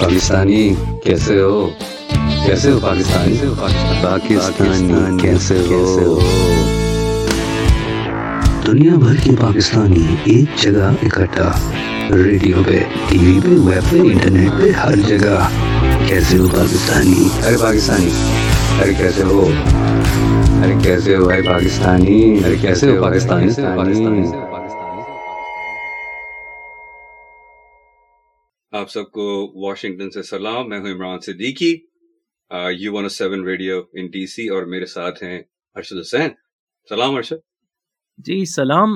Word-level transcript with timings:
پاکستانی 0.00 0.74
کیسے 1.04 1.40
ہو؟ 1.40 1.68
کیسے 2.46 2.70
ہو 2.70 2.78
پاکستانی؟ 2.82 3.36
سے 3.36 3.46
پاکستانی 3.60 5.18
کیسے 5.22 5.58
ہو؟ 5.70 6.18
دنیا 8.66 8.94
بھر 8.94 9.14
کے 9.24 9.30
پاکستانی 9.40 10.04
ایک 10.24 10.56
جگہ 10.62 10.90
اکٹھا، 11.02 11.50
ریڈیو 12.24 12.62
پہ، 12.66 12.78
ٹی 13.08 13.18
وی 13.18 13.38
پہ، 13.44 13.48
ویب 13.48 13.90
پہ، 13.90 13.96
انٹرنیٹ 13.96 14.50
پہ، 14.58 14.70
ہر 14.70 14.96
جگہ۔ 14.96 15.48
کیسے 16.06 16.38
ہو 16.38 16.48
پاکستانی؟ 16.48 17.28
ارے 17.46 17.56
پاکستانی، 17.60 18.10
ارے 18.82 18.94
کیسے 18.94 19.22
ہو؟ 19.22 19.48
ارے 20.64 20.74
کیسے 20.82 21.16
ہو 21.16 21.24
بھائی 21.24 21.42
پاکستانی؟ 21.42 22.40
ارے 22.44 22.56
کیسے 22.56 22.90
ہو 22.90 23.02
پاکستانی؟ 23.02 23.50
سے 23.50 23.62
پاکستانی 23.76 24.26
سے 24.26 24.49
آپ 28.90 28.94
سب 28.94 29.10
کو 29.10 29.52
واشنگٹن 29.66 30.10
سے 30.10 30.22
سلام 30.22 30.68
میں 30.68 30.78
ہوں 30.78 30.92
Imran 30.92 31.20
Siddiqui 31.20 31.78
U 32.78 32.94
one 32.94 33.08
seven 33.08 33.44
radio 33.44 33.82
in 33.92 34.06
D 34.06 34.26
C 34.26 34.48
اور 34.48 34.62
میرے 34.62 34.86
ساتھ 34.86 35.22
ہیں 35.24 35.42
ارشد 35.74 35.96
حسین۔ 36.00 36.28
سلام 36.88 37.14
ارشد۔ 37.16 37.36
جی 38.18 38.44
سلام۔ 38.44 38.88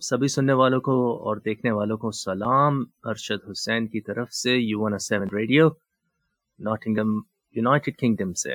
سبھی 0.00 0.28
سننے 0.28 0.52
والوں 0.52 0.80
کو 0.80 0.92
اور 1.28 1.36
دیکھنے 1.36 1.70
والوں 1.70 1.96
کو 1.96 2.10
سلام۔ 2.10 2.84
ارشد 3.02 3.50
حسین 3.50 3.86
کی 3.86 4.00
طرف 4.00 4.32
سے 4.32 4.56
U 4.56 4.80
one 4.80 4.98
seven 4.98 5.28
radio 5.32 5.68
Nottingham 6.58 7.20
United 7.52 7.96
Kingdom 7.96 8.32
سے۔ 8.32 8.52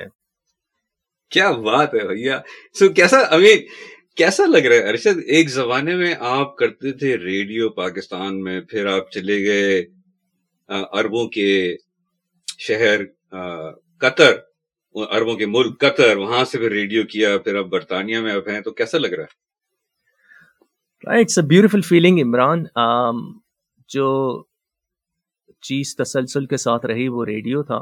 کیا 1.30 1.50
بات 1.50 1.94
ہے 1.94 2.14
بھیا۔ 2.14 2.40
سو 2.78 2.88
کیسا 2.88 3.18
امین 3.18 3.58
کیسا 4.16 4.46
لگ 4.46 4.66
رہا 4.68 4.76
ہے؟ 4.76 4.88
ارشد 4.88 5.18
ایک 5.26 5.50
زمانے 5.50 5.94
میں 5.96 6.14
آپ 6.20 6.56
کرتے 6.56 6.92
تھے 6.92 7.16
ریڈیو 7.16 7.68
پاکستان 7.68 8.40
میں 8.40 8.60
پھر 8.60 8.86
آپ 8.86 9.10
چلے 9.10 9.44
گئے۔ 9.46 9.95
اربوں 10.68 11.28
کے 11.28 11.76
شہر 12.58 13.04
قطر 14.00 14.32
اربوں 14.94 15.36
کے 15.36 15.46
ملک 15.46 15.80
قطر 15.80 16.16
وہاں 16.16 16.44
سے 16.44 16.58
پھر 16.58 16.70
ریڈیو 16.70 17.02
کیا 17.04 17.38
پھر 17.38 17.54
اب 17.54 17.66
برطانیہ 17.66 18.18
میں 18.18 18.32
اب 18.32 18.48
ہیں 18.48 18.60
تو 18.60 18.70
کیسا 18.70 18.98
لگ 18.98 19.06
رہا 19.06 19.24
ہے؟ 19.24 19.44
It's 21.20 21.38
a 21.38 21.46
beautiful 21.46 21.80
feeling 21.80 22.18
Imran 22.18 22.64
جو 23.88 24.06
چیز 25.62 25.96
تسلسل 25.96 26.46
کے 26.46 26.56
ساتھ 26.56 26.86
رہی 26.86 27.08
وہ 27.08 27.24
ریڈیو 27.24 27.62
تھا۔ 27.62 27.80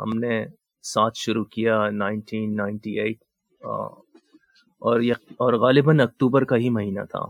ہم 0.00 0.18
نے 0.18 0.44
ساتھ 0.82 1.18
شروع 1.18 1.44
کیا 1.44 1.90
نائنٹین 1.90 2.56
نائنٹی 2.56 3.00
ایٹ 3.00 3.18
اور 3.62 5.00
اور 5.36 5.52
غالباً 5.52 6.00
اکتوبر 6.00 6.44
کا 6.44 6.56
ہی 6.56 6.70
مہینہ 6.70 7.04
تھا۔ 7.10 7.24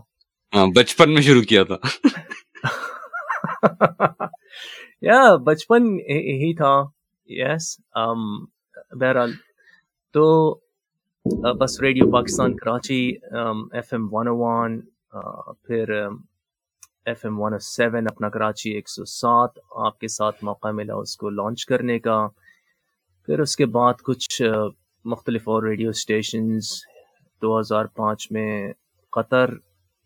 ہاں 0.53 0.67
بچپن 0.75 1.13
میں 1.13 1.21
شروع 1.21 1.41
کیا 1.41 1.63
تھا۔ 1.63 1.77
یا 5.01 5.35
بچپن 5.35 5.83
ہی 6.41 6.53
تھا. 6.55 6.73
یس 7.29 7.79
um, 7.99 8.45
بہرحال. 8.99 9.31
تو 10.15 10.53
بس 11.59 11.81
radio 11.81 12.11
Pakistan, 12.11 12.55
Karachi 12.57 13.01
F 13.71 13.93
M 13.93 14.07
one 14.11 14.27
O 14.27 14.37
one 14.37 14.79
پھر 15.67 15.91
F 17.05 17.25
M 17.25 17.39
one 17.41 17.53
O 17.53 17.59
seven 17.59 18.07
اپنا 18.07 18.29
کراچی 18.29 18.71
ایک 18.71 18.89
سو 18.89 19.05
سات، 19.05 19.59
آپ 19.85 19.99
کے 19.99 20.07
ساتھ 20.07 20.43
موقع 20.43 20.71
ملا 20.71 20.95
اس 20.95 21.17
کو 21.17 21.29
لانچ 21.29 21.65
کرنے 21.65 21.99
کا. 21.99 22.27
پھر 23.27 23.39
اس 23.39 23.55
کے 23.55 23.65
بعد 23.65 24.01
کچھ 24.03 24.41
مختلف 25.05 25.49
اور 25.49 25.63
ریڈیو 25.63 25.89
اسٹیشنز 25.89 26.71
دو 27.41 27.59
ہزار 27.59 27.85
پانچ 27.85 28.31
میں 28.31 28.51
قطر 29.13 29.49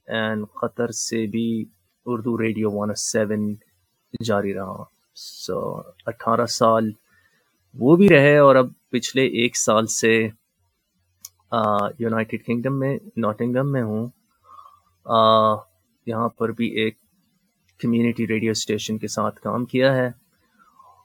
اینڈ 0.08 0.46
قطر 0.62 0.92
سے 0.92 1.26
بھی 1.28 1.66
Urdu 2.06 2.38
radio 2.42 2.72
one 2.72 2.94
seven 2.96 3.44
oh 3.50 4.26
جاری 4.26 4.54
رہا۔ 4.54 4.84
سو 5.16 5.60
اٹھارہ 6.06 6.46
سال 6.50 6.90
وہ 7.76 7.96
بھی 7.96 8.10
رہے 8.10 8.38
اور 8.38 8.56
اب 8.56 8.68
پچھلے 8.92 9.26
ایک 9.40 9.58
سال 9.58 9.86
سے 9.86 10.14
یونائٹیڈ 12.00 12.44
کنگڈم 12.46 12.80
میں 12.80 12.98
ناٹنگم 13.18 13.72
میں 13.72 13.82
ہوں۔ 13.84 14.06
یہاں 16.08 16.30
پر 16.30 16.52
بھی 16.52 16.68
ایک 16.82 16.96
کمیونٹی 17.80 18.28
ریڈیو 18.28 18.52
اسٹیشن 18.52 18.98
کے 18.98 19.08
ساتھ 19.08 19.40
کام 19.42 19.66
کیا 19.66 19.96
ہے۔ 19.96 20.08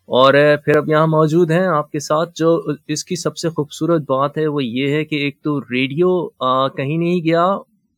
اور 0.08 0.34
پھر 0.64 0.76
اب 0.76 0.88
یہاں 0.88 1.06
موجود 1.06 1.50
ہیں 1.50 1.66
آپ 1.66 1.90
کے 1.92 1.98
ساتھ، 2.00 2.30
جو 2.34 2.60
اس 2.88 3.04
کی 3.04 3.16
سب 3.16 3.36
سے 3.36 3.48
خوبصورت 3.48 4.00
بات 4.08 4.38
ہے 4.38 4.46
وہ 4.46 4.64
یہ 4.64 4.92
ہے 4.94 5.04
کہ 5.04 5.16
ایک 5.16 5.42
تو 5.42 5.60
ریڈیو 5.60 6.28
کہیں 6.76 6.96
نہیں 6.98 7.24
گیا 7.24 7.44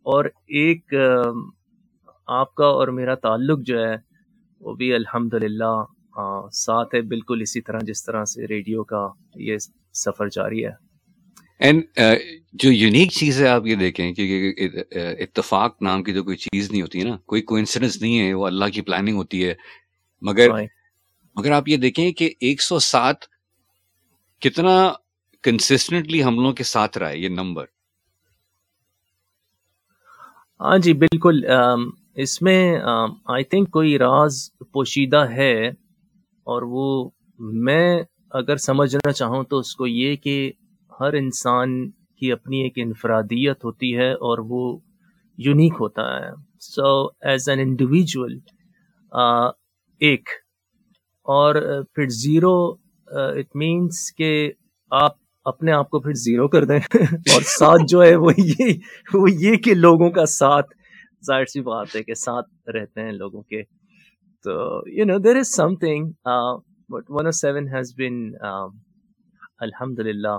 اور 0.06 0.24
ایک 0.60 0.94
آپ 2.26 2.54
کا 2.54 2.64
اور 2.64 2.88
میرا 2.88 3.14
تعلق 3.14 3.58
جو 3.60 3.78
ہے 3.78 3.94
وہ 4.60 4.74
بھی 4.74 4.92
الحمد 4.94 5.34
للہ 5.34 5.84
ساتھ 6.52 6.94
ہے 6.94 7.00
بالکل 7.00 7.40
اسی 7.40 7.60
طرح 7.60 7.78
جس 7.82 8.04
طرح 8.04 8.24
سے 8.24 8.46
ریڈیو 8.46 8.84
کا 8.84 9.08
یہ 9.34 9.56
سفر 9.94 10.28
جاری 10.28 10.64
ہے۔ 10.64 10.70
اینڈ 11.58 11.82
جو 12.52 12.70
یونیک 12.72 13.12
چیز 13.12 13.40
ہے 13.42 13.48
آپ 13.48 13.66
یہ 13.66 13.74
دیکھیں 13.74 14.12
کہ 14.14 14.54
اتفاق 14.92 15.82
نام 15.82 16.02
کی 16.02 16.12
جو 16.12 16.24
کوئی 16.24 16.36
چیز 16.36 16.70
نہیں 16.70 16.82
ہوتی 16.82 17.00
ہے 17.00 17.04
نا۔ 17.04 17.16
کوئی 17.26 17.42
کوئنسیڈنس 17.42 18.00
نہیں 18.02 18.18
ہے 18.20 18.34
وہ 18.34 18.46
اللہ 18.46 18.64
کی 18.64 18.80
پلاننگ 18.80 19.16
ہوتی 19.16 19.44
ہے۔ 19.48 19.54
مگر 20.22 20.48
مگر 21.36 21.52
آپ 21.52 21.68
یہ 21.68 21.76
دیکھیں 21.76 22.12
کہ 22.12 22.30
ایک 22.40 22.62
سو 22.62 22.78
سات 22.78 23.16
کتنا 24.42 24.92
کنسسٹنٹلی 25.44 26.24
ہم 26.24 26.34
لوگوں 26.34 26.52
کے 26.52 26.64
ساتھ 26.64 26.98
رہا 26.98 27.08
ہے 27.08 27.18
یہ 27.18 27.28
نمبر 27.28 27.64
ہاں 30.60 30.78
جی 30.78 30.92
بالکل 30.92 31.44
اس 32.16 32.42
میں 32.42 32.78
آئی 33.24 33.44
تھنک 33.44 33.70
کوئی 33.70 33.98
راز 33.98 34.50
پوشیدہ 34.72 35.24
ہے 35.30 35.68
اور 36.46 36.62
وہ 36.62 37.10
میں 37.38 38.02
اگر 38.30 38.56
سمجھنا 38.56 39.12
چاہوں 39.12 39.42
تو 39.44 39.58
اس 39.58 39.74
کو 39.76 39.86
یہ 39.86 40.16
کہ 40.16 40.52
ہر 41.00 41.12
انسان 41.12 41.90
کی 41.90 42.32
اپنی 42.32 42.60
ایک 42.60 42.72
انفرادیت 42.76 43.64
ہوتی 43.64 43.96
ہے 43.96 44.12
اور 44.12 44.38
وہ 44.38 44.78
یونیک 45.38 45.72
ہوتا 45.80 46.02
ہے۔ 46.16 46.30
سو 46.60 47.04
ایز 47.20 47.48
این 47.48 47.58
انڈیویجول 47.60 48.38
ایک۔ 50.00 50.28
اور 51.26 51.54
پھر 51.94 52.08
زیرو 52.08 52.74
اٹ 53.06 53.56
مینس 53.56 54.14
کہ 54.16 54.52
آپ 54.90 55.12
اپنے 55.44 55.72
آپ 55.72 55.90
کو 55.90 56.00
پھر 56.00 56.12
زیرو 56.12 56.48
کر 56.48 56.64
دیں۔ 56.64 56.80
اور 57.34 57.42
ساتھ 57.42 57.82
جو 57.88 58.02
ہے 58.02 58.16
وہ 58.16 58.32
یہ 58.38 58.72
وہ 59.14 59.30
یہ 59.30 59.56
کہ 59.56 59.74
لوگوں 59.74 60.10
کا 60.10 60.26
ساتھ 60.26 60.74
ظاہر 61.26 61.44
سی 61.44 61.60
بات 61.60 61.96
ہے 61.96 62.02
کہ 62.02 62.14
ساتھ 62.14 62.68
رہتے 62.68 63.02
ہیں 63.02 63.12
لوگوں 63.12 63.42
کے۔ 63.42 63.62
تو 64.44 64.52
you 64.90 65.04
know 65.04 65.18
there 65.18 65.36
is 65.36 65.54
something 65.76 66.10
but 66.90 67.10
one 67.10 67.26
O 67.26 67.30
seven 67.30 67.68
has 67.68 67.94
been 67.96 68.32
الحمد 69.58 69.98
للہ 69.98 70.38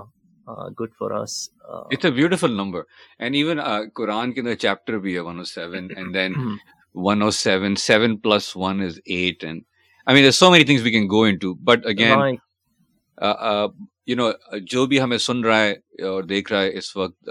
good 0.80 0.94
for 0.98 1.10
us 1.10 1.36
it's 1.64 2.04
a 2.04 2.10
beautiful 2.10 2.52
number 2.52 2.82
and 3.18 3.34
even 3.34 3.60
قرآن 3.94 4.32
کے 4.32 4.40
اندر 4.40 4.54
چیپٹر 4.54 4.98
بھی 4.98 5.14
ہے 5.14 5.20
one 5.20 5.38
O 5.38 5.44
seven 5.44 5.88
and 5.96 6.14
then 6.14 6.32
one 6.94 7.22
O 7.22 7.30
seven 7.30 7.74
seven 7.76 8.16
plus 8.16 8.56
one 8.56 8.82
is 8.82 9.00
eight 9.04 9.44
and 9.44 9.62
I 10.06 10.22
mean 10.22 10.30
so 10.30 10.50
many 10.50 10.64
things 10.64 10.82
we 10.82 10.90
can 10.90 11.06
go 11.10 11.22
on 11.22 11.38
to 11.38 11.54
but 11.64 11.86
again 11.86 12.36
you 14.08 14.16
know 14.16 14.30
جو 14.70 14.84
بھی 14.86 15.00
ہمیں 15.00 15.16
سن 15.18 15.40
رہا 15.44 15.62
ہے 15.64 15.72
اور 16.08 16.22
دیکھ 16.22 16.52
رہا 16.52 16.62
ہے 16.62 16.76
اس 16.78 16.96
وقت 16.96 17.30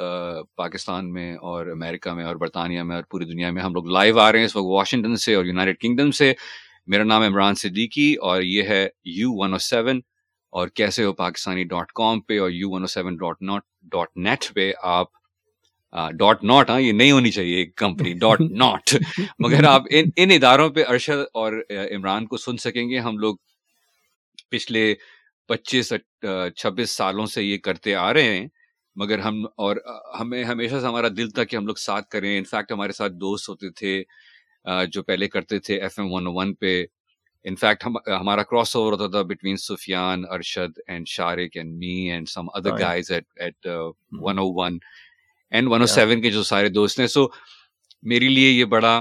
پاکستان 0.56 1.12
میں 1.14 1.34
اور 1.42 1.68
امریکہ 1.68 2.14
میں 2.14 2.26
اور 2.26 2.36
برطانیہ 2.36 2.84
میں 2.84 2.96
اور 2.96 3.04
پوری 3.12 3.26
دنیا 3.26 3.52
میں 3.52 3.62
ہم 3.62 3.74
لوگ 3.74 3.88
لائیو 3.88 4.20
آ 4.20 4.32
رہے 4.32 4.40
ہیں 4.40 4.46
اس 4.46 4.56
وقت 4.56 4.66
واشنگٹن 4.68 5.16
سے 5.16 5.36
اور 5.36 5.46
یونائٹیڈ 5.46 5.78
کنگڈم 5.80 6.12
سے۔ 6.12 6.34
میرا 6.88 7.04
نام 7.04 7.22
عمران 7.22 7.56
صدیقی 7.56 8.14
اور 8.22 8.42
یہ 8.42 8.64
ہے 8.64 8.88
یو 9.18 9.32
ون 9.34 9.54
او 9.54 9.58
سیون 9.62 10.00
اور 10.54 10.68
کیسے 10.68 11.04
ہو 11.04 11.14
پاکستانی 11.14 11.64
ڈاٹ 11.64 11.92
کام 11.96 12.22
پہ 12.22 12.40
اور 12.40 12.50
U 12.52 12.70
one 12.72 12.82
O 12.82 12.88
seven 12.88 13.16
dot 13.18 13.42
not 13.42 13.64
dot 13.92 14.18
net 14.18 14.54
پہ 14.56 14.72
آپ 14.84 15.08
ڈاٹ 16.14 16.44
ناٹ 16.44 16.70
ہاں 16.70 16.80
یہ 16.82 16.92
نہیں 16.92 17.12
ہونی 17.12 17.32
چاہیے 17.32 17.66
کمپنی 17.78 18.14
ڈاٹ 18.14 18.42
ناٹ 18.42 18.96
مگر 19.40 19.64
آپ 19.64 19.84
ان 19.90 20.10
ان 20.16 20.32
اداروں 20.32 20.70
پہ 20.70 20.84
ارشد 20.88 21.24
اور 21.34 21.54
عمران 21.96 22.26
کو 22.28 22.38
سن 22.38 22.58
سکیں 22.58 22.90
گے۔ 22.90 23.00
ہم 23.00 23.18
لوگ 23.18 23.36
پچھلے 24.52 24.94
پچیس 25.48 25.94
چھبیس 26.58 26.90
سالوں 26.90 27.26
سے 27.26 27.44
یہ 27.44 27.58
کرتے 27.64 27.96
آ 27.96 28.12
رہے 28.14 28.38
ہیں 28.38 28.48
مگر 28.96 29.20
ہم 29.20 29.44
اور 29.58 29.78
ہمیں 30.20 30.44
ہمیشہ 30.44 30.80
سے 30.82 30.88
ہمارا 30.88 31.08
دل 31.18 31.30
تھا 31.30 31.44
کہ 31.44 31.56
ہم 31.56 31.66
لوگ 31.68 31.76
ساتھ 31.76 32.10
کریں۔ 32.10 32.38
انفیکٹ 32.38 32.72
ہمارے 32.72 32.92
ساتھ 32.92 33.14
دوست 33.22 33.50
ہوتے 33.50 33.70
تھے 33.80 34.02
جو 34.94 35.04
پہلے 35.04 35.28
کرتے 35.28 35.60
تھے 35.60 35.80
ایف 35.82 36.00
ایم 36.00 36.12
ون 36.14 36.28
ون 36.28 36.54
پہ۔ 36.56 36.84
انفیکٹ 37.46 37.86
ہمارا 38.08 38.44
کراس 38.44 38.76
اوور 38.76 38.94
ہوتا 38.94 39.08
تھا 39.12 39.22
between 39.30 39.58
Sufyan 39.58 40.24
Arshad 40.32 40.80
and 40.88 41.08
Shariq 41.08 41.58
and 41.58 41.78
me 41.78 41.96
and 42.12 42.30
some 42.30 42.50
other 42.54 42.78
guys 42.80 43.12
at 43.12 43.26
at 43.36 43.68
one 44.22 44.40
O 44.40 44.46
one 44.60 44.78
and 45.52 45.68
one 45.72 45.82
O 45.82 45.88
seven 45.88 46.22
کے 46.22 46.32
جو 46.32 46.44
سارے 46.44 46.70
دوست 46.70 47.00
ہیں۔ 47.00 47.08
سو 47.08 47.26
میرے 48.04 48.30
لیے 48.30 48.50
یہ 48.52 48.66
بڑا 48.66 49.00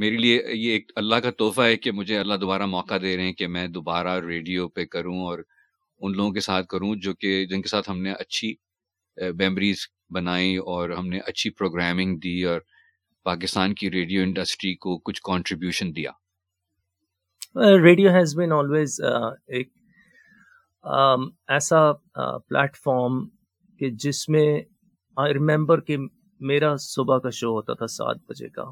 میرے 0.00 0.16
لیے 0.16 0.36
یہ 0.52 0.72
ایک 0.72 0.92
اللہ 0.96 1.16
کا 1.16 1.30
تحفہ 1.30 1.62
ہے 1.62 1.76
کہ 1.76 1.92
مجھے 1.92 2.18
اللہ 2.18 2.34
دوبارہ 2.34 2.66
موقع 2.66 2.98
دے 3.02 3.16
رہے 3.16 3.24
ہیں 3.24 3.32
کہ 3.32 3.46
میں 3.46 3.66
دوبارہ 3.68 4.18
ریڈیو 4.26 4.68
پہ 4.68 4.84
کروں 4.84 5.18
اور 5.20 5.38
ان 6.00 6.12
لوگوں 6.12 6.32
کے 6.32 6.40
ساتھ 6.40 6.66
کروں 6.66 6.94
جو 6.96 7.14
کہ 7.14 7.46
جن 7.46 7.62
کے 7.62 7.68
ساتھ 7.68 7.90
ہم 7.90 8.02
نے 8.02 8.12
اچھی 8.12 8.54
میمریز 9.36 9.86
بنائی 10.10 10.56
اور 10.56 10.90
ہم 10.90 11.08
نے 11.08 11.18
اچھی 11.26 11.50
پروگرامنگ 11.50 12.16
دی 12.18 12.42
اور 12.44 12.60
پاکستان 13.26 13.74
کی 13.74 13.90
ریڈیو 13.90 14.22
انڈسٹری 14.22 14.74
کو 14.74 14.98
کچھ 14.98 15.22
کنٹریبیوشن 15.22 15.94
دیا۔ 15.96 16.10
ریڈیو 17.84 18.10
ہیز 18.10 18.36
بین 18.36 18.52
آلویز 18.52 19.00
ایک 19.00 19.72
ایسا 21.48 21.92
پلیٹ 22.48 22.76
فارم 22.76 23.24
کہ 23.80 23.90
جس 24.04 24.28
میں 24.28 24.48
آئی 25.16 25.34
ریمبر 25.34 25.80
کہ 25.80 25.96
میرا 26.40 26.76
صبح 26.80 27.18
کا 27.18 27.30
شو 27.30 27.50
ہوتا 27.56 27.74
تھا 27.74 27.86
سات 27.86 28.16
بجے 28.28 28.48
کا۔ 28.48 28.64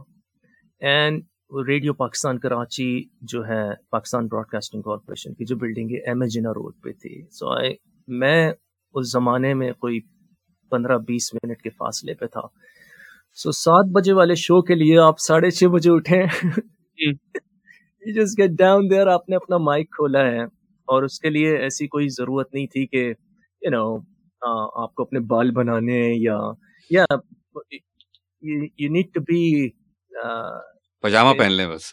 اینڈ 0.81 1.23
ریڈیو 1.69 1.93
پاکستان 1.95 2.39
کراچی 2.39 2.89
جو 3.23 3.47
ہے 3.47 3.65
پاکستان 3.91 4.27
براڈ 4.27 4.47
کاسٹنگ 4.47 4.83
کارپوریشن 4.83 5.35
کی 5.35 5.45
جو 5.45 5.57
بلڈنگ 5.57 5.91
ہے 5.91 5.99
ایم 6.09 6.23
ایجنا 6.23 6.51
روڈ 6.51 6.75
پہ 6.83 6.93
تھی۔ 6.93 7.23
سو 7.31 7.49
آئی 7.51 7.75
میں 8.09 8.53
اس 8.95 9.11
زمانے 9.13 9.55
میں 9.55 9.73
کوئی 9.73 10.01
پندرہ 10.71 10.99
بیس 10.99 11.35
منٹ 11.35 11.63
کے 11.63 11.71
فاصلے 11.71 12.15
پہ 12.15 12.27
تھا۔ 12.27 12.41
سو 13.35 13.53
سات 13.53 13.93
بجے 13.95 14.13
والے 14.13 14.35
شو 14.35 14.61
کے 14.63 14.75
لیے 14.75 14.99
آپ 14.99 15.19
ساڑھے 15.19 15.51
چھ 15.51 15.65
بجے 15.65 15.91
اٹھے 15.91 16.23
جس 18.15 18.39
گیٹ 18.39 18.51
ڈاؤن 18.51 18.91
دیر 18.91 19.07
آپ 19.07 19.29
نے 19.29 19.37
اپنا 19.37 19.57
مائک 19.59 19.91
کھولا 19.91 20.21
ہے۔ 20.21 20.45
اور 20.89 21.03
اس 21.03 21.19
کے 21.21 21.31
لیے 21.31 21.57
ایسی 21.57 21.87
کوئی 21.87 22.09
ضرورت 22.09 22.55
نہیں 22.55 22.67
تھی 22.67 22.87
کہ 22.87 23.05
یو 23.63 23.71
نو 23.71 23.85
آپ 24.83 24.95
کو 24.95 25.03
اپنے 25.03 25.21
بال 25.21 25.51
بنانے 25.51 26.01
یا 26.17 26.39
یا 26.91 27.05
یو 28.79 28.91
نیڈ 28.91 29.13
ٹو 29.15 29.21
بی 29.21 29.69
پجامہ 31.05 31.39
پہن 31.39 31.53
لیں 31.53 31.69
بس۔ 31.69 31.93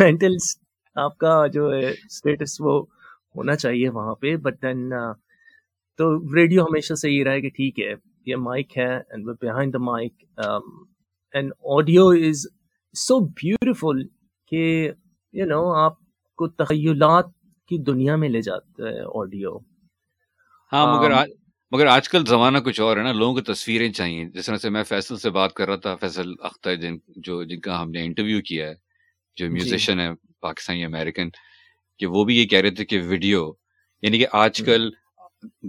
مینٹل 0.00 0.36
آپ 0.96 1.18
کا 1.18 1.46
جو 1.46 1.72
ہے 1.72 1.90
اسٹیٹس 1.90 2.60
وہ 2.60 2.82
ہونا 3.36 3.56
چاہیے 3.56 3.88
وہاں 3.88 4.14
پہ 4.14 4.36
بٹ 4.36 4.62
دین 4.62 4.90
تو 5.98 6.34
ریڈیو 6.34 6.62
ہمیشہ 6.62 6.94
سے 6.94 7.10
یہ 7.10 7.24
رہا 7.24 7.32
ہے 7.32 7.40
کہ 7.40 7.48
ٹھیک 7.48 7.80
ہے 7.80 7.94
یہ 8.26 8.36
مائک 8.36 8.78
ہے 8.78 8.94
and 8.96 9.24
behind 9.42 9.72
the 9.72 9.78
mic 9.78 10.24
and 11.34 11.52
audio 11.64 12.08
is 12.08 12.46
so 12.94 13.18
beautiful 13.20 14.06
کہ 14.52 14.90
یو 15.34 15.46
نو 15.46 15.62
آپ 15.74 15.92
کو 16.38 16.48
تخیلات 16.48 17.26
کی 17.70 17.78
دنیا 17.78 18.16
میں 18.16 18.28
لے 18.28 18.40
جاتا 18.40 18.88
ہے 18.88 19.00
آڈیو 19.14 19.56
ہاں 20.72 20.86
مگر 20.86 21.10
مگر 21.72 21.86
آج 21.86 22.08
کل 22.08 22.24
زمانہ 22.26 22.58
کچھ 22.58 22.80
اور 22.80 22.96
ہے 22.96 23.02
نا 23.02 23.12
لوگوں 23.12 23.34
کو 23.34 23.40
تصویریں 23.42 23.92
چاہیے۔ 23.92 24.24
جس 24.24 24.46
طرح 24.46 24.56
سے 24.56 24.70
میں 24.70 24.82
فیصل 24.82 25.16
سے 25.18 25.30
بات 25.30 25.52
کر 25.54 25.66
رہا 25.66 25.76
تھا 25.76 25.94
فیصل 25.96 26.32
اختر 26.40 26.74
جن 26.74 26.96
جو 27.18 27.42
جن 27.44 27.60
کا 27.60 27.80
ہم 27.82 27.90
نے 27.90 28.04
انٹرویو 28.04 28.40
کیا 28.40 28.68
ہے 28.68 28.74
جو 29.36 29.48
میوزیشین 29.50 29.98
جی۔ 29.98 30.02
ہے 30.02 30.10
پاکستانی 30.40 30.84
امیریکن 30.84 31.28
کہ 32.00 32.06
وہ 32.06 32.24
بھی 32.24 32.36
یہ 32.36 32.46
کہہ 32.46 32.60
رہے 32.60 32.70
تھے 32.70 32.84
کہ 32.84 33.00
ویڈیو 33.02 33.52
یعنی 34.02 34.18
کہ 34.18 34.26
آج 34.32 34.62
کل 34.66 34.88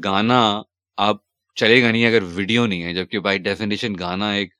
گانا 0.03 0.41
آپ 0.97 1.17
چلے 1.57 1.81
گا 1.83 1.91
نہیں 1.91 2.05
اگر 2.05 2.23
ویڈیو 2.33 2.65
نہیں 2.65 2.83
ہے 2.83 2.93
جبکہ 2.93 3.19
بائی 3.19 3.37
ڈیفینیشن 3.39 3.95
گانا 3.99 4.31
ایک 4.31 4.53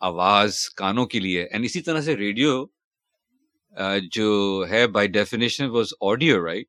آواز 0.00 0.58
کانوں 0.76 1.06
کے 1.06 1.20
لیے 1.20 1.44
اینڈ 1.44 1.64
اسی 1.64 1.80
طرح 1.80 2.00
سے 2.00 2.16
ریڈیو 2.16 2.64
جو 4.12 4.64
ہے 4.70 4.86
by 4.88 5.08
definition 5.08 5.70
was 5.70 5.94
audio 6.00 6.44
right 6.46 6.66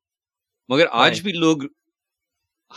مگر 0.68 0.86
آج 1.02 1.22
بھی 1.22 1.32
لوگ 1.32 1.62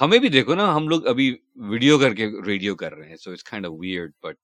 ہمیں 0.01 0.17
بھی 0.19 0.29
دیکھو 0.29 0.55
نا 0.55 0.75
ہم 0.75 0.87
لوگ 0.87 1.07
ابھی 1.07 1.35
ویڈیو 1.69 1.97
کر 1.99 2.13
کے 2.13 2.27
ریڈیو 2.45 2.75
کر 2.75 2.93
رہے 2.93 3.09
ہیں 3.09 3.15
so 3.15 3.31
it's 3.31 3.43
kind 3.43 3.65
of 3.65 3.71
weird 3.79 4.11
but 4.23 4.35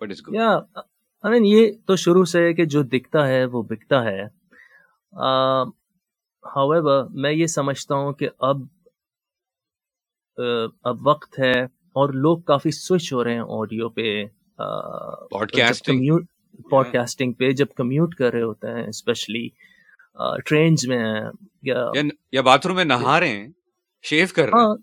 but 0.00 0.10
it's 0.10 0.26
good 0.26 0.34
yeah 0.34 0.48
I 0.48 1.30
mean 1.30 1.44
یہ 1.44 1.70
تو 1.86 1.96
شروع 1.96 2.24
سے 2.24 2.42
ہے 2.44 2.52
کہ 2.54 2.64
جو 2.64 2.82
دکھتا 2.82 3.26
ہے 3.28 3.44
وہ 3.44 3.62
بکتا 3.62 4.04
ہے۔ 4.04 4.22
ہاؤ 6.44 6.70
ایور 6.70 7.04
میں 7.10 7.32
یہ 7.32 7.46
سمجھتا 7.46 7.94
ہوں 7.94 8.12
کہ 8.12 8.28
اب 8.38 8.62
اب 10.84 11.06
وقت 11.06 11.38
ہے 11.38 11.52
اور 11.64 12.12
لوگ 12.12 12.38
کافی 12.38 12.70
سوئچ 12.70 13.12
ہو 13.12 13.24
رہے 13.24 13.34
ہیں 13.34 13.44
آڈیو 13.48 13.88
پہ۔ 13.88 14.24
پوڈ 15.30 15.50
کاسٹنگ 15.52 16.18
پوڈ 16.70 16.92
کاسٹنگ 16.92 17.32
پہ 17.32 17.50
جب 17.50 17.66
کمیوٹ 17.76 18.14
کر 18.14 18.32
رہے 18.32 18.42
ہوتے 18.42 18.68
ہیں 18.68 18.86
اسپیشلی 18.88 19.48
ٹرینز 20.46 20.86
میں 20.88 21.04
یا 22.32 22.42
باتھ 22.42 22.66
روم 22.66 22.76
میں 22.76 22.84
نہا 22.84 23.18
رہے 23.20 23.28
ہیں۔ 23.28 23.48
شیو 24.04 24.26
کر 24.34 24.48
رہے 24.48 24.60
ہیں۔ 24.60 24.76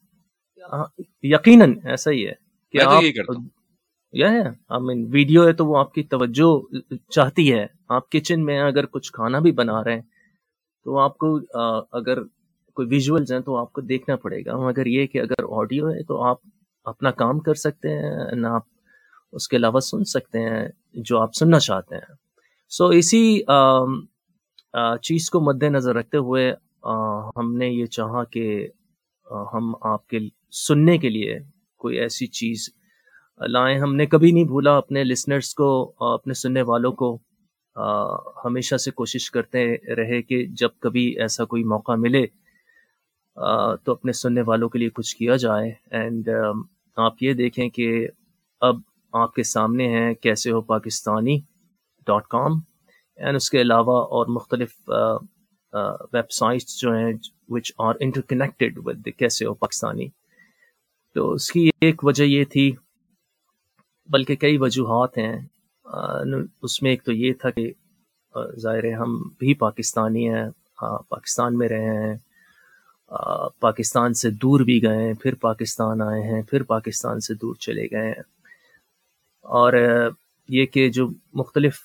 ہاں، 0.73 0.85
یقیناً 1.23 1.73
ایسا 1.83 2.11
ہی 2.11 2.27
ہے 2.27 2.33
کہ 2.73 2.81
آپ 2.81 2.91
آئی 2.93 3.11
مین 4.85 5.05
ویڈیو 5.11 5.47
ہے 5.47 5.53
تو 5.53 5.65
وہ 5.65 5.77
آپ 5.77 5.93
کی 5.93 6.03
توجہ 6.03 6.49
چاہتی 7.09 7.51
ہے۔ 7.53 7.65
آپ 7.89 8.09
کچن 8.11 8.45
میں 8.45 8.59
اگر 8.61 8.85
کچھ 8.85 9.11
کھانا 9.13 9.39
بھی 9.39 9.51
بنا 9.51 9.83
رہے 9.83 9.95
ہیں 9.95 10.01
تو 10.85 10.97
آپ 10.99 11.17
کو 11.17 11.37
اگر 11.91 12.23
کوئی 12.77 12.87
ویژولز 12.87 13.31
ہیں 13.31 13.39
تو 13.39 13.55
آپ 13.57 13.71
کو 13.73 13.81
دیکھنا 13.81 14.15
پڑے 14.15 14.43
گا۔ 14.45 14.57
مگر 14.57 14.85
یہ 14.85 15.05
کہ 15.07 15.21
اگر 15.21 15.43
آڈیو 15.49 15.89
ہے 15.89 16.03
تو 16.03 16.21
آپ 16.23 16.37
اپنا 16.85 17.11
کام 17.11 17.39
کر 17.39 17.53
سکتے 17.53 17.89
ہیں 17.89 18.35
نہ 18.35 18.47
آپ 18.47 18.63
اس 19.33 19.47
کے 19.47 19.57
علاوہ 19.57 19.79
سن 19.79 20.03
سکتے 20.03 20.39
ہیں 20.39 20.67
جو 21.05 21.21
آپ 21.21 21.35
سننا 21.35 21.59
چاہتے 21.59 21.95
ہیں۔ 21.95 22.13
سو 22.71 22.85
so, 22.85 22.97
اسی 22.97 23.39
چیز 25.03 25.29
کو 25.29 25.39
مد 25.41 25.63
نظر 25.63 25.95
رکھتے 25.95 26.17
ہوئے 26.17 26.53
ہم 27.37 27.55
نے 27.57 27.67
یہ 27.67 27.85
چاہا 27.85 28.23
کہ 28.23 28.45
ہم 29.53 29.73
آپ 29.81 30.07
کے 30.07 30.19
سننے 30.51 30.97
کے 30.97 31.09
لیے 31.09 31.37
کوئی 31.77 31.99
ایسی 31.99 32.27
چیز 32.27 32.69
لائیں۔ 33.47 33.77
ہم 33.79 33.95
نے 33.95 34.05
کبھی 34.05 34.31
نہیں 34.31 34.43
بھولا 34.43 34.77
اپنے 34.77 35.03
لسنرس 35.03 35.53
کو، 35.53 35.93
اپنے 36.13 36.33
سننے 36.33 36.61
والوں 36.61 36.91
کو۔ 36.91 37.17
ہمیشہ 38.45 38.75
سے 38.75 38.91
کوشش 38.91 39.29
کرتے 39.31 39.95
رہے 39.95 40.21
کہ 40.21 40.45
جب 40.49 40.69
کبھی 40.79 41.05
ایسا 41.21 41.45
کوئی 41.45 41.63
موقع 41.63 41.95
ملے 41.97 42.25
تو 43.83 43.91
اپنے 43.91 44.11
سننے 44.11 44.41
والوں 44.41 44.69
کے 44.69 44.79
لیے 44.79 44.89
کچھ 44.89 45.15
کیا 45.15 45.35
جائے۔ 45.35 45.71
اینڈ 45.91 46.29
آپ 46.97 47.23
یہ 47.23 47.33
دیکھیں 47.33 47.69
کہ 47.69 48.07
اب 48.61 48.75
آپ 49.13 49.33
کے 49.33 49.43
سامنے 49.43 49.87
ہیں 49.87 50.13
Kaise 50.13 50.51
Ho 50.51 50.61
Pakistani 50.61 51.39
dot 52.07 52.27
com. 52.27 52.51
And 53.17 53.35
اس 53.35 53.49
کے 53.49 53.61
علاوہ 53.61 54.01
اور 54.05 54.27
مختلف 54.27 54.89
ویب 56.13 56.31
سائٹس 56.31 56.79
جو 56.79 56.93
ہیں 56.93 57.13
which 57.49 57.71
are 57.77 57.93
interconnected 58.21 58.79
with 58.85 59.07
Kaise 59.17 59.45
Ho 59.45 59.53
Pakistani 59.53 60.07
تو 61.13 61.31
اس 61.31 61.51
کی 61.51 61.69
ایک 61.81 62.05
وجہ 62.05 62.23
یہ 62.23 62.43
تھی، 62.45 62.71
بلکہ 64.09 64.35
کئی 64.35 64.57
وجوہات 64.57 65.17
ہیں۔ 65.17 65.39
اس 66.61 66.81
میں 66.81 66.91
ایک 66.91 67.03
تو 67.03 67.11
یہ 67.11 67.33
تھا 67.33 67.49
کہ 67.49 67.71
ظاہر 68.57 68.93
ہم 68.93 69.21
بھی 69.21 69.53
پاکستانی 69.53 70.33
ہیں 70.33 70.49
پاکستان 71.09 71.57
میں 71.57 71.69
رہے 71.69 72.07
ہیں۔ 72.07 72.17
پاکستان 73.59 74.13
سے 74.13 74.29
دور 74.29 74.59
بھی 74.59 74.83
گئے 74.83 74.97
ہیں، 74.97 75.13
پھر 75.13 75.35
پاکستان 75.35 76.01
آئے 76.01 76.21
ہیں، 76.21 76.41
پھر 76.41 76.63
پاکستان 76.63 77.19
سے 77.19 77.33
دور 77.33 77.55
چلے 77.55 77.85
گئے 77.91 78.07
ہیں۔ 78.07 78.23
اور 79.41 79.73
یہ 80.49 80.65
کہ 80.65 80.89
جو 80.89 81.07
مختلف 81.33 81.75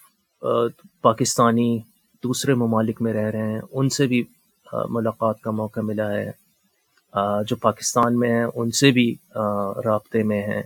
پاکستانی 1.01 1.81
دوسرے 2.25 2.55
ممالک 2.55 3.03
میں 3.03 3.13
رہ 3.13 3.31
رہے 3.31 3.53
ہیں، 3.53 3.61
ان 3.73 3.89
سے 3.89 4.07
بھی 4.07 4.25
ملاقات 4.89 5.41
کا 5.41 5.51
موقع 5.51 5.81
ملا 5.81 6.13
ہے۔ 6.13 6.31
جو 7.47 7.57
پاکستان 7.57 8.19
میں 8.19 8.31
ہیں، 8.31 8.47
ان 8.55 8.71
سے 8.71 8.91
بھی 8.91 9.15
رابطے 9.85 10.23
میں 10.23 10.43
ہیں۔ 10.43 10.63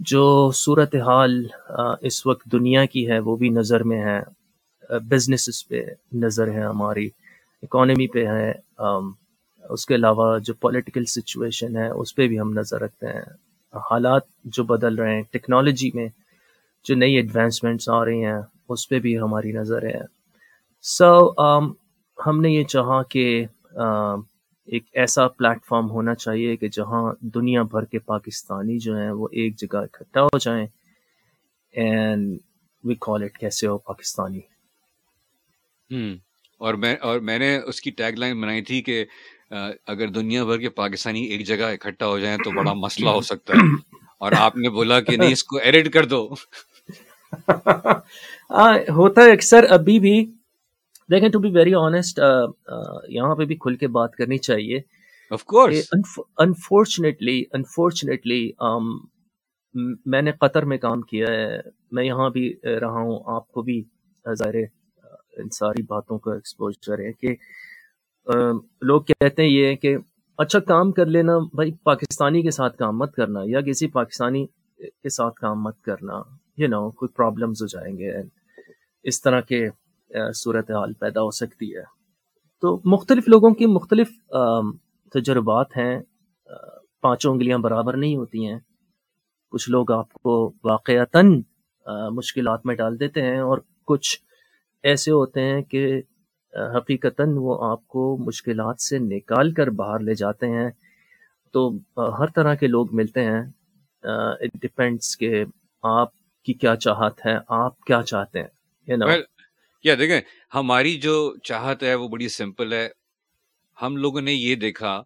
جو 0.00 0.50
صورت 0.54 0.94
حال 0.94 1.46
اس 2.00 2.26
وقت 2.26 2.44
دنیا 2.52 2.84
کی 2.84 3.10
ہے، 3.10 3.18
وہ 3.18 3.36
بھی 3.36 3.48
نظر 3.48 3.82
میں 3.82 4.02
ہے۔ 4.02 4.20
بزنسز 5.08 5.68
پہ 5.68 5.84
نظر 6.12 6.52
ہے 6.52 6.60
ہماری 6.60 7.08
اکانومی 7.62 8.06
پہ 8.06 8.26
ہے۔ 8.26 8.52
اس 9.70 9.86
کے 9.86 9.94
علاوہ 9.94 10.38
جو 10.38 10.54
پولیٹیکل 10.54 11.04
سچویشن 11.04 11.76
ہے، 11.76 11.88
اس 11.88 12.14
پہ 12.14 12.28
بھی 12.28 12.40
ہم 12.40 12.52
نظر 12.52 12.80
رکھتے 12.80 13.06
ہیں۔ 13.06 13.22
حالات 13.74 14.22
جو 14.44 14.64
بدل 14.64 14.94
رہے 14.94 15.14
ہیں 15.14 15.22
ٹیکنالوجی 15.30 15.90
میں 15.94 16.08
جو 16.84 16.94
نئی 16.94 17.14
ایڈوانسمنٹس 17.14 17.88
آ 17.88 18.04
رہی 18.04 18.24
ہیں، 18.24 18.40
اس 18.68 18.88
پہ 18.88 18.98
بھی 18.98 19.18
ہماری 19.18 19.52
نظر 19.52 19.82
ہے۔ 19.82 20.21
سو 20.84 21.14
so, 21.14 21.72
ہم 22.26 22.40
نے 22.40 22.50
یہ 22.50 22.64
چاہا 22.64 23.02
کہ 23.02 23.46
ایک 24.66 24.84
ایسا 24.92 25.28
پلیٹ 25.28 25.58
فارم 25.64 25.90
ہونا 25.90 26.14
چاہیے 26.14 26.56
کہ 26.56 26.68
جہاں 26.68 27.14
دنیا 27.20 27.62
بھر 27.62 27.84
کے 27.84 27.98
پاکستانی 27.98 28.78
جو 28.78 28.96
ہیں 28.96 29.10
وہ 29.10 29.28
ایک 29.32 29.58
جگہ 29.58 29.76
اکٹھا 29.76 30.22
ہو 30.22 30.38
جائیں 30.38 30.66
اینڈ 31.72 32.38
وی 32.84 32.94
کال 33.00 33.22
اٹ 33.22 33.38
کیسے 33.38 33.66
ہو 33.66 33.78
پاکستانی۔ 33.78 34.40
اور 36.58 36.74
میں 36.74 36.96
اور 36.96 37.20
میں 37.20 37.38
نے 37.38 37.56
اس 37.56 37.80
کی 37.80 37.90
ٹیگ 37.90 38.12
لائن 38.12 38.40
بنائی 38.40 38.62
تھی 38.62 38.82
کہ 38.82 39.04
اگر 39.86 40.08
دنیا 40.08 40.44
بھر 40.44 40.58
کے 40.58 40.68
پاکستانی 40.68 41.22
ایک 41.22 41.46
جگہ 41.46 41.64
اکٹھا 41.64 42.06
ہو 42.06 42.18
جائیں 42.18 42.38
تو 42.38 42.50
بڑا 42.50 42.72
مسئلہ 42.72 43.08
ہو 43.08 43.20
سکتا 43.20 43.54
ہے۔ 43.54 43.74
اور 44.18 44.32
آپ 44.32 44.56
نے 44.56 44.70
بولا 44.70 45.00
کہ 45.00 45.16
نہیں 45.16 45.32
اس 45.32 45.44
کو 45.44 45.58
ایڈٹ 45.58 45.92
کر 45.92 46.04
دو۔ 46.06 46.34
ہوتا 48.88 49.22
ہے 49.22 49.32
اکثر 49.32 49.64
ابھی 49.70 49.98
بھی 50.00 50.41
دیکھیں 51.12 51.28
ٹو 51.28 51.38
بی 51.38 51.50
ویری 51.50 51.74
آنےسٹ 51.74 52.18
یہاں 53.08 53.34
پہ 53.34 53.44
بھی 53.44 53.56
کھل 53.56 53.76
کے 53.76 53.88
بات 53.96 54.14
کرنی 54.16 54.38
چاہیے 54.38 54.80
انفارچونیٹلی 56.40 57.42
انفارچونیٹلی 57.52 58.40
میں 60.06 60.22
نے 60.22 60.32
قطر 60.40 60.64
میں 60.64 60.78
کام 60.78 61.02
کیا 61.02 61.26
ہے 61.28 61.58
میں 61.92 62.04
یہاں 62.04 62.28
بھی 62.30 62.52
رہا 62.80 63.00
ہوں 63.00 63.18
آپ 63.26 63.48
کو 63.48 63.62
بھی 63.62 63.82
ظاہر 64.26 64.56
ان 65.36 65.48
ساری 65.48 65.82
باتوں 65.82 66.18
کا 66.18 66.34
ایکسپوجر 66.34 66.98
ہے 66.98 67.12
کہ 67.12 67.34
لوگ 68.82 69.02
کہتے 69.02 69.42
ہیں 69.42 69.50
یہ 69.50 69.74
کہ 69.74 69.96
اچھا 70.38 70.58
کام 70.58 70.92
کر 70.92 71.06
لینا 71.06 71.38
بھائی 71.54 71.72
پاکستانی 71.84 72.42
کے 72.42 72.50
ساتھ 72.50 72.76
کام 72.76 72.98
مت 72.98 73.14
کرنا 73.14 73.40
یا 73.46 73.60
کسی 73.60 73.86
پاکستانی 73.92 74.46
کے 74.80 75.08
ساتھ 75.08 75.34
کام 75.34 75.62
مت 75.62 75.80
کرنا 75.82 76.20
یو 76.58 76.68
نو 76.68 76.88
کوئی 76.90 77.14
پرابلمز 77.16 77.62
ہو 77.62 77.66
جائیں 77.66 77.96
گے 77.98 78.12
اس 79.04 79.22
طرح 79.22 79.40
کے 79.40 79.66
صورت 80.34 80.70
حال 80.70 80.92
پیدا 80.92 81.20
ہو 81.22 81.30
سکتی 81.30 81.76
ہے۔ 81.76 81.82
تو 82.60 82.80
مختلف 82.84 83.28
لوگوں 83.28 83.50
کی 83.50 83.66
مختلف 83.66 84.08
تجربات 85.12 85.76
ہیں۔ 85.76 86.00
پانچوں 87.00 87.32
انگلیاں 87.32 87.58
برابر 87.58 87.96
نہیں 87.96 88.16
ہوتی 88.16 88.46
ہیں۔ 88.46 88.58
کچھ 89.50 89.70
لوگ 89.70 89.92
آپ 89.92 90.12
کو 90.12 90.52
واقعتاً 90.64 91.42
مشکلات 92.10 92.66
میں 92.66 92.74
ڈال 92.74 93.00
دیتے 93.00 93.22
ہیں 93.22 93.38
اور 93.38 93.58
کچھ 93.86 94.20
ایسے 94.82 95.10
ہوتے 95.10 95.40
ہیں 95.40 95.62
کہ 95.62 96.02
حقیقتاً 96.76 97.28
وہ 97.36 97.64
آپ 97.64 97.86
کو 97.86 98.16
مشکلات 98.16 98.80
سے 98.80 98.98
نکال 98.98 99.52
کر 99.52 99.70
باہر 99.70 99.98
لے 99.98 100.14
جاتے 100.14 100.46
ہیں۔ 100.46 100.70
تو 101.52 101.76
ہر 101.96 102.26
طرح 102.26 102.54
کے 102.54 102.66
لوگ 102.66 102.94
ملتے 102.94 103.24
ہیں۔ 103.24 103.42
اٹ 104.40 104.50
ڈپینڈس 104.54 105.16
کہ 105.16 105.44
آپ 105.82 106.08
کی 106.44 106.52
کیا 106.52 106.76
چاہت 106.76 107.26
ہے 107.26 107.38
آپ 107.48 107.80
کیا 107.80 108.02
چاہتے 108.02 108.40
ہیں 108.40 108.48
کیا 109.82 109.94
دیکھیں، 109.98 110.20
ہماری 110.54 110.94
جو 110.94 111.36
چاہت 111.44 111.82
ہے، 111.82 111.94
وہ 111.94 112.08
بڑی 112.08 112.28
سمپل 112.28 112.72
ہے۔ 112.72 112.88
ہم 113.82 113.96
لوگوں 113.96 114.20
نے 114.20 114.32
یہ 114.32 114.54
دیکھا 114.54 115.02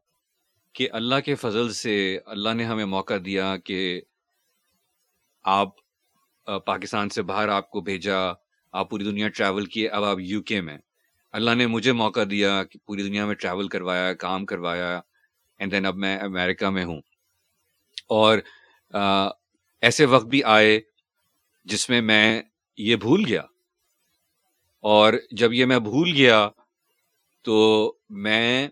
کہ 0.72 0.88
اللہ 0.92 1.20
کے 1.24 1.34
فضل 1.34 1.72
سے 1.72 2.18
اللہ 2.26 2.50
نے 2.54 2.64
ہمیں 2.64 2.84
موقع 2.84 3.14
دیا 3.24 3.56
کہ 3.56 4.00
آپ 5.44 5.68
پاکستان 6.66 7.08
سے 7.08 7.22
باہر 7.22 7.48
آپ 7.48 7.70
کو 7.70 7.80
بھیجا، 7.80 8.18
آپ 8.72 8.90
پوری 8.90 9.04
دنیا 9.04 9.28
ٹریول 9.28 9.66
کیے 9.66 9.88
اب 9.88 10.04
آپ 10.04 10.16
یو 10.20 10.42
کے 10.42 10.60
میں۔ 10.60 10.78
اللہ 11.32 11.54
نے 11.54 11.66
مجھے 11.66 11.92
موقع 11.92 12.24
دیا 12.30 12.64
کہ 12.64 12.78
پوری 12.86 13.02
دنیا 13.02 13.26
میں 13.26 13.34
ٹریول 13.34 13.68
کروایا، 13.68 14.12
کام 14.14 14.46
کروایا 14.46 15.00
اینڈ 15.58 15.72
دین 15.72 15.86
اب 15.86 15.96
میں 15.96 16.18
امیرکا 16.18 16.70
میں 16.70 16.84
ہوں۔ 16.84 17.00
اور 18.08 18.38
ایسے 19.82 20.04
وقت 20.04 20.26
بھی 20.26 20.42
آئے 20.42 20.80
جس 21.64 21.90
میں 21.90 22.00
میں 22.02 22.42
یہ 22.76 22.96
بھول 22.96 23.24
گیا۔ 23.26 23.42
اور 24.86 25.12
جب 25.30 25.52
یہ 25.52 25.64
میں 25.64 25.78
بھول 25.78 26.10
گیا 26.16 26.50
تو 27.42 27.96
میں 28.10 28.68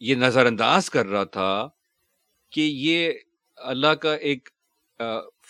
یہ 0.00 0.14
نظر 0.14 0.46
انداز 0.46 0.90
کر 0.90 1.06
رہا 1.06 1.24
تھا 1.24 1.68
کہ 2.50 2.60
یہ 2.60 3.12
اللہ 3.56 3.86
کا 3.86 4.14
ایک 4.14 4.48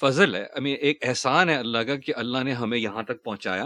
فضل 0.00 0.34
ہے 0.34 0.46
I 0.58 0.62
mean, 0.62 0.76
ایک 0.80 0.98
احسان 1.02 1.48
ہے 1.48 1.54
اللہ 1.54 1.78
کا 1.78 1.96
کہ 1.96 2.12
اللہ 2.16 2.38
نے 2.38 2.52
ہمیں 2.52 2.78
یہاں 2.78 3.02
تک 3.02 3.24
پہنچایا۔ 3.24 3.64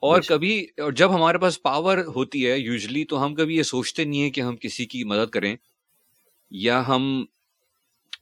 اور 0.00 0.20
کبھی 0.28 0.66
اور 0.76 0.92
جب 0.92 1.14
ہمارے 1.14 1.38
پاس 1.38 1.62
پاور 1.62 1.98
ہوتی 1.98 2.50
ہے 2.50 2.58
یوزلی 2.58 3.04
تو 3.04 3.24
ہم 3.24 3.34
کبھی 3.34 3.56
یہ 3.56 3.62
سوچتے 3.62 4.04
نہیں 4.04 4.22
ہیں 4.22 4.30
کہ 4.30 4.40
ہم 4.40 4.56
کسی 4.56 4.86
کی 4.86 5.04
مدد 5.04 5.30
کریں 5.30 5.56
یا 6.50 6.88
ہم 6.88 7.24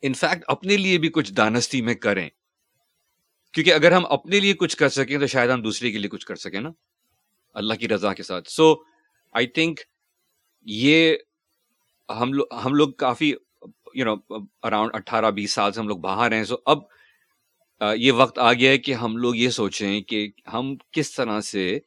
انفیکٹ 0.03 0.45
اپنے 0.47 0.77
لیے 0.77 0.99
بھی 0.99 1.09
کچھ 1.09 1.33
دانستی 1.33 1.83
میں 1.83 1.95
کریں۔ 1.95 2.31
کیونکہ 3.55 3.73
اگر 3.73 3.93
ہم 3.93 4.07
اپنے 4.07 4.41
لیے 4.41 4.53
کچھ 4.55 4.77
کر 4.77 4.89
سکیں 4.89 5.19
تو 5.19 5.27
شاید 5.27 5.51
ہم 5.51 5.63
دوسرے 5.63 5.91
کے 5.93 5.99
لیے 5.99 6.09
کچھ 6.09 6.27
کر 6.27 6.37
سکیں 6.37 6.61
نا؟ 6.61 6.71
اللہ 7.57 7.75
کی 7.75 7.89
رضا 7.89 8.13
کے 8.15 8.23
ساتھ۔ 8.23 8.49
سو 8.51 8.75
آئی 9.35 9.47
تھنک 9.47 9.81
یہ 10.67 11.17
ہم 12.09 12.33
لوگ 12.33 12.55
ہم 12.65 12.75
لوگ 12.75 12.93
کافی 12.99 13.33
یو 13.95 14.05
نو 14.05 14.15
اراؤنڈ 14.63 14.95
اٹھارہ 14.95 15.31
بیس 15.31 15.53
سال 15.53 15.73
سے 15.73 15.81
ہم 15.81 15.89
لوگ 15.89 15.99
باہر 15.99 16.33
ہیں۔ 16.33 16.45
سو 16.45 16.57
اب 16.65 16.79
یہ 17.81 18.13
وقت 18.13 18.39
آ 18.39 18.53
گیا 18.53 18.71
ہے 18.71 18.79
کہ 18.79 18.95
ہم 18.95 19.17
لوگ 19.17 19.37
یہ 19.37 19.51
سوچیں 19.51 20.01
کہ 20.03 20.29
ہم 20.53 20.75
کس 20.93 21.13
طرح 21.13 21.41
سے 21.41 21.79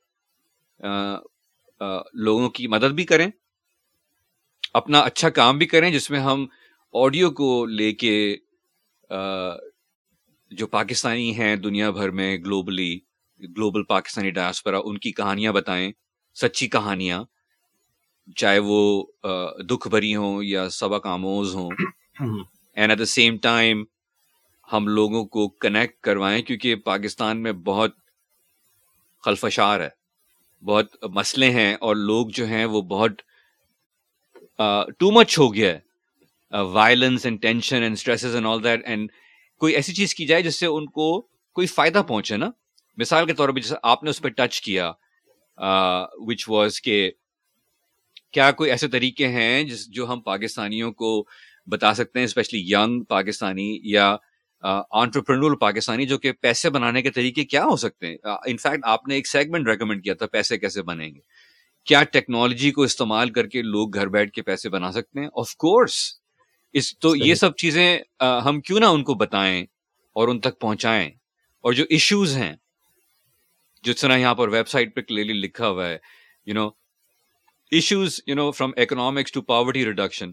لوگوں 2.16 2.50
کی 2.50 2.68
مدد 2.68 2.94
بھی 2.94 3.06
کریں، 3.06 3.28
اپنا 4.74 5.00
اچھا 5.00 5.30
کام 5.30 5.58
بھی 5.58 5.66
کریں، 5.66 5.90
جس 5.92 6.10
میں 6.12 6.20
ہم 6.20 6.46
آڈیو 6.94 7.32
کو 7.32 7.66
لے 7.66 7.92
کے 7.94 8.16
جو 10.52 10.68
پاکستانی 10.68 11.34
ہیں 11.38 11.56
دنیا 11.58 11.90
بھر 11.92 12.12
میں 12.12 12.36
گلوبلی 12.38 12.98
گلوبل 13.42 13.84
پاکستانی 13.86 14.30
ڈائسپرا 14.32 14.80
ان 14.86 14.98
کی 14.98 15.12
کہانیاں 15.12 15.52
بتائیں، 15.54 15.92
سچی 16.38 16.68
کہانیاں، 16.68 17.24
چاہے 18.38 18.60
وہ 18.60 19.04
دکھ 19.70 19.88
بھری 19.88 20.16
ہوں 20.16 20.44
یا 20.44 20.68
سبق 20.72 21.06
آموز 21.08 21.54
ہوں 21.56 21.70
and 22.20 22.92
at 22.92 23.00
the 23.00 23.06
same 23.08 23.38
time 23.44 23.84
ہم 24.70 24.88
لوگوں 24.88 25.24
کو 25.26 25.48
کنیکٹ 25.62 26.00
کروائیں، 26.04 26.42
کیونکہ 26.42 26.76
پاکستان 26.86 27.44
میں 27.44 27.52
بہت 27.66 27.96
خلفشار 29.24 29.80
ہے، 29.80 29.90
بہت 30.64 31.06
مسئلے 31.14 31.50
ہیں، 31.52 31.74
اور 31.76 31.96
لوگ 31.96 32.28
جو 32.36 32.46
ہیں 32.48 32.66
وہ 32.66 32.82
بہت 32.90 33.22
ٹو 35.00 35.12
مچ 35.12 35.38
ہو 35.40 35.54
گیا 35.54 35.74
ہے 35.74 36.62
violence 36.74 37.26
and 37.26 37.42
tension 37.42 37.84
and 37.84 37.98
stresses 37.98 38.36
and 38.36 38.48
all 38.48 38.64
that 38.64 38.86
and 38.86 39.12
کوئی 39.62 39.74
ایسی 39.76 39.94
چیز 39.94 40.16
کی 40.16 40.26
جائے 40.26 40.42
جس 40.42 40.60
سے 40.60 40.66
ان 40.66 40.86
کو 40.88 41.10
کوئی 41.56 41.68
فائدہ 41.68 42.02
پہنچے 42.08 42.38
نا؟ 42.38 42.50
مثال 42.98 43.26
کے 43.26 43.34
طور 43.34 43.50
پہ 43.50 43.60
جیسے 43.60 43.76
آپ 43.84 44.04
نے 44.04 44.10
اس 44.10 44.22
پہ 44.22 44.30
ٹچ 44.30 44.62
کیا 44.62 44.92
وچ 46.28 46.48
واز 46.50 46.82
کہ 46.82 47.10
کیا 48.34 48.52
کوئی 48.52 48.72
ایسے 48.72 48.88
طریقے 48.88 49.28
ہیں 49.28 49.64
جس 49.64 49.88
جو 49.90 50.08
ہم 50.08 50.22
پاکستانیوں 50.22 50.92
کو 50.92 51.24
بتا 51.68 51.94
سکتے 51.94 52.20
ہیں 52.20 52.26
اسپیشلی 52.26 52.60
ینگ 52.72 53.04
پاکستانی 53.10 53.80
یا 53.84 54.16
آنٹرپرنول 54.64 55.56
پاکستانی، 55.58 56.06
جو 56.06 56.18
کہ 56.18 56.32
پیسے 56.32 56.70
بنانے 56.70 57.02
کے 57.02 57.12
طریقے 57.12 57.44
کیا 57.46 57.64
ہو 57.66 57.76
سکتے 57.78 58.08
ہیں؟ 58.08 58.18
انفیکٹ 58.48 58.86
آپ 58.86 59.08
نے 59.08 59.16
ایک 59.16 59.28
سیگمنٹ 59.28 59.68
ریکمنڈ 59.68 60.04
کیا 60.04 60.14
تھا، 60.14 60.28
پیسے 60.28 60.58
کیسے 60.58 60.82
بنیں 60.84 61.08
گے؟ 61.08 61.20
کیا 61.88 62.04
ٹیکنالوجی 62.04 62.72
کو 62.72 62.82
استعمال 62.84 63.30
کر 63.30 63.48
کے 63.48 63.62
لوگ 63.62 63.94
گھر 63.94 64.08
بیٹھ 64.08 64.32
کے 64.32 64.42
پیسے 64.42 64.70
بنا 64.70 64.92
سکتے 64.92 65.20
ہیں؟ 65.20 65.28
آف 65.34 65.56
کورس 65.56 66.19
اس 66.74 67.00
تو 67.00 67.16
یہ 67.16 67.34
سب 67.34 67.56
چیزیں 67.56 68.00
ہم 68.46 68.62
کیوں 68.62 68.80
نہ 68.80 68.86
ان 68.86 69.04
کو 69.04 69.14
بتائیں 69.14 69.66
اور 70.14 70.28
ان 70.28 70.40
تک 70.40 70.60
پہنچائیں؟ 70.60 71.12
اور 71.62 71.74
جو 71.74 71.86
ایشوز 71.90 72.38
ہیں 72.38 72.56
جس 73.84 73.96
طرح 73.96 74.18
یہاں 74.18 74.36
پر 74.36 74.48
ویب 74.48 74.68
سائٹ 74.68 74.96
پہ 74.96 75.02
کلیئرلی 75.02 75.34
لکھا 75.34 75.70
ہوا 75.70 75.90
ہے 75.90 75.98
you 76.46 76.54
know 76.54 76.70
issues 77.72 78.22
you 78.28 78.36
know 78.36 78.52
from 78.52 78.72
economics 78.78 79.32
to 79.32 79.42
poverty 79.42 79.86
reduction 79.86 80.32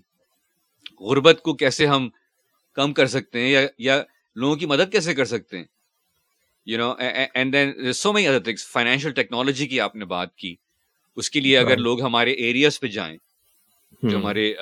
غربت 1.00 1.40
کو 1.43 1.55
کیسے 1.55 1.87
ہم 1.87 2.09
کم 2.75 2.93
کر 2.93 3.07
سکتے 3.07 3.40
ہیں 3.40 3.50
یا 3.50 3.61
یا 3.78 4.02
لوگوں 4.37 4.57
کی 4.57 4.66
مدد 4.66 4.93
کیسے 4.93 5.14
کر 5.14 5.25
سکتے 5.25 5.59
ہیں؟ 5.59 5.64
You 6.66 6.78
know 6.78 6.95
and 7.35 7.52
then 7.52 7.93
so 7.93 8.12
many 8.12 8.28
other 8.28 8.40
things 8.40 8.66
financial 8.69 9.12
technology 9.12 9.66
کی 9.66 9.81
آپ 9.81 9.97
نے 9.97 10.05
بات 10.05 10.37
کی 10.37 10.57
اس 11.16 11.31
کے 11.31 11.40
لیے 11.40 11.59
اگر 11.59 11.76
لوگ 11.76 12.02
ہمارے 12.02 12.33
ایریاز 12.33 12.81
پہ 12.81 12.87
جائیں 12.87 13.16
جو 14.02 14.16
ہمارے 14.16 14.55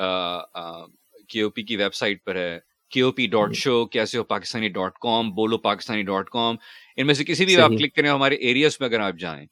کے 1.28 1.40
او 1.43 1.50
پی 1.50 1.62
کی 1.62 1.76
ویب 1.76 1.95
سائٹ 1.95 2.25
پر 2.25 2.37
ہے. 2.37 2.59
کے 2.93 3.00
او 3.02 3.11
پی 3.12 3.26
ڈاٹ 3.26 3.54
شو 3.57 3.85
کیسے 3.87 4.19
ہو 4.19 4.25
پاکستانی 4.25 4.69
ڈاٹ 4.71 4.99
کام 5.02 5.31
بولو 5.35 5.59
پاکستانی 5.59 6.02
ڈاٹ 6.02 6.31
کام 6.31 6.57
ان 6.97 7.07
میں 7.07 7.14
سے 7.14 7.25
کسی 7.25 7.45
بھی 7.45 7.57
آپ 7.61 7.71
کلک 7.71 7.95
کریں 7.97 8.09
ہمارے 8.11 8.35
ایریاز 8.37 8.78
پہ 8.78 8.85
اگر 8.85 9.00
آپ 9.00 9.14
جائیں 9.21 9.47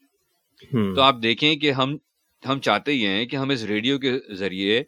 تو 0.73 1.01
آپ 1.03 1.23
دیکھیں 1.23 1.55
کہ 1.57 1.71
ہم 1.73 1.97
ہم 2.43 2.61
چاہتے 2.61 2.93
ہی 2.93 3.07
ہیں 3.07 3.25
کہ 3.27 3.37
ہم 3.37 3.51
اس 3.51 3.63
ریڈیو 3.65 3.99
کے 3.99 4.13
ذریعے 4.35 4.83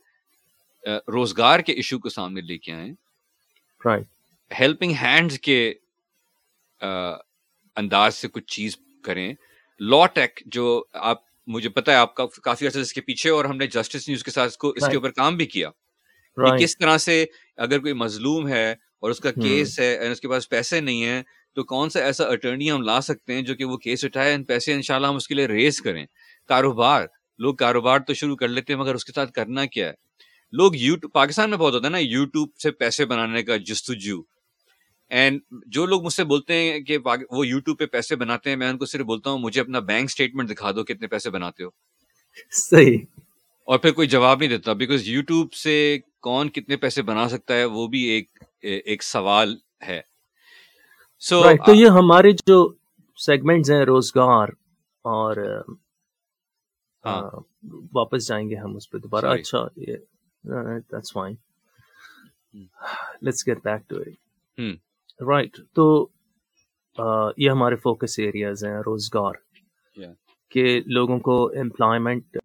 روزگار 1.09 1.61
کے 1.61 1.73
ایشو 1.73 1.99
کو 1.99 2.09
سامنے 2.09 2.41
لے 2.41 2.59
کے 2.59 2.73
آئیں. 2.73 2.93
ہیلپنگ 4.51 4.93
ہینڈز 5.03 5.39
کے 5.41 5.59
انداز 7.77 8.15
سے 8.15 8.29
کچھ 8.29 8.47
چیز 8.47 8.77
کریں. 9.05 9.33
لا 9.81 10.05
ٹیک 10.15 10.43
جو 10.47 10.85
آپ 10.93 11.23
مجھے 11.49 11.69
پتا 11.69 11.93
ہے 11.93 11.97
آپ 11.97 12.15
کا 12.15 12.27
کافی 12.45 12.67
عرصے 12.67 12.81
اس 12.81 12.93
کے 12.93 13.01
پیچھے 13.01 13.31
اور 13.31 13.45
ہم 13.45 13.57
نے 13.57 13.67
جسٹس 13.69 14.09
نیوز 14.09 14.25
کے 14.25 14.31
ساتھ 14.31 14.65
اس 14.67 14.89
کے 14.89 14.97
اوپر 14.97 15.11
کام 15.13 15.37
بھی 15.37 15.47
کیا. 15.47 15.71
کس 16.59 16.79
طرح 16.79 16.99
سے 16.99 17.25
اگر 17.57 17.79
کوئی 17.79 17.93
مظلوم 17.93 18.49
ہے 18.49 18.75
اور 19.01 19.11
اس 19.11 19.21
کا 19.21 19.31
کیس 19.31 19.81
ہے 19.81 20.11
اس 20.11 20.21
کے 20.21 20.29
پاس 20.29 20.49
پیسے 20.49 20.81
نہیں 20.81 21.05
ہیں 21.05 21.23
تو 21.55 21.65
کون 21.65 21.91
سا 21.91 22.01
ایسا 22.01 22.25
اٹرنی 22.25 22.71
ہم 22.71 22.83
لا 22.83 23.01
سکتے 23.01 23.35
ہیں 23.35 23.43
جو 23.43 23.55
کہ 23.55 23.65
وہ 23.65 23.77
کیس 23.77 24.05
اٹھائے 24.05 24.37
پیسے 24.49 24.73
انشاءاللہ 24.73 25.07
ہم 25.07 25.17
اس 25.17 25.29
کے 25.29 25.35
لیے 25.35 25.47
ریز 25.47 25.81
کریں؟ 25.81 26.07
کاروبار 26.49 27.07
لوگ 27.39 27.55
کاروبار 27.55 27.99
تو 27.99 28.15
شروع 28.15 28.37
کر 28.37 28.49
لیتے 28.49 28.73
ہیں 28.73 28.81
مگر 28.81 28.95
اس 28.95 29.05
کے 29.05 29.13
ساتھ 29.13 29.33
کرنا 29.33 29.67
کیا 29.67 29.89
ہے؟ 29.89 29.93
لوگ 30.53 30.75
یوٹیوب 30.75 31.13
پاکستان 31.13 31.51
میں 31.51 31.59
بہت 31.59 31.75
ہوتا 31.75 31.87
ہے 31.87 31.91
نا 31.91 31.99
یوٹیوب 31.99 32.49
سے 32.57 32.71
پیسے 32.71 33.05
بنانے 33.05 33.43
کا 33.43 33.57
جستجو۔ 33.57 34.23
اینڈ 35.11 35.41
جو 35.67 35.87
لوگ 35.87 36.05
مجھ 36.05 36.13
سے 36.13 36.25
بولتے 36.25 36.55
ہیں 36.55 36.81
کہ 36.81 36.99
وہ 37.31 37.47
یوٹیوب 37.47 37.79
پہ 37.79 37.87
پیسے 37.87 38.17
بناتے 38.17 38.51
ہیں 38.51 38.57
میں 38.57 38.69
ان 38.69 38.79
کو 38.79 38.87
صرف 38.87 39.07
بولتا 39.07 39.31
ہوں 39.31 39.39
مجھے 39.39 39.61
اپنا 39.61 39.79
بینک 39.79 40.05
اسٹیٹمنٹ 40.05 40.51
دکھا 40.51 40.71
دو 40.71 40.85
کتنے 40.85 41.07
پیسے 41.07 41.31
بناتے 41.31 41.65
ہو۔ 41.65 41.69
صحیح۔ 42.51 42.99
اور 43.65 43.79
پھر 43.79 43.91
کوئی 43.93 44.09
جواب 44.09 44.39
نہیں 44.39 44.49
دیتا 44.49 44.73
بیکاز 44.73 45.09
یوٹیوب 45.09 45.53
سے 45.53 45.99
کون 46.25 46.49
کتنے 46.49 46.77
پیسے 46.77 47.03
بنا 47.03 47.29
سکتا 47.29 47.55
ہے 47.55 47.65
وہ 47.65 47.87
بھی 47.87 48.01
ایک 48.01 48.39
ایک 48.61 49.03
سوال 49.03 49.57
ہے۔ 49.87 50.01
سو 51.21 51.43
so, 51.43 51.55
تو 51.67 51.75
یہ 51.75 51.89
ہمارے 51.89 52.31
جو 52.33 52.75
سیگمنٹس 53.17 53.71
ہیں 53.71 53.85
روزگار 53.85 54.49
اور 55.03 55.37
ہاں۔ 57.05 57.31
واپس 57.93 58.27
جائیں 58.27 58.51
گے 58.51 58.57
ہم 58.57 58.77
اس 58.77 58.91
پہ 58.91 58.99
دوبارہ۔ 58.99 59.27
اچھا 59.27 59.67
let's 63.21 63.47
get 63.47 63.59
back 63.65 63.89
to 63.89 63.97
it 63.97 64.13
right 65.23 65.57
تو 65.75 66.09
یہ 67.37 67.51
ہمارے 67.51 67.77
فوکس 67.77 68.19
ایریاز 68.19 68.65
ہیں 68.65 68.79
روزگار۔ 68.87 69.33
کہ 70.51 70.81
لوگوں 70.87 71.19
کو 71.19 71.47
امپلائمنٹ 71.49 72.39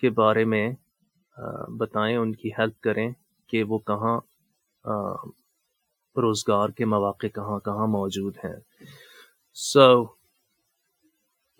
کے 0.00 0.10
بارے 0.10 0.44
میں 0.44 0.70
بتائیں، 1.78 2.16
ان 2.16 2.34
کی 2.34 2.50
ہیلپ 2.58 2.80
کریں 2.80 3.10
کہ 3.46 3.62
وہ 3.62 3.78
کہاں 3.78 4.20
روزگار 6.16 6.68
کے 6.68 6.84
مواقع 6.84 7.26
کہاں 7.26 7.58
کہاں 7.58 7.86
موجود 7.86 8.36
ہیں۔ 8.44 8.56
سو 9.54 10.04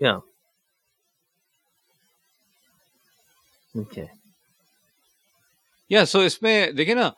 یا 0.00 0.19
یا 5.91 6.05
سو 6.05 6.19
اس 6.19 6.43
میں 6.43 6.71
دیکھیں 6.73 6.95
نا 6.95 7.11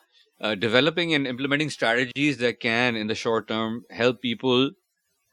developing 0.54 1.12
and 1.12 1.28
implementing 1.28 1.66
strategies 1.66 2.40
that 2.40 2.60
can 2.60 2.96
in 2.96 3.08
the 3.08 3.14
short 3.14 3.48
term 3.48 3.78
help 3.98 4.20
people 4.20 4.68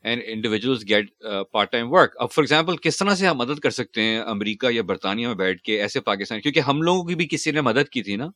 and 0.03 0.21
individuals 0.25 0.83
get 0.89 1.09
part 1.51 1.71
time 1.71 1.91
work 1.93 2.15
اب 2.15 2.31
فار 2.31 2.43
ایگزامپل 2.43 2.77
کس 2.77 2.97
طرح 2.97 3.15
سے 3.15 3.27
ہم 3.27 3.37
مدد 3.37 3.59
کر 3.59 3.69
سکتے 3.69 4.01
ہیں 4.01 4.19
امریکہ 4.19 4.71
یا 4.71 4.81
برطانیہ 4.83 5.27
میں 5.27 5.35
بیٹھ 5.35 5.61
کے 5.61 5.81
ایسے 5.81 5.99
پاکستان 6.01 6.41
کیونکہ 6.41 6.59
ہم 6.59 6.81
لوگوں 6.81 7.03
کی 7.03 7.15
بھی 7.15 7.27
کسی 7.31 7.51
نے 7.51 7.61
مدد 7.61 7.89
کی 7.89 8.03
تھی 8.03 8.15
نا؟ 8.15 8.27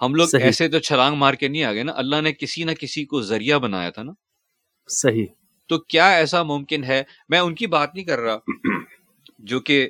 ہم 0.00 0.14
لوگ 0.14 0.28
صحیح. 0.28 0.44
ایسے 0.44 0.68
تو 0.68 0.78
چھلانگ 0.78 1.16
مار 1.16 1.34
کے 1.34 1.48
نہیں 1.48 1.64
آ 1.64 1.72
گئے 1.72 1.82
نا؟ 1.82 1.92
اللہ 1.96 2.20
نے 2.20 2.32
کسی 2.32 2.64
نہ 2.64 2.70
کسی 2.72 3.04
کو 3.04 3.20
ذریعہ 3.22 3.58
بنایا 3.58 3.90
تھا 3.90 4.02
نا؟ 4.02 4.12
صحیح. 4.88 5.26
تو 5.70 5.78
کیا 5.78 6.08
ایسا 6.16 6.42
ممکن 6.42 6.84
ہے؟ 6.84 7.02
میں 7.28 7.38
ان 7.38 7.54
کی 7.54 7.66
بات 7.66 7.94
نہیں 7.94 8.04
کر 8.04 8.18
رہا 8.18 8.38
جو 9.38 9.60
کہ 9.60 9.88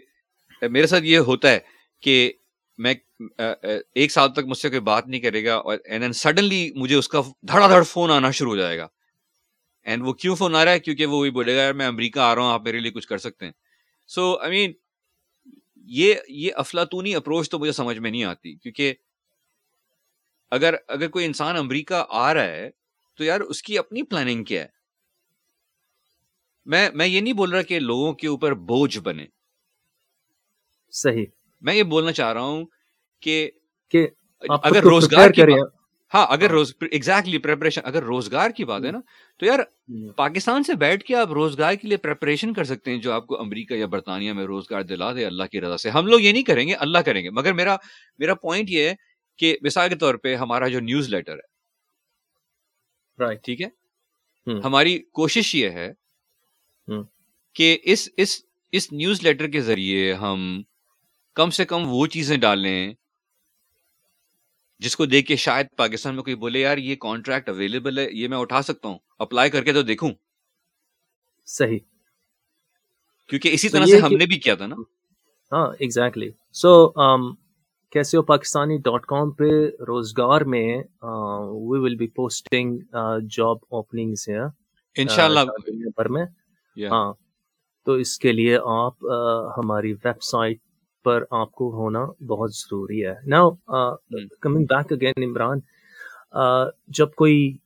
میرے 0.62 0.86
ساتھ 0.86 1.04
یہ 1.04 1.18
ہوتا 1.18 1.50
ہے 1.50 1.58
کہ 2.02 2.32
میں 2.78 2.94
ایک 3.30 4.12
سال 4.12 4.32
تک 4.32 4.46
مجھ 4.46 4.58
سے 4.58 4.68
کوئی 4.68 4.80
بات 4.80 5.06
نہیں 5.08 5.20
کرے 5.20 5.44
گا 5.44 5.54
اور 5.54 6.10
سڈنلی 6.14 6.70
مجھے 6.74 6.96
اس 6.96 7.08
کا 7.08 7.20
دھڑا 7.42 7.68
دھڑ 7.68 7.82
فون 7.82 8.10
آنا 8.10 8.30
شروع 8.30 8.50
ہو 8.50 8.56
جائے 8.56 8.78
گا۔ 8.78 8.86
اینڈ 9.86 10.02
وہ 10.06 10.12
کیوں 10.12 10.36
فون 10.36 10.54
آ 10.54 10.64
رہا 10.64 10.72
ہے؟ 10.72 10.78
کیونکہ 10.78 11.06
وہ 11.06 11.18
وہی 11.18 11.30
بولے 11.30 11.56
گا 11.56 11.62
یار 11.62 11.72
میں 11.72 11.86
امریکہ 11.86 12.18
آ 12.18 12.34
رہا 12.34 12.42
ہوں 12.42 12.52
آپ 12.52 12.62
میرے 12.62 12.80
لیے 12.80 12.92
کچھ 12.92 13.08
کر 13.08 13.18
سکتے 13.18 13.44
ہیں۔ 13.44 13.52
سو 14.06 14.36
آئی 14.36 14.50
مین 14.50 14.72
یہ 15.76 16.14
یہ 16.28 16.50
افلاطونی 16.54 17.14
اپروچ 17.14 17.50
تو 17.50 17.58
مجھے 17.58 17.72
سمجھ 17.72 17.98
میں 17.98 18.10
نہیں 18.10 18.24
آتی۔ 18.24 18.54
کیونکہ 18.54 18.94
اگر 20.50 20.74
اگر 20.88 21.08
کوئی 21.08 21.26
انسان 21.26 21.56
امریکہ 21.56 22.04
آ 22.08 22.34
رہا 22.34 22.44
ہے 22.44 22.70
تو 23.16 23.24
یار 23.24 23.40
اس 23.40 23.62
کی 23.62 23.78
اپنی 23.78 24.02
پلاننگ 24.02 24.44
کیا 24.44 24.62
ہے؟ 24.62 24.68
میں 26.64 26.90
میں 26.94 27.06
یہ 27.06 27.20
نہیں 27.20 27.32
بول 27.32 27.50
رہا 27.52 27.62
کہ 27.62 27.78
لوگوں 27.78 28.12
کے 28.12 28.26
اوپر 28.26 28.54
بوجھ 28.54 28.98
بنے۔ 28.98 29.26
صحیح۔ 30.90 31.26
میں 31.60 31.74
یہ 31.74 31.82
بولنا 31.82 32.12
چاہ 32.12 32.32
رہا 32.32 32.40
ہوں 32.40 32.64
کہ 33.20 33.50
اگر 34.48 34.82
روزگار 34.82 35.30
ہاں 36.14 36.26
اگر 36.30 36.50
روز 36.50 36.75
ایگزیکٹلی 36.90 37.38
پریپریشن 37.38 37.80
اگر 37.84 38.02
روزگار 38.02 38.50
کی 38.50 38.64
بات 38.64 38.84
ہے 38.84 38.90
نا 38.90 39.00
تو 39.38 39.46
یار 39.46 39.58
پاکستان 40.16 40.62
سے 40.62 40.75
بیٹھ 40.75 41.04
کے 41.04 41.14
آپ 41.14 41.32
روزگار 41.32 41.75
کے 41.75 41.88
لیے 41.88 41.96
پریپریشن 41.96 42.52
کر 42.52 42.64
سکتے 42.64 42.90
ہیں 42.90 42.98
جو 42.98 43.12
آپ 43.12 43.26
کو 43.26 43.40
امریکہ 43.40 43.75
یا 43.75 43.86
برطانیہ 43.86 44.32
میں 44.32 44.44
روزگار 44.44 44.82
دلا 44.82 45.12
دے 45.12 45.26
اللہ 45.26 45.44
کی 45.44 45.60
رضا 45.60 45.76
سے۔ 45.76 45.90
ہم 45.90 46.06
لوگ 46.06 46.20
یہ 46.20 46.32
نہیں 46.32 46.42
کریں 46.42 46.68
گے 46.68 46.75
اللہ 46.75 46.98
کریں 46.98 47.25
گے۔ 47.25 47.30
مگر 47.30 47.52
میرا 47.52 47.76
میرا 48.18 48.34
پوائنٹ 48.34 48.70
یہ 48.70 48.88
ہے 48.88 48.94
کہ 49.36 49.56
مثال 49.62 49.88
کے 49.88 49.94
طور 49.94 50.14
پہ 50.14 50.34
ہمارا 50.36 50.68
جو 50.68 50.80
نیوز 50.80 51.08
لیٹر 51.08 51.32
ہے۔ 51.32 51.56
ٹھیک 53.34 53.60
ہے؟ 53.60 53.66
ہماری 54.64 54.98
کوشش 54.98 55.54
یہ 55.54 55.70
ہے 55.70 55.92
کہ 57.54 57.78
اس 57.82 58.08
اس 58.16 58.40
اس 58.72 58.92
نیوز 58.92 59.22
لیٹر 59.22 59.48
کے 59.48 59.60
ذریعے 59.60 60.12
ہم 60.12 60.62
کم 61.34 61.50
سے 61.50 61.64
کم 61.64 61.82
وہ 61.86 62.06
چیزیں 62.06 62.36
ڈالیں 62.36 62.92
جس 64.78 64.97
کو 64.97 65.06
دیکھ 65.06 65.28
کے 65.28 65.37
شاید 65.37 65.66
پاکستان 65.76 66.14
میں 66.14 66.23
کوئی 66.23 66.37
بولے 66.37 66.61
یار 66.61 66.78
یہ 66.78 66.97
کانٹریکٹ 66.97 67.49
اویلیبل 67.49 67.99
ہے 67.99 68.06
یہ 68.12 68.28
میں 68.28 68.38
اٹھا 68.38 68.62
سکتا 68.62 68.88
ہوں 68.88 68.99
اپلائی 69.18 69.50
کر 69.50 69.64
کے 69.64 69.73
تو 69.73 69.83
دیکھوں۔ 69.83 70.11
صحیح۔ 71.47 71.78
کیونکہ 73.28 73.49
اسی 73.52 73.68
طرح 73.68 73.85
سے 73.85 73.99
ہم 73.99 74.16
نے 74.16 74.26
بھی 74.26 74.38
کیا 74.38 74.54
تھا 74.54 74.66
نا۔ 74.66 74.76
ہاں 75.52 75.66
ایگزیکٹلی 75.78 76.30
سو 76.52 76.88
کیسے 77.92 78.23
پاکستانی 78.23 78.78
ڈاٹ 78.78 79.06
کام 79.06 79.30
پہ 79.30 79.45
روزگار 79.88 80.40
میں؟ 80.40 80.76
We 81.42 81.78
will 81.78 81.95
be 81.95 82.06
posting 82.06 82.78
job 83.30 83.56
opening 83.68 84.14
پر 85.97 86.09
میں۔ 86.09 86.26
ہاں۔ 86.90 87.12
تو 87.84 87.93
اس 87.93 88.19
کے 88.19 88.32
لیے 88.32 88.58
آپ 88.65 89.04
ہماری 89.58 89.93
ویب 89.93 90.23
سائٹ 90.23 90.58
پر 91.06 91.25
آپ 91.30 91.50
کو 91.52 91.64
ہونا 91.73 92.04
بہت 92.26 92.50
ضروری 92.54 93.04
ہے۔ 93.06 93.14
نا 93.26 93.40
کمنگ 94.40 94.64
بیک 94.64 94.92
اگین 94.92 95.23
عمران 95.25 95.58
جب 96.88 97.08
کوئی 97.16 97.56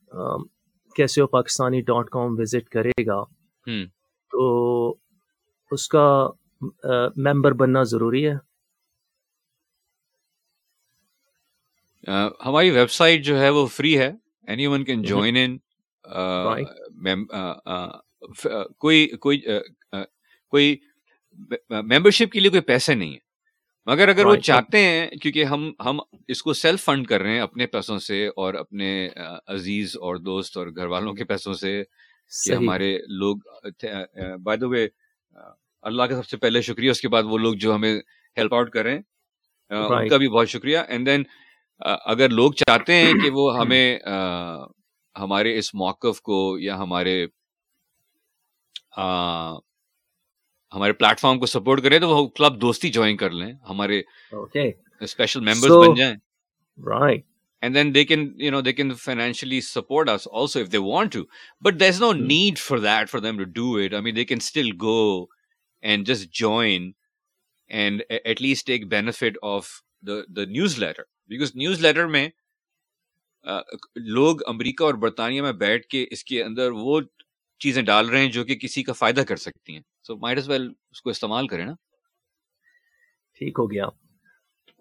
کیسے 0.95 1.25
پاکستانی 1.25 1.81
ڈاٹ 1.81 2.09
کام 2.09 2.35
وزٹ 2.37 2.69
کرے 2.69 3.05
گا 3.07 3.23
تو 4.31 4.41
اس 5.71 5.87
کا 5.87 6.05
ممبر 7.17 7.51
بننا 7.51 7.83
ضروری 7.83 8.27
ہے۔ 8.27 8.35
ہماری 12.45 12.69
ویب 12.71 12.91
سائٹ 12.91 13.23
جو 13.25 13.39
ہے 13.39 13.49
وہ 13.49 13.65
فری 13.67 13.97
ہے۔ 13.99 14.11
Any 14.47 14.67
one 14.67 14.83
can 14.83 15.01
join 15.03 15.35
in 15.37 15.57
کوئی 18.77 19.07
کوئی 19.17 19.41
کوئی 20.49 20.75
ممبرشپ 21.69 22.31
کے 22.31 22.39
لیے 22.39 22.49
کوئی 22.49 22.61
پیسے 22.61 22.93
نہیں 22.95 23.13
ہے۔ 23.13 23.30
مگر 23.85 24.07
اگر 24.07 24.25
وہ 24.25 24.35
چاہتے 24.35 24.77
ہیں 24.77 25.07
کیونکہ 25.07 25.43
ہم 25.43 25.71
ہم 25.85 25.99
اس 26.27 26.43
کو 26.43 26.53
سیلف 26.53 26.83
فنڈ 26.83 27.07
کر 27.07 27.21
رہے 27.21 27.31
ہیں 27.31 27.39
اپنے 27.39 27.65
پیسوں 27.67 27.99
سے 27.99 28.27
اور 28.27 28.53
اپنے 28.53 29.09
عزیز 29.47 29.95
اور 29.95 30.15
دوست 30.15 30.57
اور 30.57 30.67
گھر 30.67 30.85
والوں 30.85 31.13
کے 31.13 31.23
پیسوں 31.23 31.53
سے 31.53 31.83
کہ 32.45 32.53
ہمارے 32.53 32.97
لوگ 33.07 33.37
بائی 34.43 34.57
دا 34.57 34.67
وے 34.67 34.87
اللہ 35.81 36.03
کا 36.03 36.15
سب 36.15 36.25
سے 36.25 36.37
پہلے 36.37 36.61
شکریہ 36.61 36.91
اس 36.91 37.01
کے 37.01 37.07
بعد 37.07 37.23
وہ 37.23 37.37
لوگ 37.37 37.53
جو 37.53 37.75
ہمیں 37.75 37.99
ہیلپ 38.37 38.53
آؤٹ 38.53 38.69
کر 38.69 38.83
رہے 38.83 38.93
ہیں۔ 38.93 39.01
ان 39.71 40.07
کا 40.09 40.17
بھی 40.17 40.27
بہت 40.27 40.49
شکریہ۔ 40.49 40.77
اینڈ 40.87 41.07
دین 41.07 41.23
اگر 42.05 42.29
لوگ 42.29 42.51
چاہتے 42.51 42.93
ہیں 42.93 43.13
کہ 43.13 43.29
وہ 43.29 43.59
ہمیں 43.59 43.99
ہمارے 45.19 45.57
اس 45.57 45.73
موقف 45.75 46.21
کو 46.21 46.59
یا 46.59 46.77
ہمارے 46.77 47.25
ہمارے 50.73 50.93
پلیٹ 50.93 51.19
فارم 51.19 51.39
کو 51.39 51.45
سپورٹ 51.45 51.83
کرے 51.83 51.99
تو 51.99 52.09
وہ 52.09 52.27
کلب 52.27 52.61
دوستی 52.61 52.89
جوائن 52.89 53.17
کر 53.17 53.31
لیں 53.31 53.51
ہمارے 53.69 54.01
اسپیشل 55.01 55.39
ممبرس 55.39 55.71
بن 55.71 55.95
جائیں۔ 55.95 56.15
Right 56.77 57.23
and 57.63 57.75
then 57.75 57.93
they 57.95 58.03
can 58.05 58.31
you 58.37 58.51
know 58.51 58.61
they 58.61 58.73
can 58.73 58.93
financially 58.93 59.61
support 59.61 60.09
us 60.09 60.27
also 60.31 60.59
if 60.59 60.71
they 60.71 60.77
want 60.77 61.13
to 61.13 61.23
but 61.61 61.79
there 61.79 61.87
is 61.87 62.01
no 62.01 62.11
need 62.13 62.57
for 62.57 62.77
that 62.77 63.09
for 63.09 63.19
them 63.19 63.37
to 63.37 63.43
do 63.51 63.73
it 63.75 63.93
I 63.93 64.03
mean 64.03 64.15
they 64.15 64.25
can 64.25 64.37
still 64.41 64.71
go 64.81 65.25
and 65.83 66.07
just 66.07 66.31
join 66.33 66.91
and 67.71 68.01
at 68.09 68.41
least 68.41 68.67
take 68.67 68.87
benefit 68.87 69.37
of 69.41 69.69
the 70.03 70.45
newsletter 70.79 71.03
because 71.29 71.55
newsletter 71.81 72.07
میں 72.07 72.27
لوگ 73.95 74.37
امریکہ 74.47 74.83
اور 74.83 74.93
برطانیہ 74.93 75.41
میں 75.41 75.53
بیٹھ 75.53 75.87
کے 75.87 76.05
اس 76.11 76.23
کے 76.23 76.43
اندر 76.43 76.71
وہ 76.71 76.99
چیزیں 77.61 77.81
ڈال 77.81 78.09
رہے 78.09 78.19
ہیں 78.19 78.31
جو 78.31 78.43
کہ 78.43 78.55
کسی 78.55 78.83
کا 78.83 78.93
فائدہ 78.93 79.21
کر 79.21 79.35
سکتی 79.35 79.73
ہیں۔ 79.73 79.81
سو 80.05 80.15
مائٹ 80.17 80.37
از 80.37 80.49
ویل 80.49 80.67
اس 80.91 81.01
کو 81.01 81.09
استعمال 81.09 81.47
کریں 81.47 81.65
نا 81.65 81.73
ٹھیک 83.41 83.59
ہو 83.59 83.69
گیا. 83.71 83.85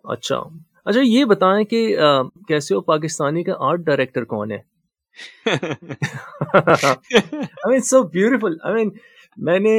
اچھا. 0.05 0.37
اچھا 0.85 1.01
یہ 1.03 1.25
بتائیں 1.25 1.65
کہ 1.65 1.81
کیسے 2.49 2.75
ہو 2.75 2.81
پاکستانی 2.83 3.43
کا 3.45 3.53
آرٹ 3.69 3.81
ڈائریکٹر 3.87 4.25
کون 4.25 4.53
ہے؟ 4.53 4.59
سو 7.91 8.03
بیوٹیفل 8.09 8.57
آئی 8.63 8.75
مین 8.75 8.91
میں 9.39 9.59
نے 9.59 9.77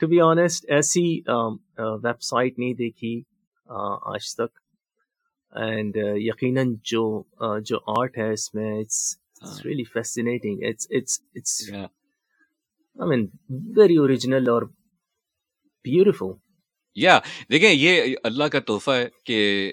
ٹو 0.00 0.06
بی 0.06 0.20
آنےسٹ 0.20 0.70
ایسی 0.70 1.04
ویب 1.28 2.20
سائٹ 2.22 2.58
نہیں 2.58 2.74
دیکھی 2.74 3.20
آج 3.68 4.34
تک. 4.34 4.50
اینڈ 5.52 5.96
یقیناً 6.16 6.74
جو 6.84 7.02
جو 7.66 7.78
آرٹ 7.92 8.18
ہے 8.18 8.32
اس 8.32 8.54
میں 8.54 8.70
it's 8.80 8.98
really 9.64 9.84
fascinating 9.92 10.62
it's 10.68 10.86
it's 10.90 11.20
it's 11.34 11.70
I 12.98 13.08
mean 13.08 13.26
very 13.76 13.96
original 13.96 14.48
اور 14.48 14.62
بیوٹیفل 15.84 16.26
یا 16.94 17.18
دیکھیں 17.50 17.70
یہ 17.70 18.16
اللہ 18.24 18.44
کا 18.44 18.60
تحفہ 18.60 18.90
ہے 18.90 19.06
کہ 19.24 19.72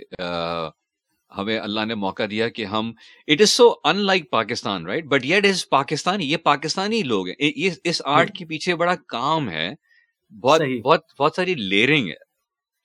ہمیں 1.38 1.60
اللہ 1.60 1.86
نے 1.86 1.96
موقع 1.96 2.24
دیا 2.32 2.50
کہ 2.50 2.66
ہم 2.66 2.92
it 3.28 3.42
is 3.42 3.50
so 3.50 3.74
unlike 3.98 4.30
Pakistan 4.30 4.86
right 4.86 5.06
but 5.06 5.26
yet 5.26 5.46
is 5.46 5.70
Pakistani 5.70 6.26
یہ 6.32 6.38
پاکستانی 6.38 7.04
لوگ 7.04 7.28
ہیں۔ 7.28 7.70
اس 7.84 8.02
آرٹ 8.06 8.38
کے 8.38 8.46
پیچھے 8.46 8.76
بڑا 8.76 8.96
کام 9.08 9.50
ہے۔ 9.50 9.74
بہت 10.44 10.62
بہت 10.84 11.02
بہت 11.20 11.34
ساری 11.36 11.54
لیئرنگ 11.54 12.08
ہے۔ 12.08 12.24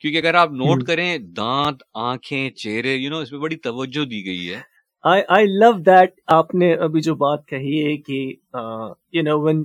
کیونکہ 0.01 0.19
اگر 0.19 0.35
آپ 0.35 0.51
نوٹ 0.51 0.85
کریں 0.85 1.19
دانت 1.19 1.83
آنکھیں 1.95 2.51
چہرے 2.51 2.95
یو 2.95 3.11
نو 3.11 3.19
اس 3.19 3.33
میں 3.33 3.41
بڑی 3.41 3.57
توجہ 3.57 4.05
دی 4.05 4.27
گئی 4.27 4.51
ہے۔ 4.51 4.61
آئی 5.03 5.47
لو 5.47 5.73
دیٹ 5.73 6.11
آپ 6.27 6.55
نے 6.55 6.75
ابھی 6.75 7.01
جو 7.01 7.15
بات 7.15 7.47
کہی 7.47 7.85
ہے 7.85 7.97
کہ 7.97 8.19
یو 9.13 9.23
نو 9.23 9.41
ون 9.41 9.65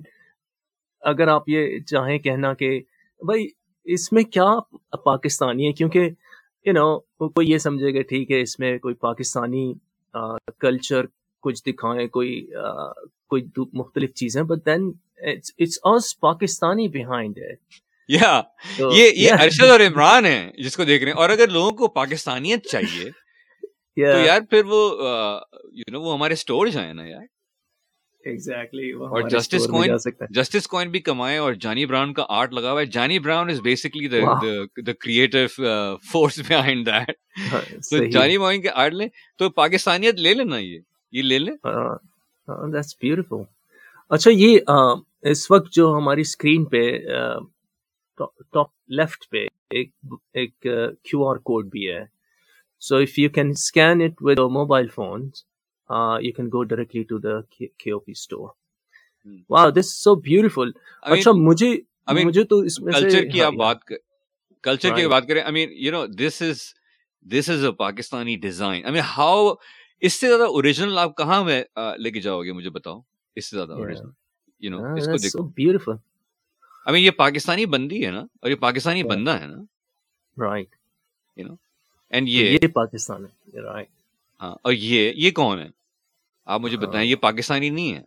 اگر 1.05 1.27
آپ 1.27 1.49
یہ 1.49 1.79
چاہیں 1.79 2.17
کہنا 2.19 2.53
کہ 2.53 2.79
بھائی 3.21 3.47
اس 3.85 4.11
میں 4.11 4.23
کیا 4.23 4.45
پاکستانی 5.05 5.67
ہے؟ 5.67 5.73
کیونکہ 5.73 6.09
یو 6.65 6.73
نو 6.73 6.99
کوئی 7.29 7.49
یہ 7.49 7.57
سمجھے 7.57 7.93
گا 7.93 8.01
ٹھیک 8.01 8.31
ہے 8.31 8.41
اس 8.41 8.59
میں 8.59 8.77
کوئی 8.77 8.95
پاکستانی 8.95 9.73
کلچر 10.59 11.05
کچھ 11.43 11.63
دکھائیں 11.65 12.07
کوئی 12.07 12.45
کوئی 13.29 13.43
مختلف 13.73 14.13
چیزیں 14.13 14.43
but 14.43 14.65
then 14.65 14.91
it's 15.17 15.79
us 15.83 16.19
Pakistani 16.19 16.87
behind 16.87 17.37
ہے 17.37 17.53
یا 18.09 18.41
یہ 18.79 19.11
یہ 19.15 19.31
ارشد 19.33 19.69
اور 19.69 19.79
عمران 19.79 20.25
ہیں 20.25 20.51
جس 20.57 20.77
کو 20.77 20.83
دیکھ 20.83 21.03
رہے 21.03 21.11
ہیں۔ 21.11 21.19
اور 21.19 21.29
اگر 21.29 21.47
لوگوں 21.47 21.71
کو 21.71 21.87
پاکستانیت 21.87 22.67
چاہیے 22.67 23.09
تو 23.95 24.19
یار 24.25 24.41
پھر 24.49 24.65
وہ 24.65 24.81
یو 25.73 25.91
نو 25.91 26.01
وہ 26.01 26.13
ہمارے 26.13 26.33
اسٹور 26.33 26.67
جائیں 26.67 26.93
نا 26.93 27.05
یار۔ 27.05 27.25
اور 28.27 29.29
جسٹس 29.29 29.67
کوئن 29.67 29.95
جسٹس 30.29 30.67
بھی 30.91 30.99
کمائے 30.99 31.37
اور 31.37 31.53
جانی 31.53 31.85
براؤن 31.85 32.13
کا 32.13 32.25
آرٹ 32.29 32.53
لگا 32.53 32.71
ہوا 32.71 32.81
ہے 32.81 32.85
Johnny 32.85 33.19
Brown 33.19 33.49
is 33.49 33.61
basically 33.61 34.07
the 34.07 34.93
creative 34.99 35.37
force 36.11 36.39
that 36.49 37.11
تو 37.89 38.03
جانی 38.05 38.37
براؤن 38.37 38.61
کے 38.61 38.69
آرٹ 38.69 38.93
لیں۔ 38.93 39.07
تو 39.37 39.49
پاکستانیت 39.49 40.15
لے 40.15 40.33
لینا 40.33 40.57
یہ۔ 40.57 40.79
یہ 41.11 41.21
لے 41.21 41.39
لیں۔ 41.39 41.53
دیٹس 42.73 42.95
بیوٹیفل 43.01 43.35
اچھا 44.09 44.31
یہ 44.33 44.59
اس 45.21 45.51
وقت 45.51 45.73
جو 45.73 45.95
ہماری 45.97 46.21
اسکرین 46.21 46.65
پہ 46.65 46.97
ٹاپ 48.17 48.67
لیفٹ 48.87 49.29
پہ 49.31 49.45
ایک 49.69 49.89
ایک 50.33 50.59
کیو 51.03 51.29
آر 51.29 51.35
کوڈ 51.35 51.65
بھی 51.65 51.89
ہے۔ 51.91 52.03
So 52.79 52.97
if 52.97 53.19
you 53.19 53.29
can 53.29 53.49
scan 53.49 54.01
it 54.01 54.13
with 54.21 54.39
mobile 54.39 54.87
phone 54.87 55.29
you 55.89 56.31
can 56.31 56.47
go 56.47 56.63
directly 56.63 57.03
to 57.03 57.17
the 57.19 57.39
K 57.49 57.91
O 57.91 57.99
P 57.99 58.11
store 58.11 58.47
wow 59.49 59.69
this 59.71 59.93
so 59.93 60.15
beautiful 60.21 60.71
اچھا 61.03 61.31
مجھے 61.31 61.75
مجھے 62.23 62.43
تو 62.43 62.59
اس 62.59 62.79
میں 62.79 62.93
کلچر 62.93 63.25
کی 63.31 63.41
آپ 63.41 63.53
بات 63.53 63.83
کلچر 64.63 64.95
کی 64.95 65.07
بات 65.07 65.27
کریں 65.27 65.41
I 65.41 65.53
mean 65.53 65.69
you 65.75 65.91
know 65.91 66.05
this 66.15 66.41
is 66.41 66.61
this 67.25 67.49
is 67.49 67.65
a 67.65 67.71
Pakistani 67.77 68.35
design 68.37 68.83
I 68.83 68.93
mean 68.93 69.03
how 69.17 69.53
اس 70.01 70.13
سے 70.13 70.27
زیادہ 70.27 70.47
اوریجنل 70.49 70.97
آپ 70.97 71.15
کہاں 71.17 71.43
میں 71.43 71.63
لے 71.97 72.11
کے 72.11 72.21
جاؤ 72.21 72.43
گے 72.43 72.51
مجھے 72.51 72.69
بتاؤ 72.69 72.99
اس 73.37 73.49
سے 73.49 73.55
زیادہ 73.55 73.73
اوریجنل 73.73 74.09
یو 74.63 74.71
نو 74.71 74.93
اس 74.95 75.07
کو 75.07 75.17
دیکھو 75.17 75.43
بیوٹیفل 75.55 75.91
آئی 76.85 76.93
مین 76.93 77.03
یہ 77.03 77.11
پاکستانی 77.17 77.65
بندی 77.65 78.05
ہے 78.05 78.11
نا 78.11 78.19
اور 78.19 78.51
یہ 78.51 78.55
پاکستانی 78.59 79.03
بندہ 79.05 79.39
ہے 79.39 79.47
نا 79.47 79.61
رائٹ 80.37 80.75
یو 81.37 81.47
نو 81.47 81.55
اینڈ 82.13 82.29
یہ 82.29 82.67
پاکستان 82.73 83.25
ہے 83.25 83.61
رائٹ 83.61 83.89
ہاں 84.41 84.55
اور 84.61 84.73
یہ 84.73 85.11
یہ 85.15 85.31
کون 85.31 85.59
ہے؟ 85.59 85.67
آپ 86.45 86.59
مجھے 86.59 86.77
بتائیں 86.77 87.09
یہ 87.09 87.15
پاکستانی 87.15 87.69
نہیں 87.69 87.93
ہے؟ 87.93 88.01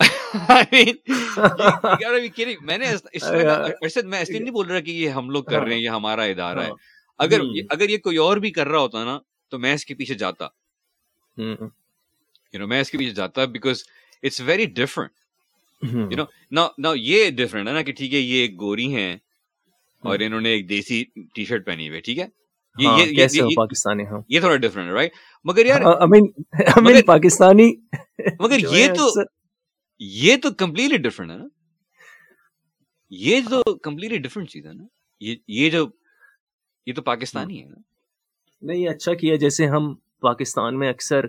میں 2.60 2.78
نے 2.78 2.86
میں 4.04 4.40
نہیں 4.40 4.50
بول 4.50 4.66
رہا 4.66 4.80
کہ 4.80 4.90
یہ 4.90 5.08
ہم 5.08 5.30
لوگ 5.30 5.44
کر 5.44 5.62
رہے 5.62 5.74
ہیں 5.74 5.80
یہ 5.80 5.88
ہمارا 5.88 6.22
ادارہ 6.22 6.58
ہے۔ 6.58 6.70
اگر 7.18 7.40
اگر 7.70 7.88
یہ 7.88 7.98
کوئی 7.98 8.16
اور 8.16 8.36
بھی 8.36 8.50
کر 8.50 8.68
رہا 8.68 8.78
ہوتا 8.78 9.04
نا 9.04 9.18
تو 9.48 9.58
میں 9.58 9.74
اس 9.74 9.84
کے 9.84 9.94
پیچھے 9.94 10.14
جاتا۔ 10.14 10.46
یو 12.54 12.60
نو 12.60 12.66
میں 12.66 12.80
اس 12.80 12.90
کے 12.90 12.98
پیچھے 12.98 13.12
جاتا 13.12 13.44
because 13.44 13.82
it's 14.22 14.40
very 14.40 14.66
different 14.66 15.10
you 15.82 16.16
know 16.16 16.24
no 16.50 16.66
no 16.78 16.94
یہ 16.94 17.30
ڈفرنٹ 17.30 17.68
ہے 17.68 17.72
نا 17.72 17.82
کہ 17.82 17.92
ٹھیک 17.92 18.14
ہے 18.14 18.18
یہ 18.18 18.40
ایک 18.40 18.60
گوری 18.60 18.94
ہیں 18.94 19.16
اور 20.02 20.18
انہوں 20.18 20.40
نے 20.40 20.48
ایک 20.48 20.68
دیسی 20.68 21.04
ٹی 21.34 21.44
شرٹ 21.44 21.66
پہنی 21.66 21.88
ہوئی 21.88 22.00
ٹھیک 22.00 22.18
ہے؟ 22.18 22.26
پاکستانی 23.56 24.04
یہ 24.28 24.40
تھوڑا 24.40 24.56
ڈفرنٹ 24.56 24.92
رائٹ 24.92 25.12
مگر 25.44 25.66
یار 25.66 25.80
پاکستانی 27.06 27.70
مگر 28.40 28.58
یہ 28.58 28.88
تو 28.94 29.08
یہ 30.00 30.36
تو 30.36 30.50
کمپلیٹلی 30.50 30.96
ڈفرنٹ 30.96 31.30
ہے 31.30 31.36
نا؟ 31.36 31.46
یہ 33.10 33.40
تو 33.50 33.74
کمپلیٹلی 33.74 34.18
ڈفرنٹ 34.18 34.50
چیز 34.50 34.66
ہے 34.66 34.72
نا 34.72 34.84
یہ 35.48 35.70
جو 35.70 35.86
یہ 36.86 36.94
تو 36.94 37.02
پاکستانی 37.02 37.62
ہے 37.62 37.68
نا؟ 37.68 37.80
نہیں 38.62 38.88
اچھا 38.88 39.14
کیا 39.14 39.36
جیسے 39.36 39.66
ہم 39.66 39.94
پاکستان 40.20 40.78
میں 40.78 40.88
اکثر 40.90 41.24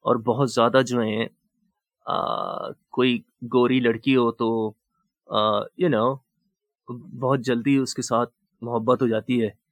اور 0.00 0.16
بہت 0.16 0.50
زیادہ 0.50 0.80
جو 0.86 1.00
ہیں 1.00 1.26
کوئی 2.90 3.18
گوری 3.42 3.80
لڑکی 3.80 4.16
ہو 4.16 4.32
تو 4.32 4.72
یو 5.78 5.88
نو 5.88 6.14
بہت 7.20 7.40
جلدی 7.40 7.76
اس 7.76 7.94
کے 7.94 8.02
ساتھ 8.02 8.30
محبت 8.62 9.02
ہو 9.02 9.06
جاتی 9.06 9.42
ہے۔ 9.42 9.63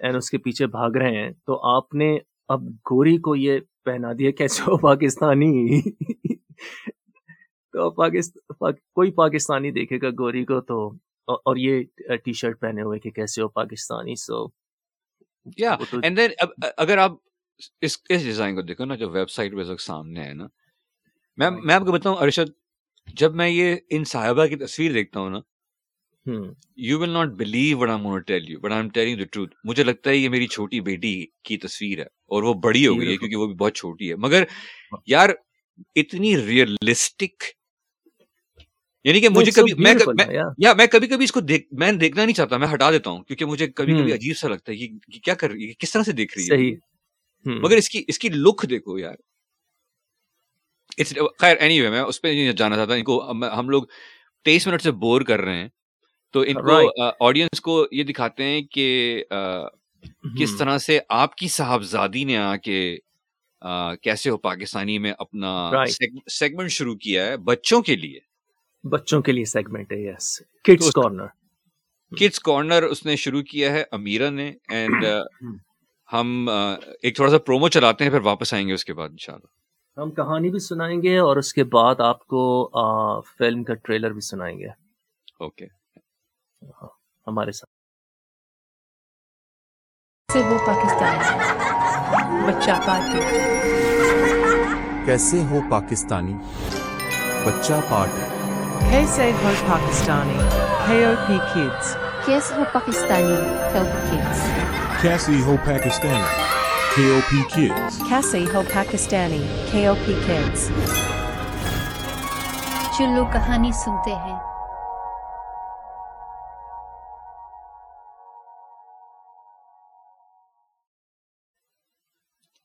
اینڈ 0.00 0.16
اس 0.16 0.30
کے 0.30 0.38
پیچھے 0.38 0.66
بھاگ 0.66 0.96
رہے 0.96 1.22
ہیں 1.24 1.30
تو 1.46 1.58
آپ 1.76 1.94
نے 1.94 2.18
اب 2.48 2.62
گوری 2.90 3.16
کو 3.18 3.34
یہ 3.36 3.58
پہنا 3.84 4.12
دیا 4.12 4.30
کیسے 4.30 4.62
ہو 4.62 4.76
پاکستانی 4.76 5.80
تو 7.74 7.90
پاکستان 7.90 8.72
کوئی 8.72 9.10
پاکستانی 9.10 9.70
دیکھے 9.70 9.98
گا 10.02 10.10
گوری 10.18 10.44
کو 10.44 10.60
تو 10.60 10.86
اور 11.28 11.56
یہ 11.56 12.16
ٹی 12.24 12.32
شرٹ 12.32 12.60
پہنے 12.60 12.82
ہوئے 12.82 12.98
کہ 12.98 13.10
کیسے 13.10 13.42
ہو 13.42 13.48
پاکستانی 13.48 14.14
سو 14.14 14.46
یا 15.58 15.76
اینڈ 16.02 16.16
دین 16.16 16.30
اگر 16.76 16.98
آپ 16.98 17.12
اس 17.82 17.98
اس 18.08 18.22
ڈیزائن 18.22 18.54
کو 18.54 18.62
دیکھو 18.62 18.84
نا 18.84 18.94
جو 18.94 19.10
ویب 19.10 19.30
سائٹ 19.30 19.52
پہ 19.52 19.76
سامنے 19.76 20.24
ہے 20.24 20.32
نا 20.32 20.46
میں 21.38 21.50
میں 21.50 21.74
آپ 21.74 21.82
کو 21.82 21.92
بتاؤں 21.92 22.16
ارشد 22.16 22.50
جب 23.16 23.34
میں 23.34 23.48
یہ 23.48 23.76
ان 23.90 24.04
صاحبہ 24.04 24.46
کی 24.46 24.56
تصویر 24.56 24.92
دیکھتا 24.92 25.20
ہوں 25.20 25.30
نا 25.30 25.40
you 26.76 26.98
will 27.00 27.10
not 27.10 27.28
believe 27.28 27.78
what 27.78 27.88
I 27.88 28.20
tell 28.26 28.50
you 28.50 28.60
but 28.60 28.70
I 28.72 28.80
am 28.80 28.88
telling 28.88 29.16
the 29.18 29.24
truth 29.32 29.54
مجھے 29.64 29.84
لگتا 29.84 30.10
ہے 30.10 30.16
یہ 30.16 30.28
میری 30.28 30.46
چھوٹی 30.46 30.80
بیٹی 30.80 31.26
کی 31.44 31.56
تصویر 31.56 31.98
ہے 31.98 32.04
اور 32.04 32.42
وہ 32.42 32.54
بڑی 32.54 32.86
ہو 32.86 32.98
گئی 33.00 33.12
ہے 33.12 33.16
کیونکہ 33.16 33.36
وہ 33.36 33.46
بھی 33.46 33.54
بہت 33.54 33.74
چھوٹی 33.74 34.10
ہے۔ 34.10 34.16
مگر 34.16 34.44
یار 35.06 35.28
اتنی 35.96 36.36
ریئلسٹک 36.46 37.42
یعنی 39.04 39.20
کہ 39.20 39.28
مجھے 39.28 39.52
کبھی 39.52 39.74
میں 39.74 39.94
یا 40.58 40.72
میں 40.74 40.86
کبھی 40.86 41.08
کبھی 41.08 41.24
اس 41.24 41.32
کو 41.32 41.40
میں 41.72 41.92
دیکھنا 41.92 42.24
نہیں 42.24 42.34
چاہتا 42.34 42.56
میں 42.56 42.68
ہٹا 42.74 42.90
دیتا 42.90 43.10
ہوں۔ 43.10 43.22
کیونکہ 43.24 43.44
مجھے 43.44 43.66
کبھی 43.66 43.92
کبھی 43.98 44.12
عجیب 44.12 44.36
سا 44.36 44.48
لگتا 44.48 44.72
ہے 44.72 44.76
کہ 44.76 44.88
کیا 45.24 45.34
کر 45.34 45.50
رہی 45.50 45.68
ہے 45.68 45.72
کس 45.78 45.92
طرح 45.92 46.02
سے 46.02 46.12
دیکھ 46.12 46.38
رہی 46.38 46.44
ہے؟ 46.44 46.56
مگر 47.60 47.76
اس 47.76 47.88
کی 47.88 48.04
اس 48.08 48.18
کی 48.18 48.28
لک 48.28 48.66
دیکھو 48.70 48.98
یار۔ 48.98 49.14
خیر 51.40 51.56
اینی 51.56 51.80
وے 51.80 51.90
میں 51.90 52.00
اس 52.00 52.20
پہ 52.20 52.52
جانا 52.52 52.76
چاہتا۔ 52.76 52.94
ان 52.94 53.04
کو 53.04 53.30
ہم 53.30 53.68
لوگ 53.68 53.82
تیئیس 54.44 54.66
منٹ 54.66 54.82
سے 54.82 54.90
بور 54.90 55.20
کر 55.20 55.40
رہے 55.40 55.56
ہیں۔ 55.56 55.68
تو 56.34 56.40
ان 56.40 56.54
کو 56.54 56.78
آڈینس 57.20 57.60
کو 57.60 57.84
یہ 57.92 58.04
دکھاتے 58.04 58.44
ہیں 58.44 58.62
کہ 58.62 59.22
کس 60.38 60.56
طرح 60.58 60.78
سے 60.78 60.98
آپ 61.08 61.34
کی 61.34 61.48
صاحبزادی 61.48 62.24
نے 62.24 62.36
آ 62.36 62.56
کے 62.56 62.98
کیسے 64.02 64.30
ہو 64.30 64.36
پاکستانی 64.36 64.98
میں 64.98 65.12
اپنا 65.18 65.70
سیگمنٹ 66.30 66.70
شروع 66.70 66.94
کیا 66.94 67.26
ہے 67.26 67.36
بچوں 67.36 67.82
کے 67.82 67.96
لیے؟ 67.96 68.18
بچوں 68.84 69.22
کے 69.22 69.32
لیے 69.32 69.44
سیگمنٹ 69.44 69.92
ہے 69.92 69.98
yes 69.98 70.42
kids 70.64 70.90
corner 70.90 71.26
kids 72.16 72.40
corner 72.40 72.82
اس 72.82 73.04
نے 73.06 73.16
شروع 73.16 73.42
کیا 73.42 73.72
ہے 73.72 73.84
امیرا 73.92 74.30
نے 74.30 74.52
اینڈ 74.68 75.04
ہم 76.12 76.48
ایک 77.02 77.16
تھوڑا 77.16 77.30
سا 77.30 77.38
پرومو 77.38 77.68
چلاتے 77.68 78.04
ہیں 78.04 78.10
پھر 78.10 78.20
واپس 78.20 78.54
آئیں 78.54 78.68
گے 78.68 78.72
اس 78.72 78.84
کے 78.84 78.94
بعد 78.94 79.08
انشاءاللہ۔ 79.08 80.00
ہم 80.00 80.10
کہانی 80.10 80.50
بھی 80.50 80.58
سنائیں 80.58 81.02
گے 81.02 81.18
اور 81.18 81.36
اس 81.36 81.52
کے 81.54 81.64
بعد 81.64 82.00
آپ 82.00 82.26
کو 82.26 82.42
فلم 83.38 83.64
کا 83.64 83.74
ٹریلر 83.74 84.10
بھی 84.10 84.20
سنائیں 84.20 84.58
گے۔ 84.58 84.68
اوکے 85.40 85.66
ہمارے 87.26 87.52
ساتھ۔ 87.52 87.70
وہ 90.36 90.58
پاکستانی 90.66 91.38
بچہ 92.46 92.70
پارٹی۔ 92.86 93.20
کیسے 95.06 95.42
ہو 95.50 95.60
پاکستانی؟ 95.70 96.34
بچہ 97.46 97.72
پارٹی۔ 97.88 98.24
کیسے 98.90 99.32
ہو 99.32 99.50
پاکستانی؟ 99.66 100.38
KOP 100.88 101.28
Kids 101.28 101.96
کیسے 102.26 102.54
ہو 102.54 102.62
پاکستانی؟ 102.72 103.34
KOP 103.72 104.12
Kids 104.12 104.38
کیسے 105.02 105.32
ہو 105.42 105.56
پاکستانی؟ 105.66 106.22
KOP 106.96 107.58
Kids 107.58 108.08
کیسے 108.08 108.44
ہو 108.54 108.62
پاکستانی؟ 108.74 109.64
KOP 109.72 110.06
Kids 110.08 110.60
چلو 112.98 113.24
کہانی 113.24 113.72
سنتے 113.72 114.14
ہیں 114.14 114.38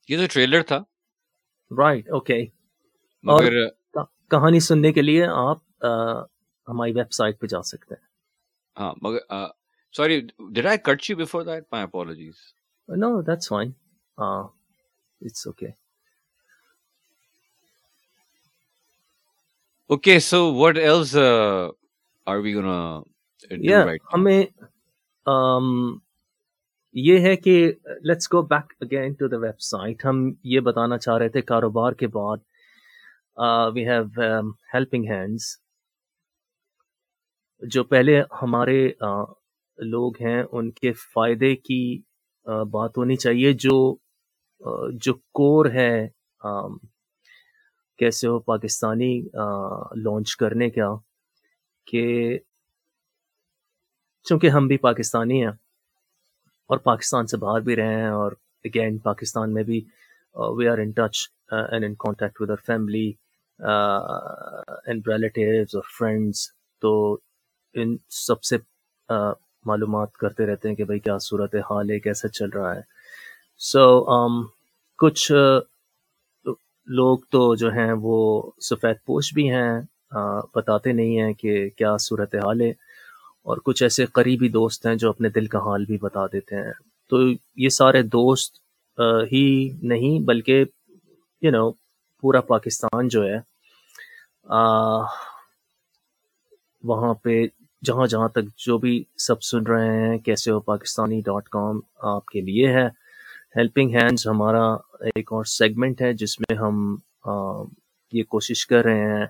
یہ 0.09 0.17
تو 0.17 0.25
ٹریلر 0.33 0.61
تھا۔ 0.61 0.77
رائٹ 1.71 2.09
اوکے 2.09 2.41
اور 3.23 3.43
کہانی 4.31 4.59
سننے 4.59 4.91
کے 4.93 5.01
لیے 5.01 5.25
آپ 5.27 5.85
ہماری 6.67 6.91
ویب 6.93 7.11
سائٹ 7.13 7.39
پہ 7.39 7.47
جا 7.47 7.61
سکتے 7.63 7.95
ہیں۔ 7.95 8.03
ہاں 8.77 8.93
مگر 9.01 9.19
sorry 9.93 10.19
did 10.53 10.65
I 10.65 10.77
cut 10.83 11.09
you 11.09 11.17
before 11.17 11.43
that 11.43 11.63
my 11.71 11.83
apologies 11.83 12.35
no 12.89 13.21
that's 13.21 13.49
fine 13.49 13.71
it's 14.17 15.47
okay 15.47 15.67
okay 19.89 20.19
so 20.19 20.39
what 20.55 20.77
else 20.77 21.15
are 22.27 22.37
we 22.43 22.53
gonna 22.55 22.77
ہمیں 24.13 24.43
یہ 26.95 27.19
ہے 27.19 27.35
کہ 27.35 27.55
let's 28.03 28.31
go 28.33 28.41
back 28.47 28.73
again 28.81 29.13
to 29.19 29.27
the 29.27 29.37
website 29.61 30.05
ہم 30.05 30.19
یہ 30.43 30.59
بتانا 30.67 30.97
چاہ 30.97 31.17
رہے 31.17 31.29
تھے 31.29 31.41
کاروبار 31.41 31.93
کے 31.93 32.07
بعد 32.07 32.37
وی 33.75 33.85
ہیو 33.87 34.03
ہیلپنگ 34.73 35.05
ہینڈس 35.09 35.47
جو 37.61 37.83
پہلے 37.83 38.21
ہمارے 38.41 38.77
لوگ 39.77 40.21
ہیں، 40.21 40.41
ان 40.51 40.71
کے 40.71 40.91
فائدے 41.13 41.55
کی 41.55 41.81
بات 42.71 42.97
ہونی 42.97 43.15
چاہیے، 43.15 43.51
جو 43.53 43.75
جو 45.03 45.13
کور 45.39 45.65
ہے 45.73 46.07
کیسے 47.99 48.27
ہو 48.27 48.39
پاکستانی 48.53 49.13
لانچ 50.03 50.35
کرنے 50.37 50.69
کا، 50.69 50.89
کہ 51.87 52.37
چونکہ 54.25 54.49
ہم 54.49 54.67
بھی 54.67 54.77
پاکستانی 54.77 55.43
ہیں 55.43 55.51
اور 56.69 56.77
پاکستان 56.77 57.27
سے 57.27 57.37
باہر 57.37 57.61
بھی 57.61 57.75
رہے 57.75 57.95
ہیں 57.95 58.09
اور 58.09 58.31
اگین 58.63 58.97
پاکستان 58.97 59.53
میں 59.53 59.63
بھی 59.63 59.81
we 60.57 60.67
are 60.67 60.77
in 60.77 60.91
touch 60.91 61.17
and 61.51 61.85
in 61.85 61.95
contact 61.95 62.41
with 62.41 62.49
family 62.65 63.11
and 63.59 65.07
relatives 65.07 65.75
اور 65.75 65.83
فرینڈس 65.99 66.47
تو 66.81 66.95
ان 67.75 67.95
سب 68.09 68.43
سے 68.43 68.57
uh, 69.09 69.33
معلومات 69.65 70.13
کرتے 70.13 70.45
رہتے 70.45 70.69
ہیں 70.69 70.75
کہ 70.75 70.83
بھائی 70.83 70.99
کیا 70.99 71.17
صورت 71.17 71.55
حال 71.69 71.89
ہے 71.89 71.99
کیسا 71.99 72.27
چل 72.27 72.49
رہا 72.49 72.75
ہے. 72.75 72.81
سو 73.61 73.85
um, 74.15 74.43
کچھ 74.99 75.31
uh, 75.31 75.61
لوگ 76.87 77.19
تو 77.29 77.55
جو 77.55 77.71
ہیں 77.71 77.91
وہ 78.01 78.51
سفید 78.61 78.95
پوش 79.05 79.33
بھی 79.33 79.49
ہیں 79.51 79.81
uh, 80.17 80.41
بتاتے 80.55 80.91
نہیں 80.91 81.19
ہیں 81.21 81.33
کہ 81.33 81.69
کیا 81.69 81.97
صورت 81.97 82.35
حال 82.35 82.61
ہے. 82.61 82.71
اور 83.45 83.57
کچھ 83.65 83.83
ایسے 83.83 84.05
قریبی 84.05 84.49
دوست 84.49 84.85
ہیں 84.85 84.95
جو 84.95 85.09
اپنے 85.09 85.29
دل 85.29 85.45
کا 85.45 85.59
حال 85.59 85.85
بھی 85.85 85.97
بتا 85.97 86.25
دیتے 86.27 86.55
ہیں۔ 86.55 86.73
تو 87.09 87.17
یہ 87.55 87.69
سارے 87.69 88.01
دوست 88.01 88.55
ہی 89.31 89.45
نہیں، 89.81 90.25
بلکہ 90.25 90.63
یو 91.41 91.51
نو 91.51 91.71
پورا 92.21 92.41
پاکستان 92.41 93.07
جو 93.07 93.23
ہے 93.23 93.37
وہاں 96.83 97.13
پہ 97.13 97.45
جہاں 97.85 98.07
جہاں 98.07 98.27
تک 98.29 98.57
جو 98.57 98.77
بھی 98.77 99.03
سب 99.17 99.41
سن 99.43 99.63
رہے 99.63 100.07
ہیں، 100.07 100.17
کیسے 100.17 100.51
ہو 100.51 100.59
پاکستانی 100.59 101.21
ڈاٹ 101.21 101.49
کام، 101.49 101.79
آپ 101.97 102.25
کے 102.25 102.41
لیے 102.41 102.67
ہے۔ 102.73 102.87
ہیلپنگ 103.55 103.89
ہینڈز 103.89 104.27
ہمارا 104.27 104.65
ایک 105.15 105.33
اور 105.33 105.43
سیگمنٹ 105.43 106.01
ہے 106.01 106.13
جس 106.13 106.39
میں 106.39 106.57
ہم 106.57 106.95
یہ 108.11 108.23
کوشش 108.23 108.65
کر 108.67 108.83
رہے 108.83 109.01
ہیں۔ 109.11 109.25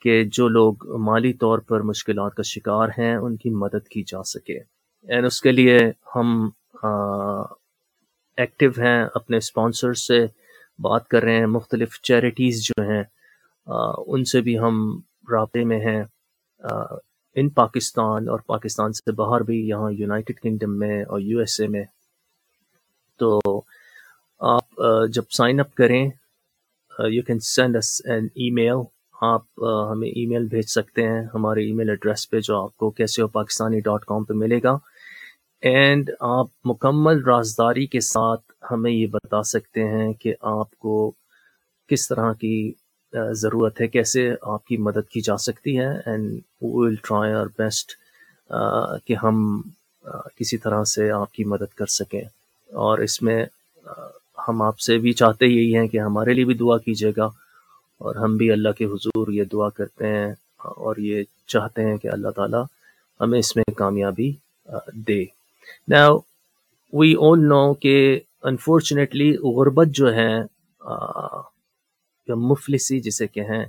کہ 0.00 0.22
جو 0.24 0.48
لوگ 0.48 0.86
مالی 1.04 1.32
طور 1.32 1.58
پر 1.58 1.80
مشکلات 1.82 2.34
کا 2.34 2.42
شکار 2.42 2.88
ہیں، 2.98 3.14
ان 3.16 3.36
کی 3.36 3.50
مدد 3.50 3.88
کی 3.88 4.02
جا 4.06 4.22
سکے۔ 4.22 4.58
اینڈ 5.08 5.26
اس 5.26 5.40
کے 5.40 5.52
لیے 5.52 5.78
ہم 6.14 6.48
ایکٹیو 8.36 8.70
ہیں، 8.78 9.04
اپنے 9.14 9.36
اسپانسر 9.36 9.94
سے 9.94 10.24
بات 10.78 11.08
کر 11.08 11.22
رہے 11.22 11.38
ہیں۔ 11.38 11.46
مختلف 11.46 12.00
چیریٹیز 12.00 12.62
جو 12.64 12.82
ہیں 12.82 13.02
ان 14.06 14.24
سے 14.24 14.40
بھی 14.40 14.58
ہم 14.58 15.00
رابطے 15.30 15.64
میں 15.64 15.80
ہیں۔ 15.80 16.02
ان 17.36 17.48
پاکستان 17.48 18.28
اور 18.28 18.38
پاکستان 18.46 18.92
سے 18.92 19.12
باہر 19.12 19.40
بھی 19.40 19.58
یہاں 19.68 19.90
یونائٹڈ 19.92 20.40
کنگڈم 20.40 20.78
میں 20.78 21.02
اور 21.02 21.20
یو 21.20 21.38
ایس 21.38 21.60
اے 21.60 21.68
میں۔ 21.68 21.84
تو 23.18 23.38
آپ 24.40 24.80
جب 25.12 25.22
سائن 25.30 25.60
اپ 25.60 25.74
کریں 25.74 26.04
you 26.98 27.22
can 27.22 27.38
send 27.38 27.76
us 27.76 28.00
an 28.04 28.24
email 28.50 28.82
آپ 29.20 29.42
ہمیں 29.90 30.08
ای 30.08 30.26
میل 30.26 30.44
بھیج 30.44 30.68
سکتے 30.68 31.06
ہیں 31.08 31.22
ہمارے 31.34 31.60
ای 31.60 31.72
میل 31.72 31.88
ایڈریس 31.90 32.30
پہ 32.30 32.40
جو 32.40 32.62
آپ 32.62 32.76
کو 32.76 32.90
کیسے 32.90 33.22
ہو 33.22 33.28
پاکستانی 33.28 33.80
ڈاٹ 33.80 34.04
کام 34.04 34.24
پہ 34.24 34.34
ملے 34.34 34.58
گا۔ 34.62 34.76
اینڈ 35.60 36.10
آپ 36.20 36.46
مکمل 36.64 37.24
رازداری 37.24 37.86
کے 37.86 38.00
ساتھ 38.00 38.52
ہمیں 38.70 38.90
یہ 38.90 39.06
بتا 39.06 39.42
سکتے 39.42 39.84
ہیں 39.84 40.12
کہ 40.12 40.34
آپ 40.40 40.76
کو 40.78 41.12
کس 41.88 42.08
طرح 42.08 42.32
کی 42.32 42.72
ضرورت 43.32 43.80
ہے، 43.80 43.88
کیسے 43.88 44.34
آپ 44.42 44.64
کی 44.64 44.76
مدد 44.76 45.08
کی 45.08 45.20
جا 45.20 45.36
سکتی 45.36 45.78
ہے۔ 45.78 45.88
And 46.06 46.40
will 46.60 46.94
try 46.94 47.32
our 47.32 47.46
best 47.58 47.92
کہ 49.06 49.14
ہم 49.22 49.60
کسی 50.36 50.58
طرح 50.58 50.84
سے 50.84 51.10
آپ 51.10 51.32
کی 51.32 51.44
مدد 51.44 51.74
کر 51.74 51.86
سکیں۔ 51.86 52.22
اور 52.70 52.98
اس 52.98 53.22
میں 53.22 53.44
ہم 54.48 54.62
آپ 54.62 54.78
سے 54.78 54.98
بھی 54.98 55.12
چاہتے 55.12 55.46
یہی 55.46 55.76
ہیں 55.76 55.88
کہ 55.88 55.98
ہمارے 56.00 56.34
لیے 56.34 56.44
بھی 56.44 56.54
دعا 56.54 56.78
کیجیے 56.78 57.12
گا۔ 57.16 57.28
اور 57.98 58.16
ہم 58.16 58.36
بھی 58.36 58.50
اللہ 58.52 58.68
کے 58.68 58.84
حضور 58.84 59.28
یہ 59.28 59.44
دعا 59.44 59.68
کرتے 59.68 60.06
ہیں 60.06 60.32
اور 60.58 60.96
یہ 60.96 61.22
چاہتے 61.46 61.84
ہیں 61.84 61.96
کہ 61.96 62.08
اللہ 62.08 62.28
تعالیٰ 62.28 62.64
ہمیں 63.20 63.38
اس 63.38 63.56
میں 63.56 63.64
کامیابی 63.76 64.32
دے۔ 65.06 65.24
Now, 65.94 66.18
وی 66.92 67.14
all 67.24 67.38
نو 67.38 67.74
کہ 67.74 68.20
انفارچونیٹلی 68.42 69.36
غربت 69.36 69.86
جو 69.86 70.14
ہے 70.14 70.32
یا 72.28 72.34
مفلسی 72.34 73.00
جسے 73.00 73.26
کہیں 73.26 73.64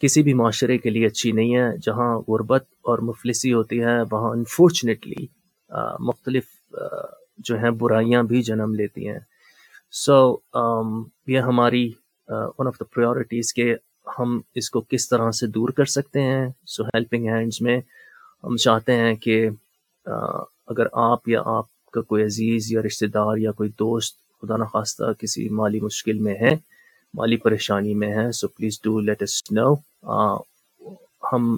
کسی 0.00 0.22
بھی 0.22 0.34
معاشرے 0.34 0.78
کے 0.78 0.90
لیے 0.90 1.06
اچھی 1.06 1.32
نہیں 1.32 1.56
ہے۔ 1.56 1.76
جہاں 1.78 2.18
غربت 2.28 2.64
اور 2.82 2.98
مفلسی 2.98 3.52
ہوتی 3.52 3.80
ہے 3.80 3.96
وہاں 4.10 4.30
انفارچونیٹلی 4.30 5.26
مختلف 6.00 6.44
جو 7.38 7.58
ہیں 7.58 7.70
برائیاں 7.70 8.22
بھی 8.22 8.42
جنم 8.42 8.74
لیتی 8.74 9.08
ہیں۔ 9.08 9.18
سو 9.92 10.16
um, 10.54 11.02
یہ 11.26 11.40
ہماری 11.40 11.88
ون 12.28 12.66
آف 12.66 12.78
دا 12.80 12.84
پریورٹیز 12.84 13.52
کے 13.54 13.74
ہم 14.18 14.38
اس 14.54 14.70
کو 14.70 14.80
کس 14.80 15.08
طرح 15.08 15.30
سے 15.30 15.46
دور 15.46 15.68
کر 15.68 15.84
سکتے 15.86 16.22
ہیں. 16.22 16.48
سو 16.66 16.84
ہیلپنگ 16.84 17.26
ہینڈز 17.28 17.60
میں 17.60 17.80
ہم 18.44 18.56
چاہتے 18.56 18.96
ہیں 18.96 19.14
کہ 19.16 19.48
اگر 20.06 20.86
آپ 21.04 21.28
یا 21.28 21.40
آپ 21.48 21.90
کا 21.92 22.00
کوئی 22.02 22.24
عزیز 22.24 22.72
یا 22.72 22.82
رشتہ 22.82 23.06
دار 23.14 23.36
یا 23.36 23.52
کوئی 23.52 23.70
دوست 23.78 24.16
خدا 24.42 24.56
نخواستہ 24.56 25.12
کسی 25.20 25.48
مالی 25.50 25.80
مشکل 25.80 26.18
میں 26.18 26.34
ہے، 26.34 26.54
مالی 27.14 27.36
پریشانی 27.36 27.94
میں 27.94 28.12
ہے 28.14 28.30
so 28.32 28.48
please 28.48 28.80
do 28.82 28.98
let 29.00 29.22
us 29.22 29.42
know 29.52 29.72
ہم 31.32 31.56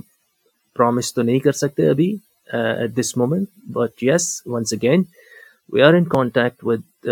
پرومس 0.77 1.15
تو 1.15 1.23
نہیں 1.23 1.39
کر 1.39 1.53
سکتے 1.63 1.89
ابھی 1.91 2.15
at 2.49 2.97
this 2.99 3.17
moment 3.17 3.49
but 3.73 4.03
yes 4.03 4.31
once 4.47 4.73
again 4.73 5.03
we 5.73 5.83
are 5.83 5.95
in 5.95 6.05
contact 6.09 6.65
with 6.65 7.07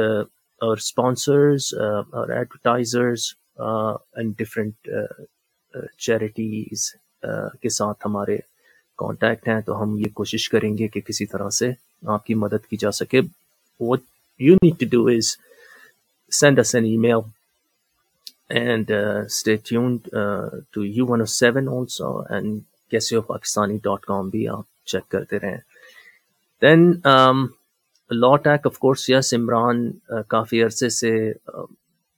our 0.60 0.76
sponsors 0.76 1.74
uh, 1.74 2.02
our 2.10 2.28
advertisers 2.28 3.22
and 3.58 4.36
different 4.38 4.88
charities 5.98 6.92
کے 7.62 7.68
ساتھ 7.68 8.06
ہمارے 8.06 8.36
کانٹیکٹ 8.98 9.48
ہیں 9.48 9.60
تو 9.66 9.82
ہم 9.82 9.96
یہ 9.98 10.12
کوشش 10.14 10.48
کریں 10.50 10.76
گے 10.78 10.88
کہ 10.88 11.00
کسی 11.00 11.26
طرح 11.26 11.50
سے 11.58 11.70
آپ 12.08 12.24
کی 12.26 12.34
مدد 12.34 12.66
کی 12.70 12.76
جا 12.76 12.90
سکے۔ 12.92 13.20
What 13.80 14.00
you 14.40 14.54
need 14.62 14.80
to 14.80 14.86
do 14.90 15.06
is 15.08 15.36
send 16.32 16.58
us 16.58 16.74
an 16.74 16.84
E 16.84 16.96
mile 16.96 17.20
and 18.48 18.90
stay 18.90 19.56
tuned 19.68 20.08
to 20.72 20.84
U 20.84 21.06
one 21.08 21.20
O 21.20 21.26
seven 21.26 21.68
also 21.68 22.18
and 22.20 22.60
کیسے 22.90 23.20
پاکستانی 23.26 23.78
ڈاٹ 23.84 24.04
کام 24.06 24.28
بھی 24.28 24.46
آپ 24.48 24.64
چیک 24.86 25.08
کرتے 25.10 25.38
رہیں۔ 25.38 25.58
دین 26.62 26.90
لا 28.10 28.36
take 28.44 28.66
of 28.66 28.78
course 28.78 29.08
yes 29.10 29.32
Imran 29.34 29.90
کافی 30.28 30.62
عرصے 30.62 30.88
سے 30.88 31.10
uh, 31.56 31.64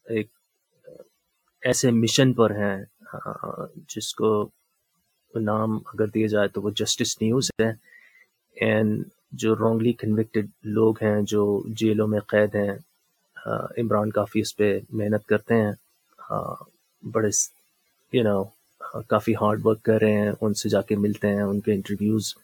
ایک 0.06 0.28
uh, 0.88 1.02
ایسے 1.62 1.90
مشن 1.90 2.32
پر 2.32 2.50
ہیں 2.56 2.76
uh, 3.16 3.66
جس 3.94 4.14
کو 4.14 4.30
نام 5.34 5.76
اگر 5.76 6.06
دیا 6.14 6.26
جائے 6.26 6.48
تو 6.54 6.62
وہ 6.62 6.70
جسٹس 6.76 7.20
نیوز 7.22 7.50
ہے 7.62 7.70
اینڈ 8.56 9.04
جو 9.42 9.54
رانگلی 9.56 9.92
کنوکٹڈ 10.00 10.46
لوگ 10.78 11.02
ہیں، 11.02 11.20
جو 11.22 11.62
جیلوں 11.80 12.08
میں 12.08 12.20
قید 12.28 12.54
ہیں 12.54 12.72
عمران 13.80 14.10
کافی 14.10 14.40
اس 14.40 14.56
پہ 14.56 14.78
محنت 14.90 15.26
کرتے 15.26 15.54
ہیں 15.54 15.72
بڑے 17.02 17.30
یو 18.12 18.22
نو 18.24 18.42
کافی 19.08 19.34
ہارڈ 19.40 19.66
ورک 19.66 19.82
کر 19.84 20.00
رہے 20.00 20.12
ہیں، 20.12 20.32
ان 20.40 20.54
سے 20.54 20.68
جا 20.68 20.82
کے 20.88 20.96
ملتے 20.96 21.28
ہیں، 21.28 21.42
ان 21.42 21.60
کے 21.60 21.72
انٹرویوز 21.74 22.34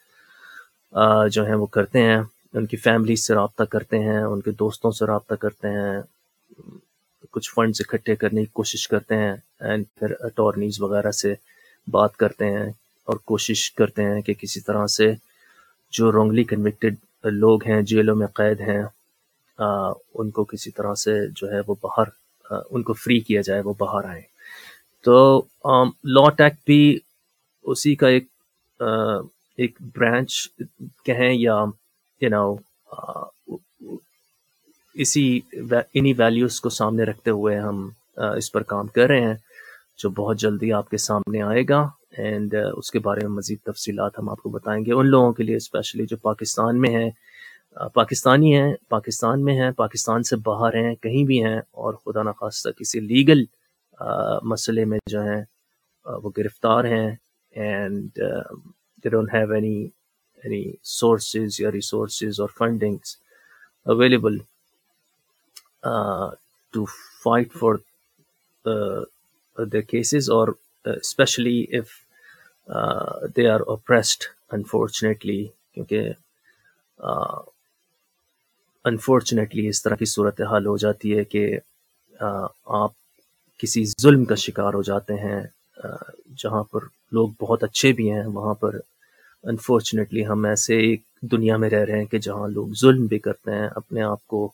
جو 1.32 1.46
ہیں 1.46 1.54
وہ 1.54 1.66
کرتے 1.66 2.02
ہیں 2.02 2.20
ان 2.54 2.66
کی 2.66 2.76
فیملی 2.76 3.16
سے 3.16 3.34
رابطہ 3.34 3.64
کرتے 3.72 3.98
ہیں، 3.98 4.22
ان 4.22 4.40
کے 4.40 4.50
دوستوں 4.58 4.90
سے 4.90 5.06
رابطہ 5.06 5.34
کرتے 5.34 5.68
ہیں، 5.68 6.00
کچھ 7.32 7.50
فنڈز 7.54 7.80
اکٹھے 7.80 8.14
کرنے 8.16 8.40
کی 8.40 8.50
کوشش 8.52 8.86
کرتے 8.88 9.16
ہیں 9.16 9.34
اینڈ 9.60 9.84
پھر 9.98 10.12
اٹارنیز 10.20 10.80
وغیرہ 10.80 11.10
سے 11.10 11.34
بات 11.86 12.16
کرتے 12.16 12.50
ہیں 12.50 12.68
اور 13.08 13.16
کوشش 13.24 13.70
کرتے 13.72 14.04
ہیں 14.04 14.20
کہ 14.22 14.34
کسی 14.34 14.60
طرح 14.60 14.86
سے 14.86 15.12
جو 15.92 16.10
رونگلی 16.12 16.44
کنوکٹڈ 16.44 16.94
لوگ 17.24 17.64
ہیں، 17.66 17.80
جیلوں 17.82 18.16
میں 18.16 18.26
قید 18.34 18.60
ہیں 18.60 18.82
ان 19.58 20.30
کو 20.30 20.44
کسی 20.44 20.70
طرح 20.70 20.94
سے 20.94 21.14
جو 21.36 21.50
ہے 21.52 21.60
وہ 21.66 21.74
باہر 21.80 22.16
ان 22.70 22.82
کو 22.82 22.92
فری 22.94 23.18
کیا 23.20 23.40
جائے، 23.40 23.60
وہ 23.60 23.74
باہر 23.78 24.08
آئیں۔ 24.08 24.22
تو 25.04 25.42
لا 26.06 26.28
ٹیک 26.38 26.54
بھی 26.66 26.98
اسی 27.64 27.94
کا 27.94 28.08
ایک 28.08 28.26
ایک 29.58 29.76
برانچ 29.96 30.48
کہیں 31.04 31.32
یا 31.32 31.64
یو 32.20 32.30
نو 32.30 32.46
uh, 32.52 33.26
اسی 34.96 35.40
انہی 35.94 36.12
ویلیوز 36.12 36.60
کو 36.60 36.70
سامنے 36.70 37.04
رکھتے 37.04 37.30
ہوئے 37.30 37.58
ہم 37.58 37.88
uh, 38.20 38.36
اس 38.36 38.52
پر 38.52 38.62
کام 38.62 38.86
کر 38.86 39.06
رہے 39.06 39.20
ہیں 39.20 39.34
جو 39.98 40.10
بہت 40.10 40.38
جلدی 40.38 40.72
آپ 40.72 40.90
کے 40.90 40.96
سامنے 40.96 41.42
آئے 41.42 41.62
گا 41.68 41.80
اینڈ 42.18 42.54
uh, 42.54 42.72
اس 42.76 42.90
کے 42.90 42.98
بارے 42.98 43.26
میں 43.26 43.36
مزید 43.36 43.58
تفصیلات 43.64 44.18
ہم 44.18 44.28
آپ 44.28 44.42
کو 44.42 44.50
بتائیں 44.50 44.84
گے 44.84 44.92
ان 44.92 45.06
لوگوں 45.06 45.32
کے 45.32 45.42
لیے 45.42 45.56
اسپیشلی 45.56 46.06
جو 46.06 46.16
پاکستان 46.16 46.80
میں 46.80 46.90
ہیں 46.90 47.10
پاکستانی 47.94 48.56
ہیں، 48.56 48.74
پاکستان 48.88 49.44
میں 49.44 49.54
ہیں، 49.54 49.70
پاکستان 49.70 50.22
سے 50.22 50.36
باہر 50.36 50.74
ہیں، 50.74 50.94
کہیں 50.94 51.24
بھی 51.24 51.44
ہیں 51.44 51.58
اور 51.58 51.94
خدا 51.94 52.22
نخواستہ 52.22 52.70
کسی 52.70 53.00
لیگل 53.00 53.44
مسئلے 54.42 54.84
میں 54.84 54.98
جو 55.06 55.22
ہیں 55.22 55.42
وہ 56.06 56.30
گرفتار 56.36 56.84
ہیں 56.84 57.10
and 57.54 58.18
they 59.04 59.08
don't 59.08 59.34
have 59.34 59.52
any 59.52 59.88
any 60.44 60.64
sources 60.82 61.60
یا 61.60 61.70
ریسورسز 61.72 62.40
اور 62.40 62.48
fundings 62.58 63.16
available 63.86 64.38
to 66.74 66.84
fight 67.24 67.52
for 67.52 67.74
the 69.58 69.82
cases 69.82 70.28
or 70.28 70.56
uh, 70.84 70.92
especially 70.92 71.68
if 71.70 72.04
uh, 72.68 73.26
they 73.34 73.46
are 73.46 73.62
oppressed 73.68 74.28
unfortunately 74.50 75.44
کیونکہ 75.74 76.12
انفارچونیٹلی 78.84 79.62
uh, 79.62 79.68
اس 79.68 79.82
طرح 79.82 79.96
کی 79.96 80.04
صورت 80.04 80.40
حال 80.40 80.66
ہو 80.66 80.76
جاتی 80.76 81.16
ہے 81.18 81.24
کہ 81.24 81.44
uh, 82.14 82.46
آپ 82.64 82.92
کسی 83.60 83.84
ظلم 84.02 84.24
کا 84.24 84.34
شکار 84.34 84.74
ہو 84.74 84.82
جاتے 84.82 85.14
ہیں 85.14 85.40
جہاں 86.36 86.62
پر 86.62 86.84
لوگ 87.12 87.28
بہت 87.40 87.64
اچھے 87.64 87.92
بھی 87.92 88.10
ہیں 88.10 88.24
وہاں 88.26 88.54
پر 88.54 88.78
انفارچونیٹلی 89.42 90.26
ہم 90.26 90.44
ایسے 90.44 90.76
ایک 90.76 91.02
دنیا 91.22 91.56
میں 91.56 91.70
رہ 91.70 91.84
رہے 91.84 91.98
ہیں 91.98 92.06
کہ 92.06 92.18
جہاں 92.18 92.48
لوگ 92.48 92.68
ظلم 92.80 93.06
بھی 93.06 93.18
کرتے 93.18 93.50
ہیں 93.50 93.68
اپنے 93.76 94.02
آپ 94.02 94.26
کو 94.26 94.50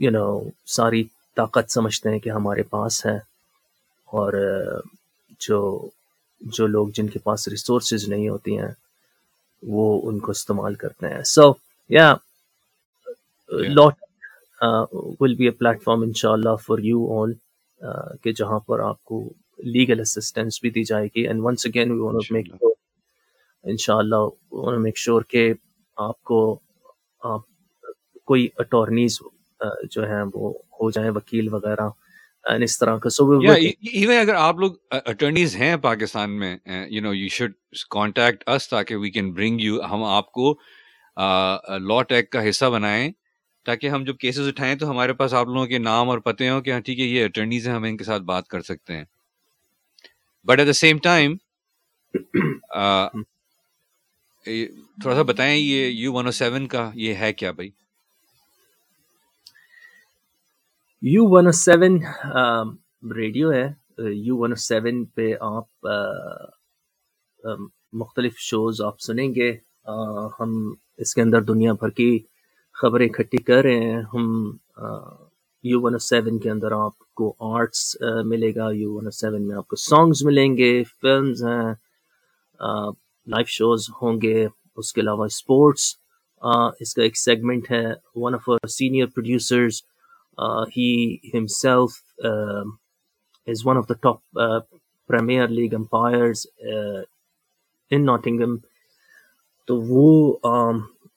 یو 0.00 0.10
نو 0.10 0.42
ساری 0.66 1.04
طاقت 1.36 1.72
سمجھتے 1.72 2.10
ہیں 2.10 2.18
کہ 2.18 2.30
ہمارے 2.30 2.62
پاس 2.62 3.06
ہے 3.06 3.16
اور 4.04 4.32
جو 5.40 5.88
جو 6.40 6.66
لوگ 6.66 6.88
جن 6.88 7.08
کے 7.08 7.18
پاس 7.18 7.48
ریسورسز 7.48 8.08
نہیں 8.08 8.28
ہوتی 8.28 8.58
ہیں 8.58 8.72
وہ 9.62 10.00
ان 10.04 10.18
کو 10.18 10.30
استعمال 10.30 10.74
کرتے 10.74 11.08
ہیں۔ 11.08 11.22
So 11.22 11.52
yeah 11.90 12.14
lot 13.50 13.94
will 15.20 15.34
be 15.34 15.44
a 15.44 15.50
platform 15.82 16.02
ان 16.02 16.12
شاء 16.12 16.30
اللہ 16.30 16.56
فار 16.66 16.78
یو 16.78 17.22
آل 17.22 17.32
کہ 18.22 18.32
جہاں 18.32 18.58
پر 18.58 18.80
آپ 18.80 19.04
کو 19.04 19.32
لیگل 19.58 20.00
اسسٹینس 20.00 20.60
بھی 20.62 20.70
دی 20.70 20.84
جائے 20.84 21.06
گی۔ 21.06 21.26
And 21.26 21.40
once 21.44 21.66
again 21.66 21.90
we 21.90 21.98
want 21.98 22.32
make 22.32 22.52
ان 23.64 23.76
شاء 23.76 23.94
اللہ 23.94 24.78
میک 24.78 24.98
شیور 24.98 25.22
کہ 25.22 25.52
آپ 25.96 26.22
کو 26.22 26.38
آپ 27.20 27.40
کوئی 28.24 28.48
اٹارنیز 28.56 29.18
جو 29.90 30.04
ہیں 30.04 30.22
وہ 30.34 30.50
ہو 30.80 30.90
جائیں 30.90 31.10
وکیل 31.10 31.48
وغیرہ 31.48 31.88
اس 32.64 32.78
طرح 32.78 32.98
کا۔ 32.98 33.10
سو 33.10 33.30
ایون 33.30 34.16
اگر 34.16 34.34
آپ 34.34 34.56
لوگ 34.56 34.72
اٹرنیز 34.90 35.56
ہیں 35.56 35.76
پاکستان 35.76 36.38
میں 36.38 36.56
you 36.90 37.02
know 37.02 37.14
you 37.14 37.28
should 37.28 37.52
contact 37.90 38.48
us 38.48 38.68
تاکہ 38.68 38.96
وی 38.96 39.10
کین 39.10 39.32
برنگ 39.32 39.60
یو 39.60 39.82
ہم 39.84 40.04
آپ 40.04 40.32
کو 40.32 40.52
لا 41.80 42.02
ٹیک 42.02 42.30
کا 42.30 42.48
حصہ 42.48 42.64
بنائیں 42.64 43.10
تاکہ 43.66 43.88
ہم 43.88 44.04
جب 44.04 44.16
کیسز 44.18 44.48
اٹھائیں 44.48 44.74
تو 44.74 44.90
ہمارے 44.90 45.12
پاس 45.12 45.34
آپ 45.34 45.46
لوگوں 45.46 45.66
کے 45.66 45.78
نام 45.78 46.10
اور 46.10 46.18
پتے 46.18 46.48
ہوں 46.48 46.60
کہ 46.60 46.70
ہاں 46.70 46.80
ٹھیک 46.80 47.00
ہے 47.00 47.04
یہ 47.04 47.24
اٹرنیز 47.24 47.68
ہیں 47.68 47.74
ہم 47.74 47.82
ان 47.82 47.96
کے 47.96 48.04
ساتھ 48.04 48.22
بات 48.22 48.48
کر 48.48 48.62
سکتے 48.62 48.96
ہیں۔ 48.96 49.04
But 50.46 50.58
at 50.58 50.68
the 50.68 50.72
same 50.72 50.98
time 50.98 51.36
تھوڑا 54.44 55.14
سا 55.16 55.22
بتائیں 55.22 55.56
یہ 55.56 55.86
یو 55.86 56.12
ون 56.12 56.26
او 56.26 56.30
سیون 56.30 56.66
کا 56.66 56.90
یہ 56.94 57.14
ہے 57.14 57.32
کیا 57.32 57.50
بھائی؟ 57.50 57.70
U 61.02 61.22
one 61.28 61.46
O 61.46 61.52
seven 61.52 61.94
radio 63.16 63.52
ہے۔ 63.52 63.66
یو 63.98 64.36
ون 64.38 64.50
او 64.50 64.60
سیون 64.60 65.04
پہ 65.04 65.32
آپ 65.40 65.86
مختلف 67.92 68.38
شوز 68.38 68.80
آپ 68.82 69.00
سنیں 69.00 69.34
گے۔ 69.34 69.50
ہم 70.40 70.50
اس 70.96 71.14
کے 71.14 71.22
اندر 71.22 71.42
دنیا 71.42 71.72
بھر 71.72 71.90
کی 71.90 72.18
خبریں 72.72 73.06
اکٹھی 73.06 73.38
کر 73.38 73.62
رہے 73.62 73.80
ہیں۔ 73.80 74.02
ہم 74.14 74.24
یو 75.62 75.80
ون 75.82 75.94
او 75.94 75.98
سیون 75.98 76.38
کے 76.38 76.50
اندر 76.50 76.72
آپ 76.72 76.98
کو 77.14 77.34
آرٹس 77.54 77.96
ملے 78.24 78.54
گا۔ 78.54 78.70
یو 78.72 78.92
ون 78.94 79.04
او 79.04 79.10
سیون 79.10 79.46
میں 79.48 79.56
آپ 79.56 79.68
کو 79.68 79.76
سانگز 79.76 80.22
ملیں 80.24 80.56
گے، 80.56 80.72
فلمز 81.00 81.42
ہیں۔ 81.44 81.72
لائف 83.26 83.48
شوز 83.48 83.88
ہوں 84.02 84.20
گے، 84.22 84.46
اس 84.78 84.92
کے 84.92 85.00
علاوہ 85.00 85.24
اسپورٹس 85.24 85.94
اس 86.80 86.94
کا 86.94 87.02
ایک 87.02 87.16
سیگمنٹ 87.18 87.70
ہے 87.70 87.84
one 88.16 88.34
of 88.34 88.48
senior 88.70 89.06
producers 89.14 89.82
he 90.76 90.92
himself 91.34 91.92
is 93.46 93.66
one 93.66 93.76
of 93.78 93.88
the 93.88 93.94
top 94.02 94.38
premier 95.10 95.48
league 95.48 95.74
umpires 95.74 96.46
in 97.90 98.04
Nottingham 98.06 98.56
تو 99.68 99.76
وہ 99.88 100.36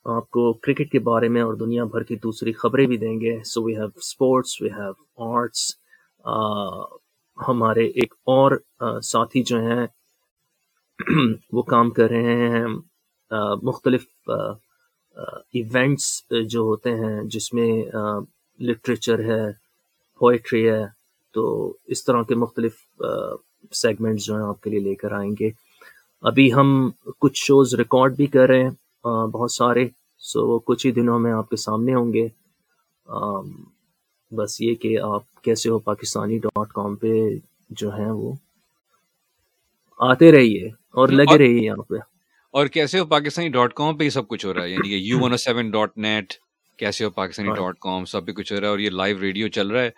آپ 0.06 0.30
کو 0.32 0.52
کرکٹ 0.54 0.92
کے 0.92 1.00
بارے 1.00 1.28
میں 1.30 1.42
اور 1.42 1.54
دنیا 1.56 1.84
بھر 1.84 2.04
کی 2.04 2.16
دوسری 2.24 2.52
خبریں 2.54 2.86
بھی 2.88 2.98
دیں 2.98 3.20
گے۔ 3.22 3.38
So 3.44 3.64
we 3.64 3.76
have 3.76 3.88
sports 3.96 4.62
we 4.62 4.70
have 4.70 4.92
arts 5.32 5.70
ہمارے 7.38 7.86
ایک 8.02 8.14
اور 8.26 8.52
ساتھی 9.04 9.44
جو 9.44 9.60
ہیں 9.62 9.86
وہ 11.54 11.62
کام 11.62 11.90
کر 11.92 12.10
رہے 12.10 12.36
ہیں 12.50 12.66
مختلف 13.64 14.04
ایونٹس 15.54 16.06
جو 16.50 16.62
ہوتے 16.62 16.92
ہیں، 16.92 17.22
جس 17.24 17.54
میں 17.54 17.70
لٹریچر 18.60 19.20
ہے 19.20 19.44
پوئٹری 20.22 20.68
ہے، 20.70 20.84
تو 21.34 21.42
اس 21.86 22.04
طرح 22.06 22.22
کے 22.24 22.36
مختلف 22.36 22.76
سیگمنٹس 23.72 24.26
جو 24.26 24.36
ہیں 24.36 24.44
آپ 24.44 24.62
کے 24.62 24.70
لیے 24.70 24.80
لے 24.80 24.96
کر 24.96 25.12
آئیں 25.12 25.32
گے۔ 25.40 25.50
ابھی 26.24 26.54
ہم 26.54 26.90
کچھ 27.20 27.40
شوز 27.46 27.74
ریکارڈ 27.76 28.16
بھی 28.16 28.26
کر 28.26 28.48
رہے 28.48 28.64
ہیں 28.64 28.72
بہت 29.28 29.52
سارے 29.52 29.88
سو 30.22 30.48
وہ 30.48 30.60
کچھ 30.60 30.86
ہی 30.88 30.92
دنوں 30.92 31.20
میں 31.20 31.32
آپ 31.32 31.50
کے 31.50 31.56
سامنے 31.56 31.94
ہوں 31.96 32.14
گے۔ 32.14 32.28
بس 34.32 34.62
یہ 34.62 34.76
کہ 34.76 34.98
آپ 35.00 35.42
کیسے 35.42 35.70
ہو، 35.70 35.80
پاکستانی 35.80 36.38
ڈاٹ 36.40 36.70
کام 36.70 36.96
پہ 36.96 37.14
جو 37.70 37.90
ہیں 37.90 38.12
وہ۔ 38.12 38.34
آتے 39.98 40.32
رہیے 40.32 40.68
اور 40.68 41.08
لگے 41.08 41.38
رہیے 41.38 41.66
یہاں 41.66 41.84
پہ۔ 41.84 41.96
اور 42.52 42.68
کیسے 42.68 43.00
ہو 43.00 43.06
پاکستانی 43.06 43.50
ڈاٹ 43.50 43.74
کام 43.74 43.98
پہ 43.98 44.04
ہی 44.04 44.10
سب 44.10 44.28
کچھ 44.28 44.46
ہو 44.46 44.54
رہا 44.54 44.64
ہے؟ 44.64 44.70
یعنی 44.70 44.90
کہ 44.90 44.96
U 44.96 45.20
one 45.20 45.38
seven 45.38 45.70
dot 45.70 45.98
net 45.98 46.34
کیسے 46.78 47.06
ہو 47.06 47.10
پاکستانی 47.10 47.50
ڈاٹ 47.50 47.80
کام؟ 47.80 48.06
سب 48.06 48.28
پہ 48.28 48.32
کچھ 48.32 48.54
ہو 48.54 48.60
رہا 48.60 48.66
ہے 48.68 48.72
اور 48.72 48.80
یہ 48.80 48.90
لائیو 48.90 49.22
ریڈیو 49.22 49.48
چل 49.48 49.68
رہا 49.68 49.84
ہے۔ 49.84 49.90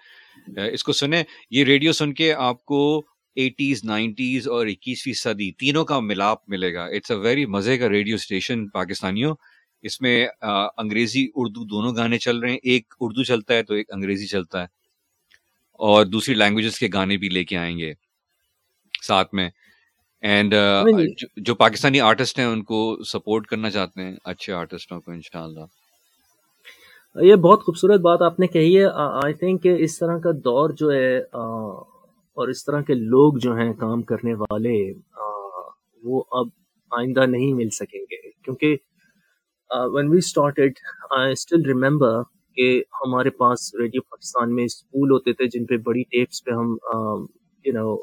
اس 0.74 0.84
کو 0.84 0.94
سنیں 0.94 1.24
یہ 1.52 1.64
ریڈیو 1.64 1.92
سن 1.92 2.14
کے 2.14 2.34
آپ 2.34 2.66
کو 2.66 3.04
ایٹیز 3.36 3.84
نائنٹیز 3.84 4.48
اور 4.48 4.68
اکیسویں 4.68 5.14
صدی 5.14 5.52
تینوں 5.52 5.86
کا 5.86 6.00
ملاپ 6.00 6.50
ملے 6.50 6.74
گا۔ 6.74 6.86
اٹس 6.86 7.12
اے 7.12 7.18
ویری 7.18 7.46
مزے 7.46 7.78
کا 7.78 7.90
ریڈیو 7.90 8.16
اسٹیشن 8.16 8.70
پاکستانیوں۔ 8.70 9.36
اس 9.82 10.02
میں 10.02 10.28
انگریزی 10.78 11.28
اردو 11.36 11.64
دونوں 11.64 11.96
گانے 11.96 12.18
چل 12.18 12.40
رہے 12.40 12.52
ہیں۔ 12.52 12.60
ایک 12.64 12.94
اردو 13.00 13.24
چلتا 13.24 13.54
ہے 13.54 13.64
تو 13.64 13.74
ایک 13.74 13.92
انگریزی 13.94 14.28
چلتا 14.28 14.60
ہے۔ 14.62 14.68
اور 15.74 16.06
دوسری 16.06 16.36
لینگویجز 16.36 16.80
کے 16.80 16.88
گانے 16.94 17.18
بھی 17.18 17.30
لے 17.30 17.44
کے 17.44 17.58
آئیں 17.58 17.78
گے 17.78 17.94
ساتھ 19.04 19.36
میں۔ 19.36 19.50
اینڈ 20.23 20.53
جو 21.38 21.55
پاکستانی 21.55 21.99
آرٹسٹ 22.01 22.39
ہیں 22.39 22.45
ان 22.45 22.63
کو 22.63 22.79
سپورٹ 23.03 23.45
کرنا 23.47 23.69
چاہتے 23.69 24.01
ہیں 24.01 24.15
اچھے 24.23 24.53
آرٹسٹوں 24.53 24.99
کو 25.01 25.12
انشاءاللہ۔ 25.12 25.65
یہ 27.15 27.36
بہت 27.36 27.63
خوبصورت 27.63 27.99
بات 28.01 28.21
آپ 28.21 28.39
نے 28.39 28.47
کہی 28.47 28.77
ہے۔ 28.77 28.86
آئی 29.23 29.34
تھنک 29.34 29.67
اس 29.79 29.97
طرح 29.99 30.17
کا 30.19 30.32
دور 30.45 30.69
جو 30.69 30.91
ہے 30.91 31.17
اور 31.17 32.47
اس 32.47 32.65
طرح 32.65 32.82
کے 32.82 32.93
لوگ 32.93 33.38
جو 33.38 33.53
ہیں 33.53 33.71
کام 33.73 34.01
کرنے 34.01 34.34
والے 34.34 34.75
وہ 36.03 36.23
اب 36.32 36.47
آئندہ 36.91 37.25
نہیں 37.25 37.53
مل 37.53 37.69
سکیں 37.69 37.99
گے۔ 38.01 38.29
کیونکہ 38.32 38.75
when 39.95 40.08
we 40.10 40.17
started 40.17 40.73
I 41.17 41.32
still 41.32 41.65
remember 41.65 42.21
کہ 42.58 42.71
ہمارے 43.01 43.29
پاس 43.29 43.73
ریڈیو 43.75 44.01
پاکستان 44.01 44.55
میں 44.55 44.63
اسکول 44.63 45.12
ہوتے 45.12 45.34
تھے 45.34 45.45
جن 45.47 45.65
پہ 45.65 45.77
بڑی 45.86 46.03
ٹیپس 46.03 46.43
پہ 46.45 46.51
ہم 46.51 46.75
یو 47.65 47.73
نو 47.73 47.95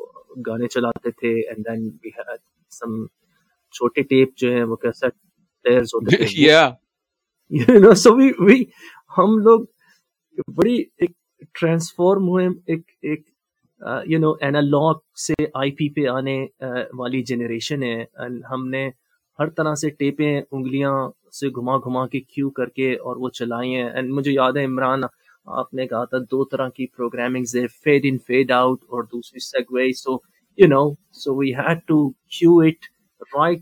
گانے 0.46 0.68
چلاتے 0.68 1.11
تھے 1.11 1.33
and 1.49 1.66
then 1.66 1.85
we 2.05 2.09
had 2.09 2.38
some 2.70 3.07
چھوٹے 3.75 4.03
ٹیپ 4.03 4.37
جو 4.37 4.53
ہیں 4.53 4.64
وہ 4.64 4.77
کیسا 4.77 5.07
ہوتے 5.07 6.16
تھے. 6.16 6.25
یو 7.51 7.79
نو 7.79 7.94
سو 7.94 8.14
وی 8.16 8.31
وی 8.38 8.62
ہم 9.18 9.38
لوگ 9.38 9.64
بڑی 10.57 10.75
ایک 10.96 11.11
ٹرانسفارم 11.61 12.29
ہوئے 12.29 12.46
ایک 12.66 12.90
ایک 13.03 13.29
یو 14.07 14.18
نو 14.18 14.33
اینالاگ 14.40 14.94
سے 15.27 15.35
آئی 15.55 15.70
پی 15.70 15.88
پہ 15.88 16.09
آنے 16.09 16.46
والی 16.99 17.22
جنریشن 17.22 17.83
ہے 17.83 18.05
ہم 18.51 18.68
نے 18.68 18.90
ہر 19.38 19.49
طرح 19.49 19.75
سے 19.75 19.90
ٹیپیں 19.90 20.42
انگلیاں 20.51 20.92
سے 21.40 21.49
گھما 21.49 21.77
گھما 21.79 22.07
کے 22.07 22.20
کیو 22.20 22.51
کر 22.51 22.68
کے 22.68 22.94
اور 22.94 23.16
وہ 23.16 23.29
چلائی 23.29 23.75
ہیں 23.75 23.90
اینڈ 23.90 24.11
مجھے 24.11 24.33
یاد 24.33 24.53
ہے 24.57 24.64
عمران 24.64 25.03
آپ 25.47 25.75
نے 25.75 25.87
کہا 25.87 26.05
تھا 26.05 26.19
دو 26.31 26.45
طرح 26.45 26.69
کی 26.69 26.87
programming 26.87 27.45
fade 27.85 28.05
in 28.05 28.19
fade 28.19 28.51
out 28.51 28.83
اور 28.85 29.03
دوسری 29.03 29.39
segue 29.39 29.93
so 29.93 30.17
you 30.59 30.69
know 30.69 30.85
so 31.13 31.37
we 31.37 31.55
had 31.55 31.79
to 31.87 32.09
cue 32.09 32.59
it 32.61 32.87
right 33.37 33.61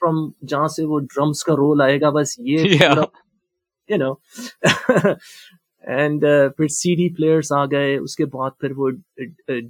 from 0.00 0.28
جہاں 0.48 0.68
سے 0.68 0.84
وہ 0.84 0.98
ڈرمس 1.00 1.44
کا 1.44 1.54
رول 1.54 1.80
آئے 1.80 2.00
گا 2.00 2.10
بس 2.10 2.38
یہ 2.38 2.64
یو 3.90 3.96
نو 3.96 4.12
اینڈ 5.84 6.24
uh, 6.24 6.48
پھر 6.56 6.68
سی 6.68 6.94
ڈی 6.94 7.08
پلیئرس 7.14 7.52
آ 7.52 7.64
گئے 7.66 7.96
اس 7.96 8.16
کے 8.16 8.24
بعد 8.24 8.50
پھر 8.60 8.72
وہ 8.76 8.90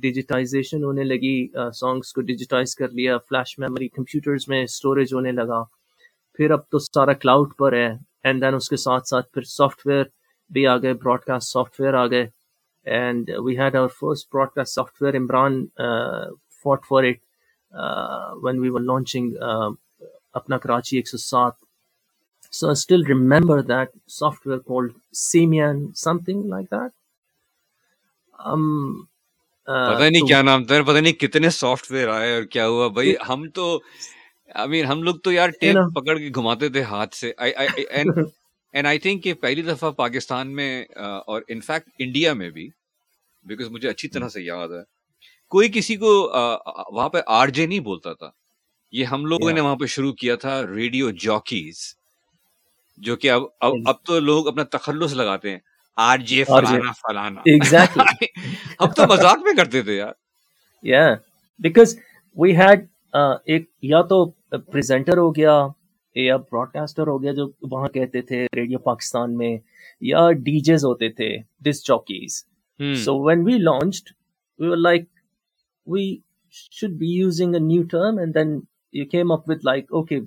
ڈیجیٹائزیشن 0.03 0.85
ہونے 0.85 1.05
لگی 1.05 1.37
سانگس 1.75 2.13
کو 2.13 2.21
ڈیجیٹائز 2.21 2.75
کر 2.77 2.89
لیا 2.89 3.17
فلیش 3.19 3.59
میموری 3.59 3.89
کمپیوٹرز 3.89 4.45
میں 4.49 4.63
اسٹوریج 4.63 5.15
ہونے 5.15 5.33
لگا۔ 5.33 5.63
پھر 6.39 6.51
اب 6.51 6.69
تو 6.71 6.79
سارا 6.79 7.13
کلاؤڈ 7.13 7.57
پر 7.59 7.73
ہے 7.73 7.87
اینڈ 8.25 8.43
دین 8.43 8.55
اس 8.55 8.69
کے 8.69 8.77
ساتھ 8.77 9.09
ساتھ 9.09 9.33
پھر 9.33 9.43
سافٹ 9.43 9.87
ویئر 9.87 10.05
بھی 10.53 10.67
آ 10.67 10.77
گئے 10.77 10.95
براڈ 11.03 11.25
کاسٹ 11.25 11.53
سافٹ 11.53 11.81
ویئر 11.81 11.95
آ 11.95 12.07
گئے. 12.07 12.27
And 12.87 13.31
we 13.45 13.59
had 13.59 13.77
our 13.77 13.89
first 14.01 14.33
broadcast 14.55 14.75
software 15.03 15.17
Imran 15.17 15.65
fought 16.65 16.87
for 16.89 17.05
it 17.05 17.21
when 18.45 18.59
we 18.59 18.71
were 18.71 18.81
launching 18.81 19.35
اپنا 20.35 20.59
کراچی 20.59 20.97
ایک 20.97 21.09
سو 21.09 21.17
سات 21.17 21.61
So 22.53 22.71
I 22.71 22.75
still 22.75 23.03
remember 23.05 23.63
that 23.63 23.93
software 24.07 24.59
called 24.61 24.91
Simian, 25.11 25.95
something 25.95 26.49
like 26.49 26.69
that. 26.69 26.91
Um, 28.39 29.09
uh, 29.69 29.95
پتہ 29.95 30.03
نہیں 30.03 30.27
کیا 30.27 30.41
نام 30.43 30.65
تھا 30.65 30.83
پتہ 30.83 30.99
نہیں 30.99 31.13
کتنے 31.13 31.51
سافٹ 31.51 31.91
ویئر 31.93 32.09
آئے 32.09 32.35
اور 32.35 32.43
کیا 32.43 32.67
ہوا 32.69 32.89
بھائی 32.89 33.15
ہم 33.29 33.49
تو 33.51 33.79
آئی 34.55 34.69
مین 34.69 34.87
ہم 34.87 35.03
لوگ 35.03 35.15
تو 35.15 35.33
یار 35.33 35.49
ٹیپ 35.61 35.77
پکڑ 35.95 36.19
کے 36.19 36.29
گھماتے 36.35 36.69
تھے 36.69 36.83
ہاتھ 36.83 37.15
سے 37.15 37.33
اینڈ 38.73 38.87
آئی 38.87 38.99
تھنک 38.99 39.25
کہ 39.25 39.35
پہلی 39.35 39.63
دفعہ 39.63 39.91
پاکستان 39.91 40.55
میں 40.55 40.85
اور 41.27 41.43
انفیکٹ 41.49 41.91
انڈیا 41.99 42.33
میں 42.33 42.51
بھی 42.51 42.69
بیکاز 43.45 43.71
مجھے 43.71 43.89
اچھی 43.89 44.09
طرح 44.09 44.29
سے 44.29 44.43
یاد 44.43 44.69
ہے 44.69 44.83
کوئی 45.49 45.69
کسی 45.75 45.97
کو 45.97 46.13
وہاں 46.93 47.09
پہ 47.09 47.19
آر 47.27 47.49
جے 47.49 47.67
نہیں 47.67 47.81
بولتا 47.81 48.13
تھا۔ 48.13 48.31
یہ 48.93 49.05
ہم 49.05 49.27
لوگوں 49.27 49.53
نے 49.53 49.61
وہاں 49.61 49.77
پہ 49.77 49.87
شروع 49.87 50.13
کیا 50.13 50.37
تھا 50.37 50.67
ریڈیو 50.67 51.11
جاکیز 51.11 51.79
جو 52.99 53.17
کہ 53.17 53.31
اب 53.31 53.43
اب 53.61 53.73
اب 53.85 54.03
تو 54.05 54.21
لوگ 54.21 54.49
اپنا 54.49 54.65
تخلص 54.65 55.13
لگاتے 55.13 55.51
ہیں۔ 55.51 55.59
آر 55.97 56.19
جے 56.19 56.45
فلانا 56.45 56.93
فلانا۔ 56.93 57.43
اب 58.79 58.93
تو 58.97 59.05
مذاق 59.07 59.39
میں 59.39 59.55
کرتے 59.57 59.83
تھے 59.83 59.97
یار۔ 59.97 60.13
یا 60.83 61.15
بیکاز 61.59 61.97
وی 62.37 62.57
ہیڈ 62.57 62.87
ایک 63.47 63.71
یا 63.83 64.03
تو 64.03 64.25
پریزنٹر 64.73 65.19
ہو 65.19 65.31
گیا 65.37 65.59
یا 66.17 66.37
براڈ 66.37 66.73
کاسٹر 66.73 67.07
ہو 67.07 67.23
گیا 67.23 67.33
جو 67.33 67.49
وہاں 67.71 67.89
کہتے 67.89 68.23
تھے 68.23 68.45
ریڈیو 68.57 68.79
پاکستان 68.81 69.37
میں 69.37 69.57
یا 70.03 70.31
ڈی 70.41 70.59
جیز 70.61 70.85
ہوتے 70.85 71.09
تھے 71.13 71.37
disc 71.61 71.83
jockeys 71.85 72.45
so 73.05 73.19
when 73.21 73.45
we 73.47 73.59
launched 73.61 74.11
we 74.61 74.77
like 74.79 75.09
we 75.87 76.05
should 76.73 76.99
be 76.99 77.11
using 77.11 77.55
a 77.55 77.61
new 77.61 77.83
term 77.91 78.19
and 78.19 78.35
then 78.35 78.59
you 78.93 79.07
came 79.11 79.33
up 79.33 79.49
with 79.51 79.65
like 79.65 79.93
okay 79.93 80.19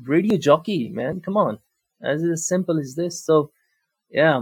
radio 0.00 0.38
jockey 0.42 0.88
man 0.92 1.20
come 1.20 1.38
on 1.38 1.54
as 2.02 2.24
a 2.24 2.34
simple 2.42 2.78
as 2.78 2.98
this 2.98 3.24
so 3.26 3.42
yeah 4.12 4.38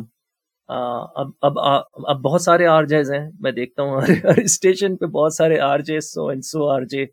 اب 0.68 1.30
اب 1.41 1.59
اب 1.59 2.22
بہت 2.22 2.43
سارے 2.43 2.66
are 2.66 2.85
جیز 2.85 3.11
ہیں 3.12 3.28
میں 3.41 3.53
دیکھتا 3.53 3.83
ہوں 3.83 4.01
ہر 4.24 4.43
station 4.43 4.97
پہ 4.97 5.07
بہت 5.07 5.35
سارے 5.35 5.59
R 5.61 5.78
J 5.78 6.01
so 6.01 6.26
and 6.28 6.45
so 6.45 6.68
R 6.68 6.83
J 6.91 7.05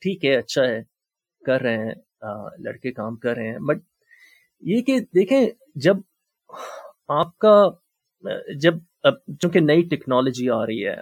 ٹھیک 0.00 0.24
ہے 0.24 0.34
اچھا 0.36 0.64
ہے 0.64 0.80
کر 1.42 1.60
رہے 1.60 1.86
ہیں 1.86 1.94
لڑکے 2.22 2.92
کام 2.92 3.16
کر 3.16 3.34
رہے 3.36 3.50
ہیں۔ 3.50 3.58
بٹ 3.68 3.82
یہ 4.62 4.82
کہ 4.82 4.98
دیکھیں، 5.14 5.46
جب 5.84 5.96
آپ 7.08 7.36
کا، 7.38 7.56
جب 8.60 8.74
چونکہ 9.40 9.60
نئی 9.60 9.82
ٹیکنالوجی 9.88 10.48
آ 10.50 10.64
رہی 10.66 10.86
ہے 10.86 10.94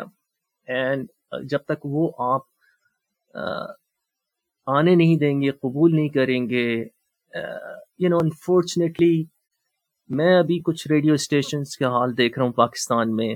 اینڈ 0.69 1.07
جب 1.51 1.59
تک 1.69 1.87
وہ 1.87 2.11
آپ 2.25 2.43
آنے 4.67 4.95
نہیں 4.95 5.17
دیں 5.19 5.41
گے، 5.43 5.51
قبول 5.53 5.95
نہیں 5.95 6.09
کریں 6.09 6.49
گے 6.49 6.67
یو 7.99 8.09
نو 8.09 8.17
انفارچونیٹلی 8.23 9.23
میں 10.11 10.39
ابھی 10.39 10.59
کچھ 10.65 10.87
ریڈیو 10.89 11.15
اسٹیشنس 11.15 11.77
کا 11.77 11.89
حال 11.89 12.17
دیکھ 12.19 12.39
رہا 12.39 12.47
ہوں 12.47 12.53
پاکستان 12.53 13.15
میں۔ 13.17 13.35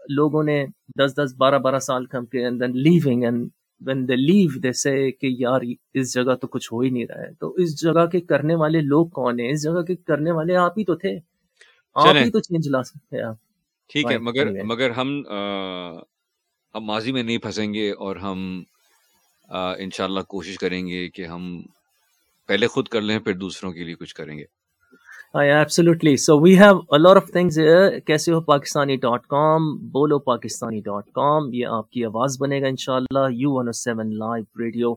لوگوں 0.00 0.42
نے 0.42 0.64
دس 0.98 1.16
دس 1.16 1.34
بارہ 1.38 1.58
بارہ 1.58 1.78
سال 1.78 2.06
کم 2.06 2.26
کے 2.26 2.46
اندر 2.46 2.68
leaving 2.84 3.22
and 3.24 3.48
when 3.80 4.06
they 4.08 4.16
leave 4.16 4.58
they 4.58 4.72
سے 4.74 5.10
کہ 5.12 5.28
یار 5.38 5.60
اس 5.94 6.14
جگہ 6.14 6.34
تو 6.34 6.46
کچھ 6.46 6.72
ہو 6.72 6.80
ہی 6.80 6.90
نہیں 6.90 7.06
رہا 7.06 7.22
ہے 7.22 7.32
تو 7.34 7.52
اس 7.58 7.80
جگہ 7.80 8.06
کے 8.06 8.20
کرنے 8.22 8.54
والے 8.54 8.80
لوگ 8.84 9.06
کون 9.12 9.40
ہیں 9.40 9.50
اس 9.50 9.62
جگہ 9.62 9.82
کے 9.82 9.94
کرنے 10.04 10.30
والے 10.30 10.56
آپ 10.56 10.78
ہی 10.78 10.84
تو 10.84 10.94
تھے 10.96 11.16
آپ 11.96 12.14
ہی 12.16 12.30
تو 12.30 12.40
چینج 12.40 12.68
لا 12.68 12.82
سکتے 12.82 13.16
ہیں 13.16 13.32
ٹھیک 13.90 14.10
ہے 14.10 14.18
مگر 14.20 14.62
مگر 14.64 14.90
ہم 14.90 15.20
ہم 16.74 16.84
ماضی 16.84 17.12
میں 17.12 17.22
نہیں 17.22 17.38
پھنسیں 17.38 17.72
گے 17.74 17.90
اور 17.98 18.16
ہم 18.18 18.62
انشاءاللہ 19.48 20.20
کوشش 20.28 20.58
کریں 20.58 20.86
گے 20.86 21.08
کہ 21.08 21.26
ہم 21.26 21.60
پہلے 22.48 22.66
خود 22.66 22.88
کر 22.88 23.00
لیں 23.00 23.18
پھر 23.18 23.34
دوسروں 23.36 23.72
کے 23.72 23.84
لیے 23.84 23.94
کچھ 23.94 24.14
کریں 24.14 24.36
گے 24.38 24.44
absolutely 25.34 26.16
so 26.16 26.38
we 26.40 26.56
have 26.58 26.78
a lot 26.88 27.16
of 27.16 27.26
things 27.32 27.58
کیسے 28.06 28.32
ہو 28.32 28.40
پاکستانی 28.40 28.96
ڈاٹ 28.96 29.26
کام 29.26 29.66
بولو 29.90 30.18
پاکستانی 30.18 30.80
ڈاٹ 30.80 31.10
کام 31.14 31.52
یہ 31.54 31.66
آپ 31.66 31.90
کی 31.90 32.04
آواز 32.04 32.36
بنے 32.40 32.60
گا 32.62 32.66
ان 32.66 32.76
شاء 32.76 32.94
اللہ 32.94 33.28
U 33.32 33.52
one 33.52 33.68
O 33.68 33.72
seven 33.72 34.10
live 34.18 34.44
radio 34.60 34.92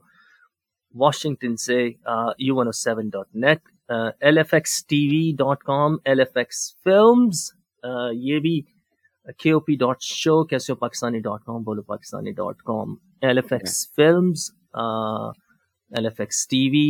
Washington 0.96 1.56
سے 1.56 1.78
U 2.40 2.56
one 2.56 2.68
O 2.68 2.72
seven 2.72 3.10
dot 3.10 3.36
net 3.36 3.60
L 4.22 4.38
F 4.38 4.54
X 4.54 4.86
T 4.88 5.02
V 5.08 5.22
dot 5.38 5.64
com 5.64 5.98
L 6.06 6.20
F 6.20 6.38
X 6.38 6.66
films 6.84 7.46
یہ 8.24 8.40
بھی 8.40 8.60
کے 9.38 9.52
او 9.52 9.60
پی 9.60 9.76
ڈاٹ 9.76 10.02
شو 10.04 10.44
کیسے 10.46 10.74
ہو 10.74 10.78
پاکستانی 10.78 11.20
ڈاٹ 11.20 11.46
کام 11.46 11.64
بولو 11.64 11.82
Pakistani 11.84 12.32
dot 12.34 12.64
com 12.64 12.96
L 13.22 13.38
F 13.38 13.54
X 13.54 13.82
films 13.96 14.50
L 14.74 16.06
F 16.06 16.20
X 16.20 16.48
T 16.48 16.68
V 16.70 16.86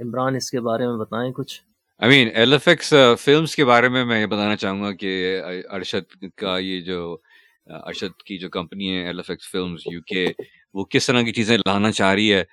Imran 0.00 0.36
اس 0.36 0.50
کے 0.50 0.60
بارے 0.60 0.86
میں 0.86 0.96
بتائیں 0.96 1.32
کچھ؟ 1.32 1.60
I 2.00 2.10
mean 2.10 2.28
L 2.34 2.52
F 2.52 2.68
X 2.68 2.94
films 3.20 3.56
کے 3.56 3.64
بارے 3.64 3.88
میں 3.88 4.04
میں 4.04 4.20
یہ 4.20 4.26
بتانا 4.26 4.56
چاہوں 4.56 4.82
گا 4.82 4.92
کہ 4.92 5.40
ارشد 5.70 6.24
کا 6.36 6.58
یہ 6.58 6.80
جو 6.80 7.16
ارشد 7.66 8.22
کی 8.22 8.38
جو 8.38 8.48
کمپنی 8.48 8.90
ہے 8.90 9.06
L 9.06 9.18
F 9.18 9.30
X 9.30 9.50
films 9.50 9.80
U 9.92 10.00
K 10.06 10.26
وہ 10.74 10.84
کس 10.84 11.06
طرح 11.06 11.22
کی 11.22 11.32
چیزیں 11.32 11.58
لانا 11.58 11.92
چاہ 11.92 12.14
رہی 12.14 12.32
ہے؟ 12.32 12.44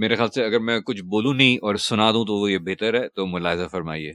میرے 0.00 0.16
خیال 0.16 0.28
سے 0.28 0.44
اگر 0.44 0.58
میں 0.58 0.80
کچھ 0.80 1.02
بولوں 1.02 1.34
نہیں 1.34 1.56
اور 1.62 1.74
سنا 1.74 2.10
دوں 2.12 2.24
تو 2.26 2.34
وہ 2.34 2.50
یہ 2.52 2.58
بہتر 2.58 2.94
ہے 2.94 3.08
تو 3.08 3.26
ملاحظہ 3.26 3.68
فرمائیے۔ 3.70 4.12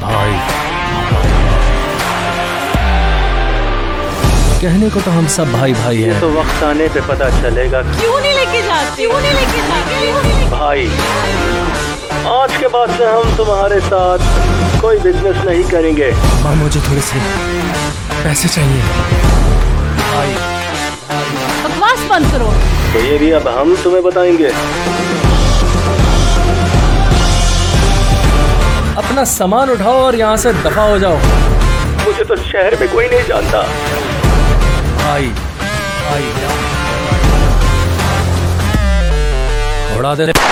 بھائی 0.00 0.57
کہنے 4.60 4.88
کو 4.94 5.00
تو 5.04 5.18
ہم 5.18 5.24
سب 5.28 5.44
بھائی 5.50 5.72
بھائی 5.72 6.04
ہیں۔ 6.04 6.20
تو 6.20 6.32
وقت 6.32 6.62
آنے 6.64 6.86
پہ 6.92 7.00
پتہ 7.06 7.24
چلے 7.42 7.68
گا۔ 7.72 7.82
کیوں 8.00 8.20
نہیں 8.20 8.34
لے 8.34 8.44
کے 8.52 8.62
جاتے؟ 8.66 8.96
کیوں 8.96 9.20
نہیں 9.20 9.34
لے 9.34 9.44
کے 9.52 9.58
جاتے؟ 9.68 10.12
بھائی 10.48 10.88
آج 12.24 12.50
کے 12.58 12.68
بعد 12.68 12.86
سے 12.96 13.06
ہم 13.06 13.30
تمہارے 13.36 13.80
ساتھ 13.88 14.22
کوئی 14.80 14.98
بزنس 14.98 15.44
نہیں 15.44 15.70
کریں 15.70 15.96
گے۔ 15.96 16.10
ماں 16.42 16.54
مجھے 16.54 16.80
تھوڑے 16.84 17.00
سے 17.00 17.18
پیسے 18.22 18.48
چاہیے۔ 18.48 18.80
بھائی۔ 20.14 20.34
بکواس 21.62 21.98
بند 22.08 22.24
کرو۔ 22.32 22.52
تو 22.92 22.98
یہ 22.98 23.18
بھی 23.18 23.34
اب 23.34 23.62
ہم 23.62 23.74
تمہیں 23.82 24.00
بتائیں 24.00 24.38
گے۔ 24.38 24.48
اپنا 28.96 29.24
سامان 29.24 29.70
اٹھاؤ 29.70 29.98
اور 30.02 30.14
یہاں 30.14 30.36
سے 30.36 30.52
دفاع 30.64 30.84
ہو 30.84 30.98
جاؤ۔ 30.98 31.16
مجھے 32.06 32.24
تو 32.24 32.34
شہر 32.36 32.72
میں 32.80 32.88
کوئی 32.92 33.08
نہیں 33.08 33.22
جانتا۔ 33.28 33.62
آئی 35.10 35.30
آئی 36.12 36.30
اڑا 39.96 40.14
دے 40.18 40.47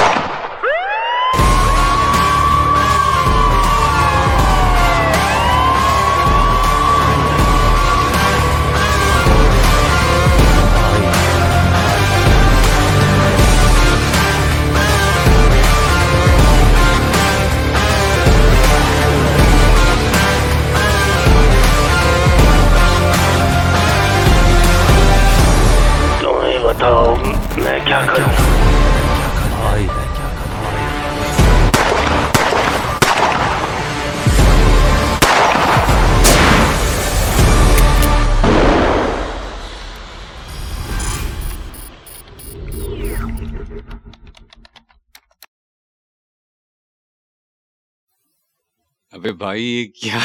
بھائی 49.39 49.65
یہ 49.65 49.87
کیا 50.03 50.19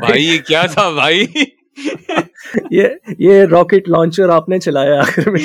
بھائی 0.00 0.24
یہ 0.24 0.38
کیا 0.46 0.62
تھا 0.72 0.88
بھائی؟ 0.90 1.26
یہ 2.70 2.88
یہ 3.18 3.44
راکٹ 3.50 3.88
لانچر 3.88 4.28
آپ 4.28 4.48
نے 4.48 4.58
چلایا 4.58 4.98
آخر 5.00 5.30
میں۔ 5.30 5.40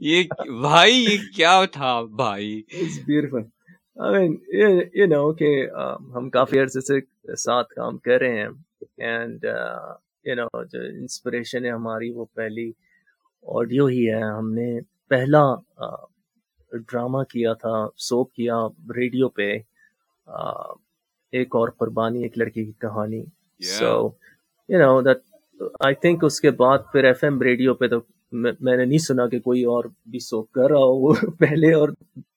یہ 0.00 0.22
بھائی 0.60 0.94
یہ 1.04 1.18
کیا 1.36 1.60
تھا 1.72 2.00
بھائی؟ 2.16 2.62
بیوٹیفل 3.06 3.46
آئی 3.96 4.28
مین 4.28 4.80
یو 4.94 5.06
نو 5.06 5.32
کہ 5.32 5.50
ہم 6.14 6.28
کافی 6.30 6.58
عرصے 6.60 6.80
سے 6.80 7.34
ساتھ 7.36 7.74
کام 7.74 7.98
کر 7.98 8.18
رہے 8.20 8.38
ہیں۔ 8.38 8.48
اینڈ 8.98 9.44
یو 10.24 10.34
نو 10.34 10.64
جو 10.64 10.80
انسپریشن 10.80 11.64
ہے 11.64 11.70
ہماری 11.70 12.10
وہ 12.10 12.24
پہلی 12.34 12.70
آڈیو 13.42 13.86
ہی 13.86 14.08
ہے۔ 14.10 14.22
ہم 14.22 14.52
نے 14.54 14.68
پہلا 15.08 15.44
ڈرامہ 16.72 17.22
کیا 17.30 17.52
تھا 17.52 17.86
سوپ 17.98 18.32
کیا 18.34 18.56
ریڈیو 18.96 19.28
پہ۔ 19.28 19.52
ایک 21.32 21.54
اور 21.56 21.68
قربانی 21.78 22.22
ایک 22.22 22.38
لڑکی 22.38 22.64
کی 22.64 22.72
کہانی۔ 22.72 23.24
So 23.60 23.92
you 24.68 24.78
know 24.78 25.00
that 25.02 25.18
I 25.80 25.94
think 25.94 26.24
اس 26.24 26.40
کے 26.40 26.50
بعد 26.50 26.78
پھر 26.92 27.04
ایف 27.04 27.24
ایم 27.24 27.40
ریڈیو 27.42 27.74
پہ 27.74 27.88
تو 27.88 27.98
میں 28.32 28.76
نے 28.76 28.84
نہیں 28.84 28.98
سنا 28.98 29.26
کہ 29.26 29.38
کوئی 29.40 29.64
اور 29.64 29.84
بھی 30.06 30.18
سوپ 30.18 30.50
کر 30.52 30.70
رہا 30.70 30.78
ہو۔ 30.78 31.12
پہلے 31.38 31.72
اور 31.74 31.88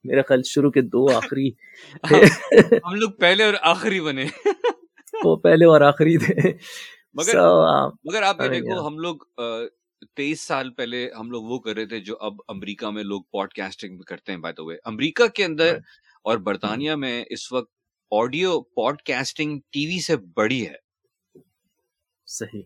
میرا 0.03 0.21
خیال 0.21 0.41
شروع 0.43 0.71
کے 0.71 0.81
دو 0.81 1.05
آخری 1.15 1.49
ہم 2.85 2.95
لوگ 2.95 3.11
پہلے 3.19 3.43
اور 3.43 3.53
آخری 3.61 3.99
بنے۔ 3.99 4.25
وہ 5.25 5.35
پہلے 5.35 5.65
اور 5.65 5.81
آخری 5.81 6.17
تھے۔ 6.17 6.51
مگر 7.13 7.39
مگر 8.03 8.21
آپ 8.21 8.37
دیکھو 8.51 8.87
ہم 8.87 8.97
لوگ 8.99 9.15
تیئیس 10.15 10.41
سال 10.41 10.69
پہلے 10.69 11.09
ہم 11.19 11.31
لوگ 11.31 11.43
وہ 11.43 11.59
کر 11.59 11.75
رہے 11.75 11.85
تھے 11.85 11.99
جو 11.99 12.15
اب 12.19 12.33
امریکہ 12.47 12.89
میں 12.89 13.03
لوگ 13.03 13.21
پوڈ 13.31 13.53
کاسٹنگ 13.53 13.99
کرتے 14.01 14.31
ہیں 14.31 14.39
بائی 14.39 14.53
دا 14.53 14.63
وے 14.63 14.75
امریکہ 14.85 15.27
کے 15.27 15.45
اندر 15.45 15.77
اور 16.25 16.37
برطانیہ 16.37 16.95
میں 16.95 17.23
اس 17.29 17.51
وقت 17.51 17.69
audio 18.11 18.61
pod 18.61 19.01
casting 19.01 19.59
T 19.71 19.85
V 19.85 19.99
سے 19.99 20.15
بڑی 20.35 20.67
ہے۔ 20.67 20.75
صحیح۔ 22.27 22.61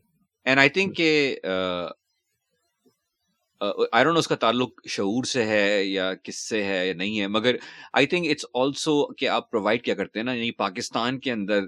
اینڈ 0.45 0.59
آئی 0.59 0.69
تھنک 0.69 0.95
کہ 0.97 1.39
آئرون 3.91 4.17
اس 4.17 4.27
کا 4.27 4.35
تعلق 4.35 4.87
شعور 4.87 5.23
سے 5.23 5.43
ہے 5.45 5.83
یا 5.83 6.13
کس 6.13 6.49
سے 6.49 6.63
ہے 6.63 6.87
یا 6.87 6.93
نہیں 6.93 7.19
ہے 7.19 7.27
مگر 7.27 7.55
آئی 7.93 8.07
تھنک 8.07 8.27
اٹس 8.29 8.45
آلسو 8.53 9.13
کہ 9.13 9.27
آپ 9.27 9.51
پرووائڈ 9.51 9.83
کیا 9.83 9.95
کرتے 9.95 10.19
ہیں 10.19 10.23
نا 10.23 10.33
یعنی 10.33 10.51
پاکستان 10.51 11.19
کے 11.19 11.31
اندر 11.31 11.61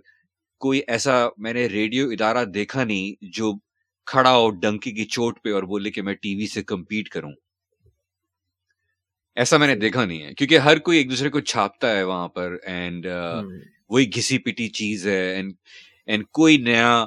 کوئی 0.61 0.81
ایسا 0.87 1.13
میں 1.37 1.53
نے 1.53 1.65
ریڈیو 1.67 2.09
ادارہ 2.09 2.45
دیکھا 2.45 2.83
نہیں 2.83 3.25
جو 3.25 3.53
کھڑا 4.05 4.35
ہو 4.35 4.49
ڈنکی 4.49 4.91
کی 4.91 5.05
چوٹ 5.05 5.43
پہ 5.43 5.53
اور 5.53 5.63
بولے 5.63 5.91
کہ 5.91 6.01
میں 6.01 6.13
ٹی 6.13 6.35
وی 6.35 6.47
سے 6.47 6.63
کمپیٹ 6.63 7.09
کروں۔ 7.09 7.31
ایسا 9.37 9.57
میں 9.57 9.67
نے 9.67 9.75
دیکھا 9.75 10.05
نہیں 10.05 10.23
ہے 10.23 10.33
کیونکہ 10.33 10.57
ہر 10.57 10.79
کوئی 10.79 10.97
ایک 10.97 11.09
دوسرے 11.09 11.29
کو 11.29 11.39
چھاپتا 11.39 11.95
ہے 11.95 12.03
وہاں 12.03 12.27
پر 12.27 12.55
اینڈ 12.63 13.05
وہی 13.89 14.09
گھسی 14.15 14.37
پٹی 14.37 14.67
چیز 14.69 15.07
ہے 15.07 15.19
اینڈ 15.35 16.23
کوئی 16.31 16.57
نیا 16.57 17.05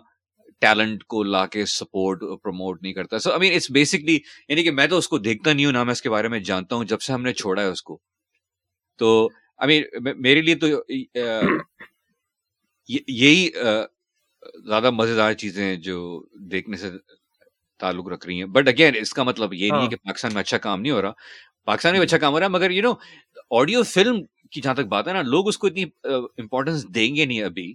ٹیلنٹ 0.60 1.04
کو 1.04 1.22
لا 1.24 1.46
کے 1.46 1.64
سپورٹ 1.64 2.20
پروموٹ 2.42 2.82
نہیں 2.82 2.92
کرتا۔ 2.92 3.18
سو 3.18 3.30
آئی 3.30 3.40
مین 3.40 3.54
اٹس 3.54 3.70
بیسکلی 3.70 4.18
یعنی 4.48 4.62
کہ 4.64 4.70
میں 4.70 4.86
تو 4.86 4.98
اس 4.98 5.08
کو 5.08 5.18
دیکھتا 5.18 5.52
نہیں 5.52 5.64
ہوں 5.66 5.72
نہ 5.72 5.84
میں 5.84 5.92
اس 5.92 6.02
کے 6.02 6.10
بارے 6.10 6.28
میں 6.28 6.38
جانتا 6.40 6.76
ہوں 6.76 6.84
جب 6.84 7.00
سے 7.00 7.12
ہم 7.12 7.22
نے 7.22 7.32
چھوڑا 7.32 7.62
ہے 7.62 7.66
اس 7.66 7.82
کو۔ 7.82 7.98
تو 8.98 9.28
آئی 9.58 9.82
مین 10.00 10.20
میرے 10.22 10.42
لیے 10.42 10.54
تو 10.54 10.66
یہی 12.88 13.48
زیادہ 14.66 14.90
مزیدار 14.90 15.32
چیزیں 15.32 15.74
جو 15.76 15.98
دیکھنے 16.50 16.76
سے 16.76 16.90
تعلق 17.80 18.08
رکھ 18.08 18.26
رہی 18.26 18.38
ہیں۔ 18.38 18.46
بٹ 18.46 18.68
اگین 18.68 18.94
اس 18.96 19.12
کا 19.14 19.22
مطلب 19.22 19.54
یہ 19.54 19.70
نہیں 19.70 19.82
ہے 19.82 19.88
کہ 19.88 19.96
پاکستان 19.96 20.32
میں 20.34 20.40
اچھا 20.40 20.58
کام 20.58 20.80
نہیں 20.80 20.92
ہو 20.92 21.02
رہا۔ 21.02 21.12
پاکستان 21.66 21.92
میں 21.92 22.00
اچھا 22.00 22.18
کام 22.18 22.32
ہو 22.32 22.38
رہا 22.38 22.46
ہے 22.46 22.50
مگر 22.50 22.70
یو 22.70 22.82
نو 22.82 22.92
آڈیو 23.50 23.82
فلم 23.82 24.22
کی 24.50 24.60
جہاں 24.60 24.74
تک 24.74 24.86
بات 24.86 25.08
ہے 25.08 25.12
نا 25.12 25.22
لوگ 25.22 25.48
اس 25.48 25.58
کو 25.58 25.66
اتنی 25.66 25.84
امپورٹینس 26.04 26.94
دیں 26.94 27.14
گے 27.16 27.24
نہیں 27.24 27.42
ابھی۔ 27.42 27.74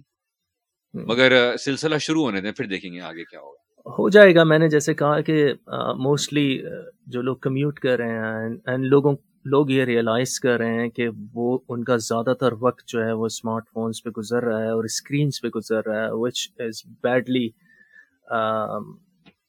مگر 0.94 1.56
سلسلہ 1.56 1.98
شروع 1.98 2.24
ہونے 2.24 2.40
دیں 2.40 2.52
پھر 2.52 2.66
دیکھیں 2.66 2.92
گے 2.92 3.00
آگے 3.00 3.24
کیا 3.24 3.40
ہوگا۔ 3.40 3.90
ہو 3.98 4.08
جائے 4.08 4.34
گا 4.34 4.44
میں 4.44 4.58
نے 4.58 4.68
جیسے 4.68 4.94
کہا 4.94 5.20
کہ 5.20 5.52
موسٹلی 5.96 6.62
جو 7.06 7.22
لوگ 7.22 7.36
کمیوٹ 7.36 7.78
کر 7.80 7.98
رہے 7.98 8.08
ہیں 8.08 8.56
اینڈ 8.66 8.84
لوگوں 8.84 9.16
لوگ 9.44 9.70
یہ 9.70 9.84
ریئلائز 9.84 10.40
کر 10.40 10.56
رہے 10.58 10.80
ہیں 10.80 10.88
کہ 10.88 11.08
وہ 11.34 11.58
ان 11.68 11.84
کا 11.84 11.96
زیادہ 11.96 12.34
تر 12.40 12.52
وقت 12.60 12.86
جو 12.86 13.04
ہے 13.04 13.12
وہ 13.12 13.26
اسمارٹ 13.26 13.64
فونس 13.74 14.02
پہ 14.02 14.10
گزر 14.10 14.42
رہا 14.42 14.62
ہے 14.62 14.70
اور 14.70 14.84
اسکرینس 14.84 15.40
پہ 15.42 15.48
گزر 15.48 15.86
رہا 15.86 16.02
ہے 16.02 16.08
which 16.10 16.48
is 16.58 16.82
badly 17.02 17.48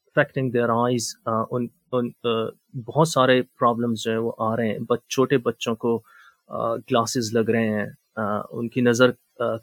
affecting 0.08 0.50
their 0.50 0.68
eyes 0.74 1.14
ان 1.50 1.66
ان 1.92 2.10
بہت 2.86 3.08
سارے 3.08 3.40
پرابلمس 3.58 4.02
جو 4.04 4.10
ہیں 4.10 4.18
وہ 4.18 4.32
آ 4.38 4.56
رہے 4.56 4.68
ہیں۔ 4.68 4.78
بچ، 4.88 5.00
چھوٹے 5.14 5.38
بچوں 5.46 5.74
کو 5.84 5.96
گلاسز 6.90 7.32
لگ 7.36 7.50
رہے 7.50 7.68
ہیں۔ 7.68 7.86
ان 8.50 8.68
کی 8.68 8.80
نظر 8.80 9.10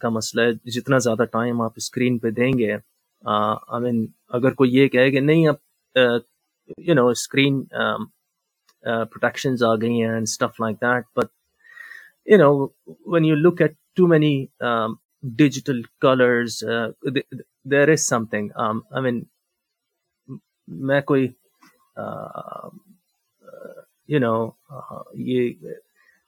کا 0.01 0.09
مسئلہ 0.09 0.41
ہے۔ 0.47 0.69
جتنا 0.71 0.97
زیادہ 1.05 1.25
ٹائم 1.31 1.61
آپ 1.61 1.73
اسکرین 1.77 2.17
پہ 2.19 2.29
دیں 2.31 2.51
گے 2.59 2.71
آئی 2.73 3.81
مین 3.81 4.05
اگر 4.37 4.53
کوئی 4.53 4.75
یہ 4.75 4.87
کہے 4.87 5.11
کہ 5.11 5.19
نہیں، 5.19 5.47
اب 5.47 5.97
یو 6.77 6.93
نو 6.95 7.07
اسکرین 7.07 7.63
پروٹیکشنز 8.83 9.63
آ 9.63 9.73
گئی 9.81 10.01
ہیں 10.01 10.09
and 10.09 10.27
stuff 10.27 10.59
like 10.61 10.81
that 10.81 11.05
but 11.15 11.29
you 12.31 12.37
know 12.37 12.51
when 13.13 13.25
you 13.25 13.35
look 13.35 13.61
at 13.61 13.73
too 13.97 14.07
many 14.07 14.33
digital 15.37 15.81
colours 16.01 16.63
there 17.71 17.89
is 17.89 18.07
something 18.25 18.49
I 18.55 19.01
mean 19.01 19.23
میں 20.67 21.01
کوئی 21.01 21.27
یو 24.09 24.19
نو 24.19 24.35
یہ 25.25 25.51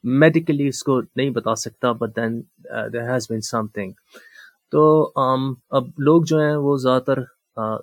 میڈیکلی 0.03 0.67
اس 0.67 0.83
کو 0.83 0.99
نہیں 1.01 1.29
بتا 1.29 1.55
سکتا 1.55 1.91
but 1.91 2.15
then 2.15 2.39
there 2.93 3.11
has 3.11 3.27
been 3.29 3.41
something 3.73 3.91
تو 4.71 4.83
اب 5.77 5.83
لوگ 5.97 6.23
جو 6.27 6.39
ہیں 6.39 6.55
وہ 6.55 6.77
زیادہ 6.77 7.03
تر 7.05 7.19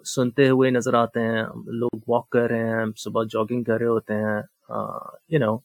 سنتے 0.07 0.49
ہوئے 0.49 0.71
نظر 0.71 0.95
آتے 0.95 1.21
ہیں، 1.21 1.43
لوگ 1.79 2.11
واک 2.11 2.29
کر 2.31 2.49
رہے 2.51 2.69
ہیں، 2.71 2.85
صبح 2.97 3.23
جاگنگ 3.33 3.63
کر 3.63 3.79
رہے 3.79 3.87
ہوتے 3.87 4.15
ہیں 4.15 4.41
you 5.31 5.39
know 5.39 5.57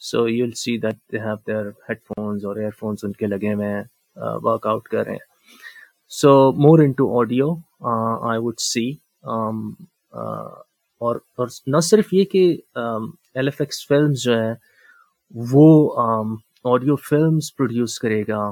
so 0.00 0.26
you 0.28 0.46
see 0.56 0.76
that 0.80 0.96
they 1.12 1.18
have 1.18 1.36
their 1.46 1.68
headphones 2.06 2.44
اور 2.44 2.56
ایئر 2.56 2.70
فونس 2.78 3.04
ان 3.04 3.12
کے 3.12 3.26
لگے 3.26 3.54
ہوئے 3.54 3.68
ہیں 3.68 3.82
ورک 4.44 4.66
آؤٹ 4.66 4.88
کر 4.88 5.04
رہے 5.04 5.12
ہیں. 5.12 5.26
So 6.12 6.30
more 6.62 6.78
into 6.78 6.92
audio 6.98 7.18
I 7.18 7.50
would 8.28 8.40
see 8.42 8.60
سی 8.60 8.90
اور 11.00 11.16
نہ 11.66 11.80
صرف 11.82 12.12
یہ 12.12 12.24
کہ 12.24 12.42
ایل 12.74 13.46
ایف 13.46 13.60
ایکس 13.60 13.86
فلمس 13.88 14.22
جو 14.22 14.38
ہے 14.40 14.52
وہ 15.52 15.66
آڈیو 16.64 16.96
فلمس 17.08 17.54
پروڈیوس 17.56 17.98
کرے 17.98 18.22
گا 18.28 18.42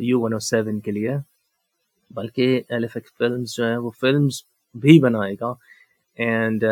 یو 0.00 0.20
ون 0.20 0.32
او 0.32 0.38
سیون 0.38 0.80
کے 0.80 0.90
لیے، 0.92 1.16
بلکہ 2.10 2.60
ایل 2.68 2.84
ایف 2.84 2.96
ایکس 2.96 3.16
فلمس 3.18 3.56
جو 3.56 3.64
ہیں، 3.64 3.76
وہ 3.76 3.90
فلمس 4.00 4.42
بھی 4.74 4.98
بنائے 5.02 5.34
گا 5.40 5.52
اینڈ 6.18 6.64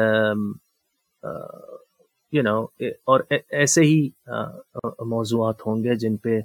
یو 2.32 2.42
نو 2.42 2.60
اور 3.06 3.20
ایسے 3.30 3.82
ہی 3.82 4.08
موضوعات 5.06 5.66
ہوں 5.66 5.82
گے 5.84 5.94
جن 6.00 6.16
پہ 6.16 6.40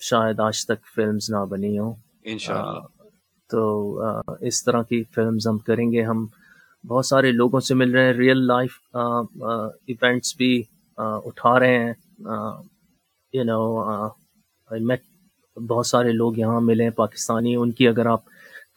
شاید 0.00 0.40
آج 0.40 0.64
تک 0.66 0.86
فلمز 0.94 1.30
نہ 1.30 1.44
بنی 1.50 1.78
ہوں۔ 1.78 1.94
تو 3.50 3.60
اس 4.40 4.64
طرح 4.64 4.82
کی 4.82 5.02
فلمز 5.14 5.46
ہم 5.46 5.58
کریں 5.58 5.90
گے۔ 5.92 6.02
ہم 6.02 6.26
بہت 6.84 7.06
سارے 7.06 7.30
لوگوں 7.32 7.60
سے 7.60 7.74
مل 7.74 7.90
رہے 7.94 8.06
ہیں۔ 8.06 8.12
ریئل 8.12 8.46
لائف 8.46 8.78
ایونٹس 8.94 10.36
بھی 10.36 10.62
اٹھا 10.96 11.58
رہے 11.60 11.78
ہیں۔ 11.78 11.92
یو 13.34 13.44
نو 13.44 13.58
میں 14.86 14.96
بہت 15.68 15.86
سارے 15.86 16.12
لوگ 16.12 16.36
یہاں 16.38 16.60
ملے 16.60 16.90
پاکستانی۔ 16.90 17.54
ان 17.56 17.70
کی 17.72 17.88
اگر 17.88 18.06
آپ 18.06 18.24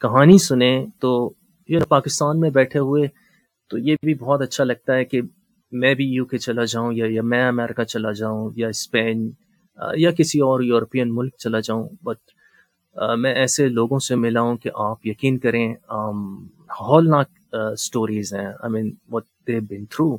کہانی 0.00 0.38
سنیں 0.38 0.86
تو 1.00 1.10
یو 1.68 1.78
نو 1.78 1.84
پاکستان 1.88 2.40
میں 2.40 2.50
بیٹھے 2.50 2.78
ہوئے 2.78 3.06
تو 3.70 3.78
یہ 3.78 3.96
بھی 4.02 4.14
بہت 4.14 4.40
اچھا 4.42 4.64
لگتا 4.64 4.94
ہے 4.94 5.04
کہ 5.04 5.20
میں 5.72 5.94
بھی 5.94 6.04
یو 6.14 6.24
کے 6.26 6.38
چلا 6.38 6.64
جاؤں 6.64 6.92
یا 6.92 7.06
یا 7.08 7.22
میں 7.22 7.46
امریکہ 7.48 7.84
چلا 7.84 8.12
جاؤں 8.12 8.50
یا 8.56 8.68
اسپین 8.68 9.30
یا 9.96 10.10
کسی 10.10 10.40
اور 10.40 10.60
یورپین 10.60 11.14
ملک 11.14 11.34
چلا 11.38 11.60
جاؤں۔ 11.60 11.88
بٹ 12.02 12.18
میں 13.18 13.34
ایسے 13.34 13.68
لوگوں 13.68 13.98
سے 13.98 14.14
ملا 14.16 14.40
ہوں 14.40 14.56
کہ 14.56 14.70
آپ 14.74 15.06
یقین 15.06 15.38
کریں 15.38 15.74
ہولناک 16.80 17.54
اسٹوریز 17.72 18.32
ہیں۔ 18.34 18.46
I 18.46 18.72
mean 18.72 18.90
what 19.10 19.24
they 19.46 19.60
been 19.60 19.84
through 19.86 20.16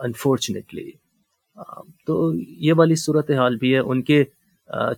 unfortunately 0.00 0.90
تو 2.06 2.32
یہ 2.34 2.72
والی 2.76 2.94
صورت 2.94 3.30
حال 3.30 3.56
بھی 3.56 3.74
ہے۔ 3.74 3.78
ان 3.78 4.02
کے 4.02 4.22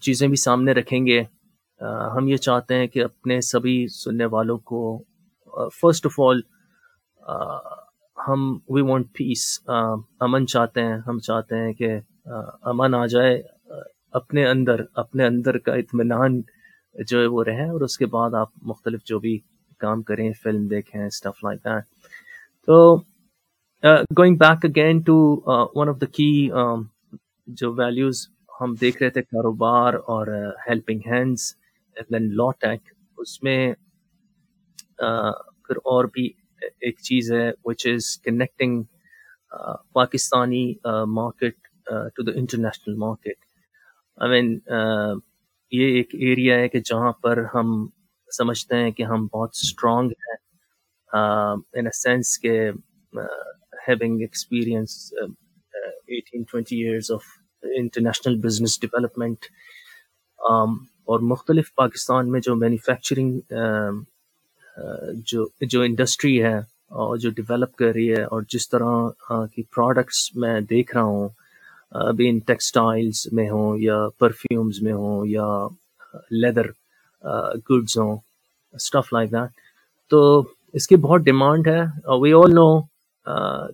چیزیں 0.01 0.29
بھی 0.29 0.37
سامنے 0.37 0.73
رکھیں 0.73 1.07
گے۔ 1.07 1.23
ہم 2.17 2.29
یہ 2.29 2.37
چاہتے 2.37 2.75
ہیں 2.75 2.87
کہ 2.87 3.05
اپنے 3.05 3.41
سبھی 3.41 3.87
سننے 3.89 4.25
والوں 4.25 4.59
کو 4.59 4.81
فرسٹ 5.81 6.07
آف 6.07 6.21
آل 6.21 6.41
ہم 8.29 8.59
وی 8.69 8.83
وانٹ 8.83 9.07
پیس 9.15 9.61
امن 9.69 10.47
چاہتے 10.47 10.83
ہیں، 10.83 10.97
ہم 11.07 11.19
چاہتے 11.19 11.57
ہیں 11.57 11.73
کہ 11.73 11.91
امن 12.63 12.95
آ 12.95 13.07
جائے 13.07 13.43
اپنے 14.13 14.47
اندر 14.47 14.81
اپنے 14.95 15.27
اندر 15.27 15.59
کا 15.59 15.75
اطمینان 15.75 16.41
جو 17.07 17.21
ہے 17.21 17.27
وہ 17.27 17.45
رہے 17.45 17.69
اور 17.71 17.81
اس 17.81 17.97
کے 17.99 18.07
بعد 18.07 18.35
آپ 18.35 18.49
مختلف 18.71 19.05
جو 19.07 19.19
بھی 19.19 19.39
کام 19.81 20.03
کریں، 20.03 20.33
فلم 20.43 20.67
دیکھیں 20.69 21.01
اسٹف 21.05 21.45
لائک 21.45 21.65
دیٹ 21.65 21.85
تو 22.69 22.97
going 24.19 24.37
back 24.37 24.65
again 24.65 25.01
to 25.07 25.19
one 25.77 25.89
of 25.89 26.01
the 26.01 26.07
key 26.13 26.33
جو 27.59 27.73
ویلیوز 27.75 28.27
ہم 28.61 28.75
دیکھ 28.81 29.03
رہے 29.03 29.11
تھے، 29.11 29.23
کاروبار 29.23 29.95
اور 29.95 30.27
ہیلپنگ 30.69 31.01
ہینڈس 31.07 31.53
دین 32.11 32.29
لا 32.37 32.51
ٹیک 32.61 32.93
اس 33.19 33.43
میں 33.43 33.61
uh, 35.05 35.33
پھر 35.67 35.77
اور 35.93 36.05
بھی 36.13 36.29
ایک 36.81 37.01
چیز 37.03 37.33
ہے 37.33 37.51
which 37.65 37.87
is 37.87 38.17
connecting 38.23 38.83
Pakistani 39.93 40.67
market 41.15 41.57
to 42.17 42.23
the 42.23 42.33
international 42.39 42.95
market 42.99 43.37
I 44.19 44.31
mean 44.31 44.59
یہ 45.73 45.97
ایک 45.97 46.15
ایریا 46.15 46.59
ہے 46.59 46.69
کہ 46.69 46.81
جہاں 46.81 47.13
پر 47.13 47.43
ہم 47.55 47.87
سمجھتے 48.29 48.77
ہیں 48.77 48.91
کہ 48.91 49.03
ہم 49.03 49.27
بہت 49.27 49.51
اسٹرانگ 49.53 50.11
ہیں 50.21 50.37
ان 51.13 51.87
اے 51.87 51.97
سینس 51.97 52.39
کہ 52.39 52.59
having 53.89 54.21
experience 54.21 55.13
eighteen 56.09 56.43
twenty 56.43 56.83
years 56.85 57.11
of 57.13 57.25
international 57.63 58.39
business 58.41 58.81
development 58.81 59.47
اور 61.09 61.21
مختلف 61.21 61.75
پاکستان 61.75 62.31
میں 62.33 62.41
جو 62.41 62.55
مینوفیکچرنگ 62.57 63.39
جو 65.27 65.47
جو 65.63 65.83
انڈسٹری 65.83 66.43
ہے 66.43 66.57
اور 66.99 67.17
جو 67.17 67.31
ڈیولپ 67.31 67.75
کر 67.77 67.93
رہی 67.95 68.11
ہے 68.13 68.23
اور 68.25 68.43
جس 68.49 68.69
طرح 68.69 69.47
کی 69.47 69.63
پروڈکٹس 69.63 70.37
میں 70.37 70.61
دیکھ 70.61 70.95
رہا 70.97 71.03
ہوں 71.03 71.29
ابھی 71.93 72.29
ان 72.29 72.39
ٹیکسٹائلس 72.47 73.27
میں 73.33 73.49
ہوں 73.51 73.79
یا 73.79 73.97
پرفیومز 74.19 74.83
میں 74.83 74.93
ہوں 74.93 75.27
یا 75.27 75.47
لیدر 76.43 76.67
گڈز 77.71 77.97
ہوں 77.99 78.17
اسٹف 78.75 79.13
لائک 79.13 79.31
دیٹ 79.33 79.61
تو 80.11 80.21
اس 80.75 80.87
کی 80.87 80.97
بہت 80.97 81.21
ڈیمانڈ 81.25 81.69
ہے۔ 81.69 81.81
وی 82.21 82.33
آل 82.33 82.55
نو 82.55 82.71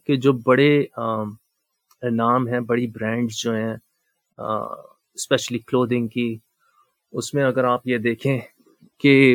کہ 0.06 0.16
جو 0.16 0.32
بڑے 0.46 0.70
نام 2.02 2.46
ہیں، 2.48 2.60
بڑی 2.60 2.86
برانڈز 2.86 3.42
جو 3.42 3.54
ہیں 3.54 3.74
اسپیشلی 5.16 5.58
کلودنگ 5.58 6.08
کی، 6.08 6.36
اس 7.12 7.32
میں 7.34 7.44
اگر 7.44 7.64
آپ 7.64 7.86
یہ 7.86 7.98
دیکھیں 7.98 8.38
کہ 9.00 9.34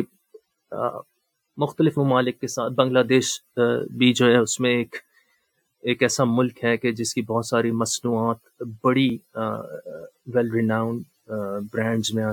مختلف 1.58 1.98
ممالک 1.98 2.40
کے 2.40 2.46
ساتھ 2.48 2.72
بنگلہ 2.72 3.02
دیش 3.08 3.32
بھی 3.98 4.12
جو 4.14 4.26
ہے، 4.26 4.36
اس 4.38 4.58
میں 4.60 4.70
ایک 4.76 4.96
ایک 5.82 6.02
ایسا 6.02 6.24
ملک 6.24 6.64
ہے 6.64 6.76
کہ 6.76 6.92
جس 6.92 7.14
کی 7.14 7.22
بہت 7.22 7.46
ساری 7.46 7.70
مصنوعات 7.70 8.62
بڑی 8.84 9.08
ویل 10.34 10.50
ریناؤنڈ 10.50 11.02
برانڈز 11.72 12.12
میں 12.14 12.24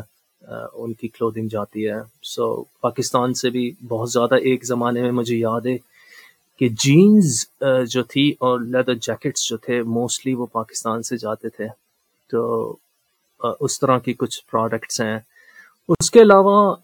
ان 0.73 0.93
کی 0.93 1.07
کلودنگ 1.07 1.47
جاتی 1.47 1.87
ہے۔ 1.87 1.99
سو 2.23 2.63
پاکستان 2.81 3.33
سے 3.33 3.49
بھی 3.49 3.71
بہت 3.87 4.11
زیادہ 4.11 4.35
ایک 4.35 4.65
زمانے 4.65 5.01
میں 5.01 5.11
مجھے 5.11 5.35
یاد 5.35 5.65
ہے 5.65 5.77
کہ 6.59 6.69
جینز 6.79 7.45
جو 7.89 8.03
تھی 8.03 8.29
اور 8.39 8.59
لیدر 8.59 8.93
جیکٹس 8.93 9.47
جو 9.49 9.57
تھے 9.57 9.81
موسٹلی 9.83 10.33
وہ 10.33 10.45
پاکستان 10.51 11.03
سے 11.03 11.17
جاتے 11.17 11.49
تھے۔ 11.49 11.67
تو 12.31 12.75
اس 13.59 13.79
طرح 13.79 13.97
کی 13.97 14.13
کچھ 14.13 14.39
پروڈکٹس 14.51 15.01
ہیں۔ 15.01 15.19
اس 15.89 16.11
کے 16.11 16.21
علاوہ 16.21 16.75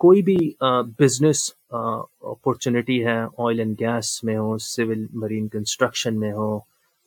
کوئی 0.00 0.22
بھی 0.22 0.36
بزنس 0.98 1.50
اپارچونیٹی 1.70 3.06
ہے 3.06 3.18
آئل 3.38 3.58
اینڈ 3.58 3.80
گیس 3.80 4.24
میں 4.24 4.36
ہو 4.38 4.58
سول 4.58 5.06
مرین 5.12 5.48
کنسٹرکشن 5.48 6.20
میں 6.20 6.32
ہو 6.32 6.58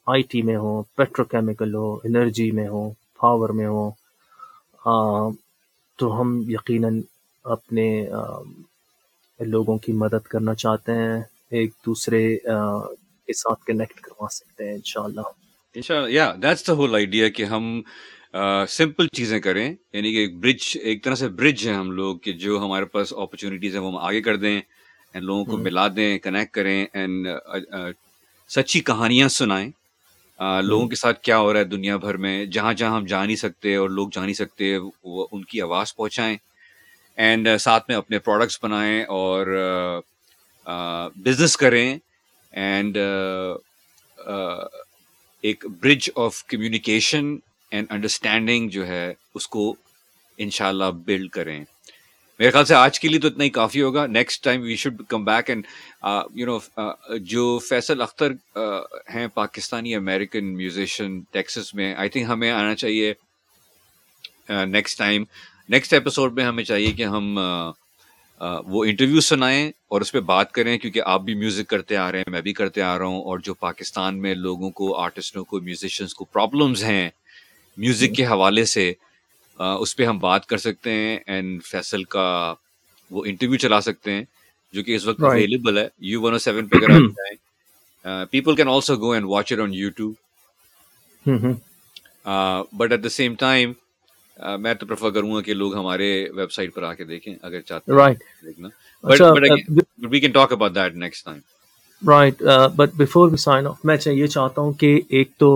آئی 0.08 0.22
ٹی 0.22 0.42
میں 0.42 0.56
ہو 0.56 0.82
پیٹرو 0.96 1.24
کیمیکل 1.24 1.76
ہو 1.76 1.94
انرجی 2.04 2.52
میں 2.52 2.68
ہو 2.68 2.90
پاور 3.18 3.50
میں 3.50 3.68
ہو 3.68 3.90
تو 6.00 6.22
ہم 6.22 6.42
یقیناً 6.48 7.02
اپنے 7.46 8.06
لوگوں 9.40 9.78
کی 9.78 9.94
مدد 9.94 10.28
کرنا 10.28 10.54
چاہتے 10.56 10.92
ہیں، 10.92 11.22
ایک 11.52 11.72
دوسرے 11.86 12.38
کے 12.38 13.34
ساتھ 13.34 13.66
کنیکٹ 13.66 14.00
کروا 14.00 14.28
سکتے 14.32 14.68
ہیں، 14.68 14.76
انشاءاللہ۔ 14.76 16.08
یا 16.10 16.34
دیٹس 16.44 16.68
دا 16.68 16.74
ہول 16.74 16.96
آئیڈیا 16.96 17.30
کہ 17.30 17.44
ہم 17.44 17.82
سمپل 18.70 19.08
چیزیں 19.08 19.40
کریں 19.40 19.76
یعنی 19.94 20.12
کہ 20.12 20.18
ایک 20.18 20.36
برج 20.36 20.78
ایک 20.82 21.04
طرح 21.04 21.16
سے 21.16 21.28
برج 21.30 21.68
ہیں 21.68 21.76
ہم 21.76 21.92
لوگ 21.92 22.18
کہ 22.18 22.32
جو 22.34 22.60
ہمارے 22.60 22.86
پاس 22.86 23.14
اپرچونیٹیز 23.18 23.76
ہیں 23.76 23.82
وہ 23.82 23.92
ہم 23.92 23.98
آگے 23.98 24.22
کر 24.22 24.36
دیں 24.36 24.62
اینڈ 25.14 25.26
لوگوں 25.26 25.46
کو 25.46 25.58
ملا 25.58 25.88
دیں 25.96 26.18
کنیکٹ 26.20 26.54
کریں 26.54 26.86
اینڈ 26.94 27.28
سچی 28.50 28.80
کہانیاں 28.80 29.28
سنائیں۔ 29.28 29.72
لوگوں 30.64 30.88
کے 30.88 30.96
ساتھ 30.96 31.22
کیا 31.22 31.38
ہو 31.38 31.52
رہا 31.54 31.60
ہے 31.60 31.66
دنیا 31.66 31.98
بھر 31.98 32.18
میں؟ 32.18 32.46
جہاں 32.46 32.74
جہاں 32.74 32.96
ہم 32.98 33.06
جا 33.06 33.26
نہیں 33.26 33.36
سکتے 33.36 33.76
اور 33.76 33.90
لوگ 33.90 34.10
جا 34.12 34.24
نہیں 34.24 34.34
سکتے 34.34 34.78
وہ 35.04 35.28
ان 35.32 35.44
کی 35.44 35.62
آواز 35.62 35.96
پہنچائیں 35.96 36.38
اینڈ 37.18 37.48
ساتھ 37.60 37.84
میں 37.88 37.98
اپنے 37.98 38.20
پروڈکٹس 38.20 38.60
بنائیں 38.64 39.04
اور 39.04 39.48
بزنس 41.16 41.58
کریں 41.58 41.98
اینڈ 42.52 42.98
ایک 45.44 45.66
bridge 45.82 46.10
of 46.16 46.44
communication 46.46 47.36
and 47.72 47.88
understanding 47.90 48.70
جو 48.70 48.88
ہے 48.88 49.14
اس 49.36 49.48
کو 49.48 49.74
ان 50.38 50.50
شاء 50.50 50.68
اللہ 50.68 50.92
بلڈ 51.06 51.30
کریں۔ 51.32 51.64
میرے 52.40 52.52
خیال 52.52 52.66
سے 52.66 52.76
آج 52.76 53.00
کے 53.00 53.08
لیے 53.08 53.20
تو 53.20 53.28
اتنا 53.28 53.44
ہی 53.44 53.50
کافی 53.50 53.82
ہوگا۔ 53.82 54.06
Next 54.08 54.44
time 54.44 54.62
we 54.62 54.76
should 54.76 55.02
come 55.10 55.24
back 55.26 55.50
and 55.50 55.66
you 56.36 56.46
know 56.46 56.58
جو 57.18 57.58
فیصل 57.60 58.02
اختر 58.02 58.32
uh, 58.60 58.84
ہیں 59.16 59.28
پاکستانی 59.34 59.96
امیریکن 59.96 60.54
میوزیشین 60.58 61.20
ٹیکسس 61.32 61.74
میں 61.74 61.94
آئی 61.96 62.10
تھنک 62.10 62.30
ہمیں 62.30 62.50
آنا 62.52 62.76
چاہیے 62.76 63.14
نیکسٹ 64.50 64.98
ٹائم 64.98 65.24
نیکسٹ 65.70 65.94
ایپیسوڈ 65.94 66.34
میں 66.34 66.46
ہمیں 66.46 66.64
چاہیے 66.64 66.92
کہ 66.92 67.04
ہم 67.04 67.38
uh, 67.40 67.72
uh, 68.42 68.62
وہ 68.68 68.84
انٹرویو 68.86 69.22
سنائیں 69.22 69.72
اور 69.88 70.02
اس 70.02 70.12
پہ 70.12 70.20
بات 70.20 70.52
کریں، 70.52 70.78
کیونکہ 70.78 71.02
آپ 71.06 71.22
بھی 71.22 71.34
میوزک 71.34 71.68
کرتے 71.68 71.98
آ 71.98 72.12
رہے 72.12 72.20
ہیں، 72.20 72.32
میں 72.32 72.42
بھی 72.42 72.54
کرتے 72.54 72.82
آ 72.82 72.98
رہا 72.98 73.06
ہوں 73.06 73.22
اور 73.22 73.40
جو 73.40 73.54
پاکستان 73.54 74.22
میں 74.22 74.36
لوگوں 74.36 74.70
کو 74.70 74.96
آرٹسٹوں 74.98 75.46
کو 75.46 75.60
میوزیشینس 75.60 76.14
کو 76.14 76.26
پرابلمز 76.26 76.84
ہیں 76.84 77.10
میوزک 77.78 78.16
کے 78.16 78.26
حوالے 78.26 78.66
سے 78.66 78.92
اس 79.60 79.96
پہ 79.96 80.06
ہم 80.06 80.18
بات 80.20 80.46
کر 80.46 80.58
سکتے 80.58 80.92
ہیں 80.92 81.20
اینڈ 81.28 81.64
فیصل 81.64 82.04
کا 82.04 82.54
وہ 83.12 83.24
انٹرویو 83.26 83.58
چلا 83.58 83.82
سکتے 83.82 84.12
ہیں 84.12 84.24
جو 84.74 84.84
کہ 84.84 84.96
اس 84.96 85.06
وقت 85.06 85.24
اویلیبل 85.24 85.78
ہے۔ 85.78 85.88
یو 86.00 86.22
ون 86.22 86.32
او 86.32 86.38
سیون 86.38 86.68
پہ 86.68 86.76
اگر 86.76 86.90
آپ 86.90 87.16
جائیں 87.18 88.26
people 88.32 88.56
can 88.56 88.68
also 88.68 88.96
go 88.96 89.12
and 89.12 89.26
watch 89.30 89.54
it 89.54 89.60
on 89.60 89.74
YouTube 89.90 90.14
but 92.74 92.92
at 92.92 93.04
the 93.04 93.10
same 93.10 93.36
time 93.36 93.74
میں 94.60 94.74
تو 94.74 94.86
پریفر 94.86 95.10
کروں 95.10 95.34
گا 95.36 95.42
کہ 95.42 95.54
لوگ 95.54 95.76
ہمارے 95.76 96.30
ویب 96.36 96.52
سائٹ 96.52 96.74
پر 96.74 96.84
آ 96.84 96.94
کے 96.94 97.04
دیکھیں 97.04 97.36
اگر 97.42 97.62
چاہتے 97.62 97.92
ہیں۔ 97.92 97.98
دیکھنا۔ 98.46 98.68
But 99.04 99.22
we 100.12 100.20
can 100.20 100.32
talk 100.32 100.52
about 100.52 100.76
that 100.76 100.94
next 100.96 101.26
time 101.26 101.40
right 102.02 102.42
but 102.76 102.94
before 102.98 103.30
we 103.32 103.38
sign 103.38 103.68
off 103.68 103.86
میں 103.86 103.96
یہ 104.06 104.28
چاہتا 104.28 104.62
ہوں 104.62 104.72
کہ 104.74 105.00
ایک 105.10 105.32
تو 105.38 105.52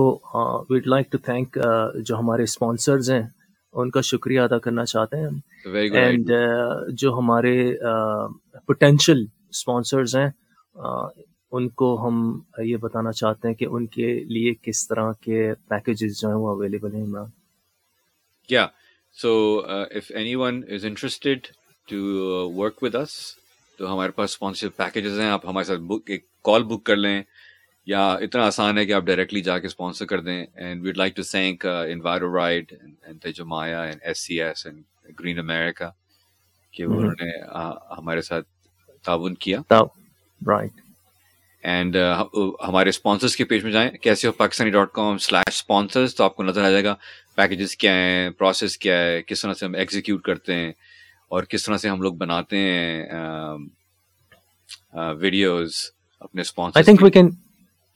ویڈ 0.70 0.86
لائک 0.86 1.10
ٹو 1.12 1.18
تھینک 1.18 1.58
جو 1.96 2.18
ہمارے 2.18 2.42
اسپانسرز 2.42 3.10
ہیں 3.10 3.22
ان 3.74 3.90
کا 3.90 4.00
شکریہ 4.00 4.40
ادا 4.40 4.58
کرنا 4.58 4.84
چاہتے 4.84 5.16
ہیں 5.16 5.80
اینڈ 5.94 6.30
جو 6.98 7.12
ہمارے 7.18 7.56
پوٹینشیل 8.66 9.24
اسپانسرز 9.48 10.16
ہیں 10.16 10.28
ان 11.52 11.68
کو 11.68 11.94
ہم 12.06 12.18
یہ 12.58 12.76
بتانا 12.76 13.12
چاہتے 13.12 13.48
ہیں 13.48 13.54
کہ 13.54 13.66
ان 13.70 13.86
کے 13.86 14.12
لیے 14.24 14.52
کس 14.62 14.86
طرح 14.88 15.12
کے 15.12 15.52
پیکیجز 15.68 16.20
جو 16.20 16.28
ہیں 16.28 16.36
وہ 16.36 16.50
اویلیبل 16.50 16.94
ہیں 16.94 17.02
عمران 17.02 17.28
کیا 18.48 18.66
so 19.16 19.34
if 19.68 20.10
anyone 20.34 20.62
is 20.68 20.84
interested 20.84 21.46
to 21.88 21.98
work 22.56 22.82
with 22.82 22.94
us 22.94 23.16
تو 23.78 23.92
ہمارے 23.92 24.10
پاس 24.10 24.30
اسپانسر 24.30 24.68
پیکیجز 24.76 25.18
ہیں 25.20 25.30
آپ 25.30 25.46
ہمارے 25.48 25.64
ساتھ 25.64 25.80
بک 25.80 26.10
ایک 26.10 26.24
کال 26.44 26.64
بک 26.64 26.84
کر 26.84 26.96
لیں 26.96 27.22
یا 27.86 28.10
اتنا 28.12 28.46
آسان 28.46 28.78
ہے 28.78 28.86
کہ 28.86 28.92
آپ 28.92 29.02
ڈائریکٹلی 29.02 29.40
جا 29.40 29.58
کے 29.58 29.66
اسپانسر 29.66 30.06
کر 30.06 30.20
دیں۔ 30.20 30.44
And 30.54 30.82
we'd 30.84 30.96
like 30.96 31.16
to 31.16 31.22
thank 31.22 31.66
Enviro 31.66 32.36
Ride 32.36 32.72
and 33.02 33.20
تجمایا 33.22 33.82
and 33.82 34.00
S 34.02 34.26
C 34.26 34.42
S 34.42 34.66
and 34.66 34.82
Green 35.20 35.38
America 35.38 35.90
کہ 36.72 36.82
انہوں 36.82 37.12
نے 37.20 37.30
ہمارے 37.98 38.22
ساتھ 38.22 38.46
تعاون 39.04 39.34
کیا۔ 39.34 39.60
رائٹ 40.46 40.80
اینڈ 41.62 41.96
ہمارے 42.68 42.88
اسپانسرس 42.88 43.36
کے 43.36 43.44
پیج 43.44 43.64
میں 43.64 43.72
جائیں۔ 43.72 43.90
کیسے 43.90 44.26
ہو 44.28 44.32
Pakistani 44.32 44.70
dot 44.70 44.92
com 44.92 45.18
slash 45.18 45.54
sponsors 45.54 46.14
تو 46.16 46.24
آپ 46.24 46.36
کو 46.36 46.42
نظر 46.42 46.64
آ 46.64 46.70
جائے 46.70 46.84
گا۔ 46.84 46.94
پیکیجز 47.34 47.76
کیا 47.76 47.92
ہیں 47.94 48.30
پروسیس 48.30 48.76
کیا 48.78 48.98
ہے 48.98 49.22
کس 49.22 49.42
طرح 49.42 49.54
سے 49.54 49.66
ہم 49.66 49.74
ایگزیکیوٹ 49.74 50.22
کرتے 50.22 50.54
ہیں۔ 50.54 50.72
اور 51.30 51.42
کس 51.44 51.64
طرح 51.64 51.76
سے 51.76 51.88
ہم 51.88 52.02
لوگ 52.02 52.14
بناتے 52.14 52.56
ہیں 52.58 53.04
ویڈیوز 55.20 55.82
اپنے 56.20 56.40
sponsor 56.40 56.80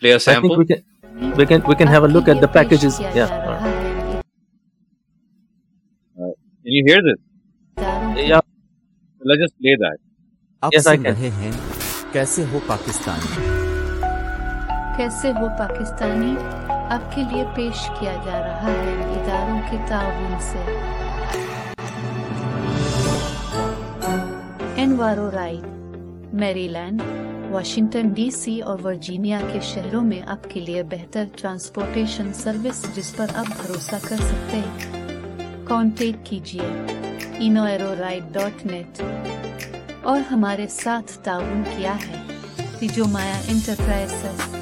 play 0.03 0.13
a 0.13 0.21
sample? 0.21 0.57
we 0.57 0.65
can, 0.67 0.83
we 1.37 1.47
can 1.47 1.63
we 1.63 1.75
can 1.75 1.89
have 1.89 2.05
a 2.05 2.09
look 2.09 2.29
at 2.29 2.41
the 2.41 2.49
packages. 2.49 3.01
Yeah. 3.15 3.33
Uh, 6.19 6.33
can 6.65 6.73
you 6.77 6.85
hear 6.87 7.01
this? 7.03 7.19
Yeah. 8.23 8.41
Let's 9.21 9.43
just 9.43 9.59
play 9.59 9.77
that. 9.77 9.99
آپ 10.63 10.75
Yes, 10.75 10.87
I 10.87 10.97
سن 10.97 11.03
can. 11.03 11.13
رہے 11.13 11.31
ہیں 11.33 11.53
کیسے 12.13 12.45
ہو 12.53 12.59
پاکستانی 12.67 13.29
کیسے 14.97 15.31
ہو 15.33 15.49
پاکستانی 15.59 16.35
آپ 16.95 17.15
کے 17.15 17.23
لیے 17.33 17.45
پیش 17.57 17.87
کیا 18.01 18.13
جا 18.25 18.39
رہا 18.41 18.73
ہے 18.79 18.95
اداروں 19.13 19.61
کے 19.71 19.77
تعاون 19.89 20.41
سے 20.43 20.65
Enviro 24.83 25.31
Ride 25.31 25.67
Maryland 26.69 27.03
Washington 27.51 28.09
D 28.09 28.31
C 28.31 28.61
اور 28.61 28.79
ورجینیا 28.85 29.41
کے 29.53 29.59
شہروں 29.63 30.03
میں 30.03 30.21
آپ 30.27 30.39
کے 30.49 30.61
لیے 30.61 30.83
بہتر 30.83 31.25
ٹرانسپورٹیشن 31.37 32.33
سروس 32.35 32.97
جس 32.97 33.17
پر 33.17 33.27
آپ 33.35 33.47
بھروسہ 33.47 33.95
کر 34.03 34.17
سکتے 34.17 34.57
ہیں۔ 34.57 35.07
کانٹیکٹ 35.65 36.27
کیجیے 36.27 36.69
انو 37.39 37.67
رائڈ 37.99 38.23
ڈاٹ 38.33 38.67
نیٹ 38.67 39.03
اور 40.03 40.21
ہمارے 40.31 40.67
ساتھ 40.67 41.19
تعاون 41.19 41.63
کیا 41.77 41.97
ہے۔ 41.97 42.23
تیجومایا 42.79 43.41
انٹرپرائزز 43.49 44.57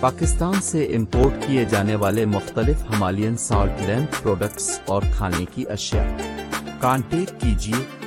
پاکستان 0.00 0.54
سے 0.62 0.84
امپورٹ 0.84 1.34
کیے 1.46 1.64
جانے 1.64 1.94
والے 1.94 2.24
مختلف 2.24 2.76
ہمالین 2.90 3.36
سالٹ 3.36 3.82
لیمپ 3.86 4.22
پروڈکٹس 4.22 4.80
اور 4.86 5.02
کھانے 5.16 5.44
کی 5.54 5.64
اشیاء۔ 5.68 6.16
کانٹیکٹ 6.80 7.42
کیجیے 7.42 8.03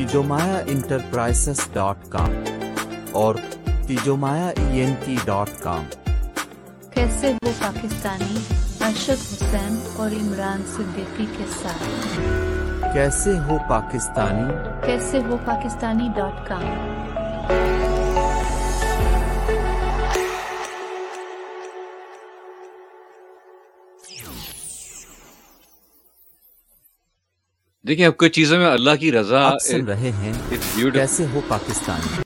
تیجومایا 0.00 0.58
انٹرپرائزز 0.66 1.60
ڈاٹ 1.72 1.96
کام 2.08 2.30
اور 3.12 3.34
Tejomaya 3.86 4.46
E 4.48 4.80
N 4.80 4.94
T 5.04 5.16
dot 5.24 5.48
com 5.62 5.84
کیسے 6.90 7.32
وہ 7.42 7.50
پاکستانی 7.60 8.38
ارشد 8.80 9.26
حسین 9.32 9.78
اور 9.96 10.10
عمران 10.10 10.62
صدیقی 10.76 11.26
کے 11.38 11.44
ساتھ؟ 11.62 11.84
کیسے 12.94 13.38
ہو 13.38 13.58
پاکستانی؟ 13.68 14.54
کیسے 14.86 15.18
وہ 15.18 15.36
پاکستانی 15.44 16.08
ڈاٹ 16.16 16.48
کام 16.48 16.64
دیکھیں 27.90 28.06
اب 28.06 28.16
کچھ 28.16 28.32
چیزوں 28.32 28.58
میں 28.58 28.66
اللہ 28.66 28.96
کی 29.00 29.10
رضا 29.12 29.40
آپ 29.46 29.58
سن 29.62 29.84
رہے 29.84 30.10
ہیں. 30.10 30.32
کیسے 30.92 31.24
ہو 31.32 31.40
پاکستانی 31.48 32.22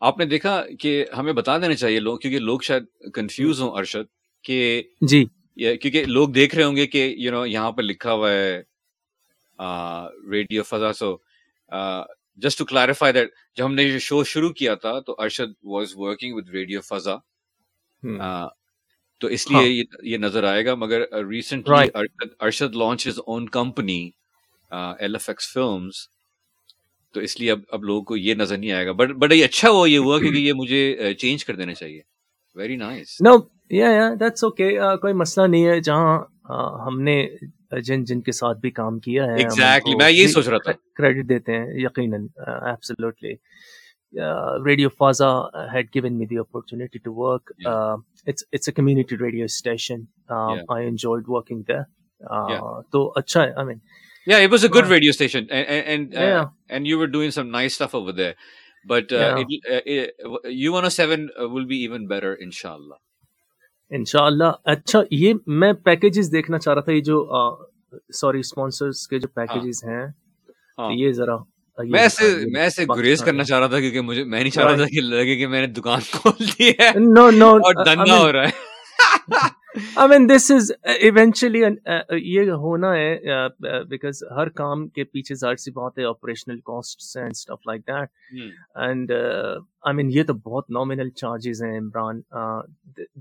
آپ 0.00 0.18
نے 0.18 0.24
دیکھا 0.24 0.62
کہ 0.80 1.04
ہمیں 1.16 1.32
بتا 1.32 1.56
دینا 1.58 1.74
چاہیے 1.74 2.00
لوگ 2.00 2.18
کیونکہ 2.18 2.38
لوگ 2.38 2.60
شاید 2.60 2.84
کنفیوز 3.14 3.60
ہوں 3.60 3.70
ارشد 3.78 4.06
کہ 4.44 4.82
جی۔ 5.00 5.24
کیونکہ 5.56 6.04
لوگ 6.04 6.28
دیکھ 6.28 6.54
رہے 6.54 6.64
ہوں 6.64 6.76
گے 6.76 6.86
کہ 6.86 7.14
یو 7.18 7.32
نو 7.32 7.44
یہاں 7.46 7.70
پہ 7.72 7.82
لکھا 7.82 8.12
ہوا 8.12 8.30
ہے 8.30 8.62
radio 10.30 10.62
Fiza. 10.62 10.92
So 10.92 11.16
just 12.42 12.58
to 12.58 12.64
clarify 12.64 13.12
that 13.12 13.30
جب 13.56 13.64
ہم 13.64 13.74
نے 13.74 13.82
یہ 13.82 13.98
شو 13.98 14.22
شروع 14.24 14.50
کیا 14.52 14.74
تھا 14.74 14.98
تو 15.00 15.16
Arshad 15.18 15.54
was 15.64 15.92
working 15.96 16.34
with 16.36 16.48
radio 16.48 16.80
Fiza. 16.80 17.16
تو 19.20 19.26
اس 19.26 19.50
لیے 19.50 19.84
یہ 20.02 20.16
نظر 20.18 20.44
آئے 20.44 20.64
گا 20.66 20.74
مگر 20.74 21.00
recently 21.28 21.88
Arshad 22.40 22.76
launch 22.76 23.06
his 23.06 23.20
own 23.26 23.48
company 23.48 24.10
L 24.70 25.14
F 25.14 25.28
X 25.28 25.52
films 25.52 26.08
تو 27.14 27.20
اس 27.20 27.38
لیے 27.40 27.50
اب 27.52 27.60
اب 27.72 27.84
لوگوں 27.84 28.02
کو 28.02 28.16
یہ 28.16 28.34
نظر 28.34 28.56
نہیں 28.58 28.72
آئے 28.72 28.86
گا۔ 28.86 28.92
بٹ 28.92 29.10
بٹ 29.18 29.32
یہ 29.32 29.44
اچھا 29.44 29.70
وہ 29.70 29.88
یہ 29.90 29.98
ہوا 29.98 30.18
کیونکہ 30.20 30.38
یہ 30.38 30.52
مجھے 30.52 31.14
چینج 31.14 31.44
کر 31.44 31.56
دینا 31.56 31.74
چاہیے۔ 31.74 32.00
ویری 32.58 32.76
نائس 32.76 33.20
نو 33.20 33.36
یا 33.70 33.90
یا 33.90 34.08
دیٹس 34.20 34.44
اوکے 34.44 34.70
کوئی 35.00 35.12
مسئلہ 35.14 35.46
نہیں 35.46 35.66
ہے۔ 35.66 35.80
جہاں 35.80 36.18
ہم 36.86 37.00
نے 37.00 37.16
جن 37.84 38.04
جن 38.04 38.20
کے 38.22 38.32
ساتھ 38.32 38.58
بھی 38.58 38.70
کام 38.70 38.98
کیا 39.00 39.24
ہے 39.24 39.36
ایگزیکٹلی 39.38 39.94
میں 39.96 40.10
یہی 40.10 40.26
سوچ 40.28 40.48
رہا 40.48 40.58
تھا۔ 40.64 40.72
کریڈٹ 40.98 41.28
دیتے 41.28 41.52
ہیں 41.52 41.66
یقیناً 41.84 42.26
absolutely 42.46 43.34
radio 44.66 44.88
Faza 44.98 45.30
had 45.72 45.88
given 45.94 46.18
me 46.18 46.26
the 46.26 46.38
opportunity 46.38 46.98
to 46.98 47.14
work 47.14 47.52
it's 47.66 48.44
a 48.52 48.72
community 48.72 49.16
radio 49.18 49.44
station 49.44 50.00
I 50.28 50.86
enjoyed 50.86 51.24
working 51.26 51.62
there 51.68 51.82
تو 52.92 53.12
اچھا 53.16 53.42
ہے۔ 53.42 53.52
آئی 53.52 53.66
مین 53.66 53.78
Yeah, 54.26 54.38
it 54.38 54.50
was 54.50 54.64
a 54.64 54.68
good 54.70 54.86
radio 54.86 55.12
station, 55.12 55.48
and 55.50 55.66
and 55.68 55.86
and, 55.86 56.14
uh, 56.16 56.46
and 56.70 56.86
you 56.86 56.98
were 56.98 57.06
doing 57.08 57.30
some 57.30 57.50
nice 57.50 57.74
stuff 57.74 57.94
over 57.94 58.12
there. 58.12 58.34
But 58.86 59.12
uh, 59.12 59.16
yeah. 59.16 59.44
it, 59.48 59.62
uh, 59.70 59.80
it, 59.86 60.14
U107 60.46 61.50
will 61.50 61.66
be 61.66 61.78
even 61.78 62.06
better, 62.08 62.34
inshallah. 62.36 62.98
انشاءاللہ 63.90 64.44
اچھا 64.64 65.00
یہ 65.10 65.34
میں 65.60 65.72
packages 65.84 66.30
دیکھنا 66.32 66.58
چاہ 66.58 66.74
رہا 66.74 66.82
تھا 66.82 66.92
یہ 66.92 67.00
جو 67.04 67.18
سوری 68.20 68.38
اسپانسرز 68.40 69.06
کے 69.08 69.18
جو 69.18 69.28
پیکیجز 69.34 69.82
ہیں 69.84 70.06
یہ 70.98 71.12
ذرا 71.12 71.36
میں 71.78 72.00
ایسے 72.00 72.28
میں 72.52 72.60
ایسے 72.60 72.84
گریز 72.88 73.22
کرنا 73.24 73.44
چاہ 73.44 73.58
رہا 73.58 73.66
تھا 73.66 73.80
کیونکہ 73.80 74.00
مجھے 74.00 74.24
میں 74.24 74.40
نہیں 74.40 74.50
چاہ 74.50 74.64
رہا 74.64 74.76
تھا 74.76 74.86
کہ 74.94 75.00
لگے 75.00 75.36
کہ 75.36 75.46
میں 75.46 75.60
نے 75.60 75.66
دکان 75.72 76.00
کھول 76.12 76.44
دی 76.46 76.70
ہے 76.80 76.90
نو 76.96 77.30
نو 77.30 77.50
اور 77.56 77.84
دھندا 77.84 78.18
ہو 78.18 78.32
رہا 78.32 78.48
ہے 78.48 79.48
آئی 79.74 80.08
مین 80.08 80.28
دس 80.28 80.50
از 80.50 80.70
ایونچولی 80.84 81.60
یہ 82.24 82.50
ہونا 82.64 82.92
ہے 82.94 83.48
بیکاز 83.88 84.22
ہر 84.36 84.48
کام 84.58 84.86
کے 84.88 85.04
پیچھے 85.04 85.34
ظاہر 85.34 85.56
سی 85.56 85.70
بات 85.70 85.98
ہے 85.98 86.04
operational 86.04 86.58
cost 86.64 87.16
and 87.16 87.30
stuff 87.30 87.66
like 87.66 87.86
that 87.88 88.08
and 88.84 89.12
I 89.12 89.96
mean 89.96 90.10
یہ 90.12 90.22
تو 90.28 90.34
بہت 90.44 90.70
نامنل 90.70 91.10
چارجز 91.22 91.62
ہیں 91.62 91.78
Imran. 91.78 92.20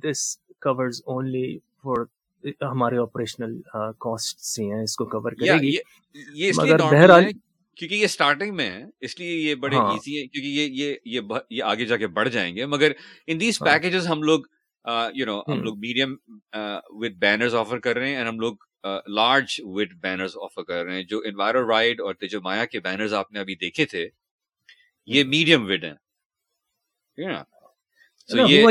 This 0.04 0.38
covers 0.62 1.02
only 1.06 1.58
for 1.84 2.06
ہمارے 2.62 2.98
آپریشنل 2.98 3.60
کاسٹ 4.00 4.60
ہی 4.60 4.72
ہیں 4.72 4.84
اس 4.84 4.96
کو 4.96 5.06
کور 5.06 5.32
کرے 5.32 5.60
گی. 5.62 5.76
مگر 6.58 6.78
بہرحال 6.80 7.32
کیونکہ 7.78 7.96
یہ 7.96 8.06
اسٹارٹنگ 8.06 8.56
میں 8.56 8.70
ہے 8.72 8.84
اس 9.06 9.20
لیے 9.20 9.38
یہ 9.40 9.56
بڑے 9.62 9.76
ایزی 9.78 10.18
ہے 10.18 10.26
کیونکہ 10.28 10.48
یہ 10.48 10.96
یہ 11.12 11.22
یہ 11.50 11.64
آگے 11.64 11.86
جا 11.86 11.98
کے 11.98 12.08
بڑھ 12.08 12.30
جائیں 12.30 12.56
گے. 12.56 12.66
مگر 12.66 12.92
ان 13.28 13.40
دیز 13.40 13.60
پیکیجز 13.60 14.08
ہم 14.08 14.24
لوگ 14.24 14.42
یو 15.16 15.26
نو 15.26 15.40
ہم 15.48 15.64
لوگ 15.64 15.78
میڈیم 15.80 16.16
وتھ 16.90 17.18
بینرز 17.20 17.56
آفر 17.56 17.80
کر 17.80 17.96
رہے 17.96 18.10
ہیں 18.10 18.16
اینڈ 18.16 18.30
ہم 18.30 18.40
لوگ 18.40 18.56
لارج 19.08 19.56
وتھ 19.60 19.96
بینرز 20.02 20.36
آفر 20.44 20.64
کر 20.64 20.84
رہے 20.84 20.96
ہیں۔ 20.96 21.04
جو 21.04 21.22
انوائرو 21.26 21.68
رائڈ 21.70 22.02
اور 22.02 22.14
تیجو 22.14 22.42
مایا 22.42 22.66
کے 22.66 22.80
بینرز 22.80 23.14
آپ 23.14 23.32
نے 23.32 23.40
ابھی 23.40 23.56
دیکھے 23.56 23.86
تھے 23.86 24.08
یہ 25.06 25.24
میڈیم 25.24 25.66
وڈ 25.66 25.84
ہیں۔ 25.84 25.94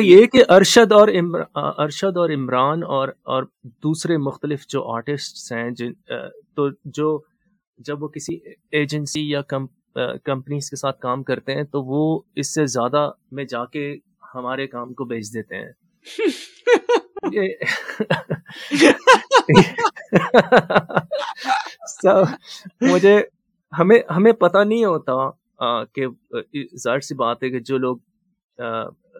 یہ 0.00 0.26
کہ 0.26 0.42
ارشد 0.48 0.92
اور 0.92 1.08
ارشد 1.54 2.16
اور 2.16 2.30
عمران 2.30 2.82
اور 2.82 3.08
اور 3.22 3.44
دوسرے 3.82 4.16
مختلف 4.16 4.66
جو 4.66 4.84
آرٹسٹ 4.88 5.52
ہیں 5.52 5.70
جن 5.70 5.92
تو 6.56 6.68
جو 6.84 7.22
جب 7.78 8.02
وہ 8.02 8.08
کسی 8.08 8.38
ایجنسی 8.72 9.30
یا 9.30 9.40
کمپنیز 10.24 10.70
کے 10.70 10.76
ساتھ 10.76 11.00
کام 11.00 11.22
کرتے 11.22 11.54
ہیں 11.54 11.62
تو 11.62 11.82
وہ 11.82 12.20
اس 12.36 12.54
سے 12.54 12.66
زیادہ 12.66 13.10
میں 13.30 13.44
جا 13.44 13.64
کے 13.64 13.96
ہمارے 14.34 14.66
کام 14.66 14.92
کو 14.94 15.04
بیچ 15.04 15.34
دیتے 15.34 15.56
ہیں۔ 15.56 15.72
مجھے 22.82 23.22
ہمیں 23.78 23.98
ہمیں 24.16 24.32
پتا 24.32 24.64
نہیں 24.64 24.84
ہوتا 24.84 25.30
کہ 25.84 26.06
ظاہر 26.76 27.00
سی 27.00 27.14
بات 27.14 27.42
ہے 27.42 27.50
کہ 27.50 27.60
جو 27.60 27.78
لوگ 27.78 27.96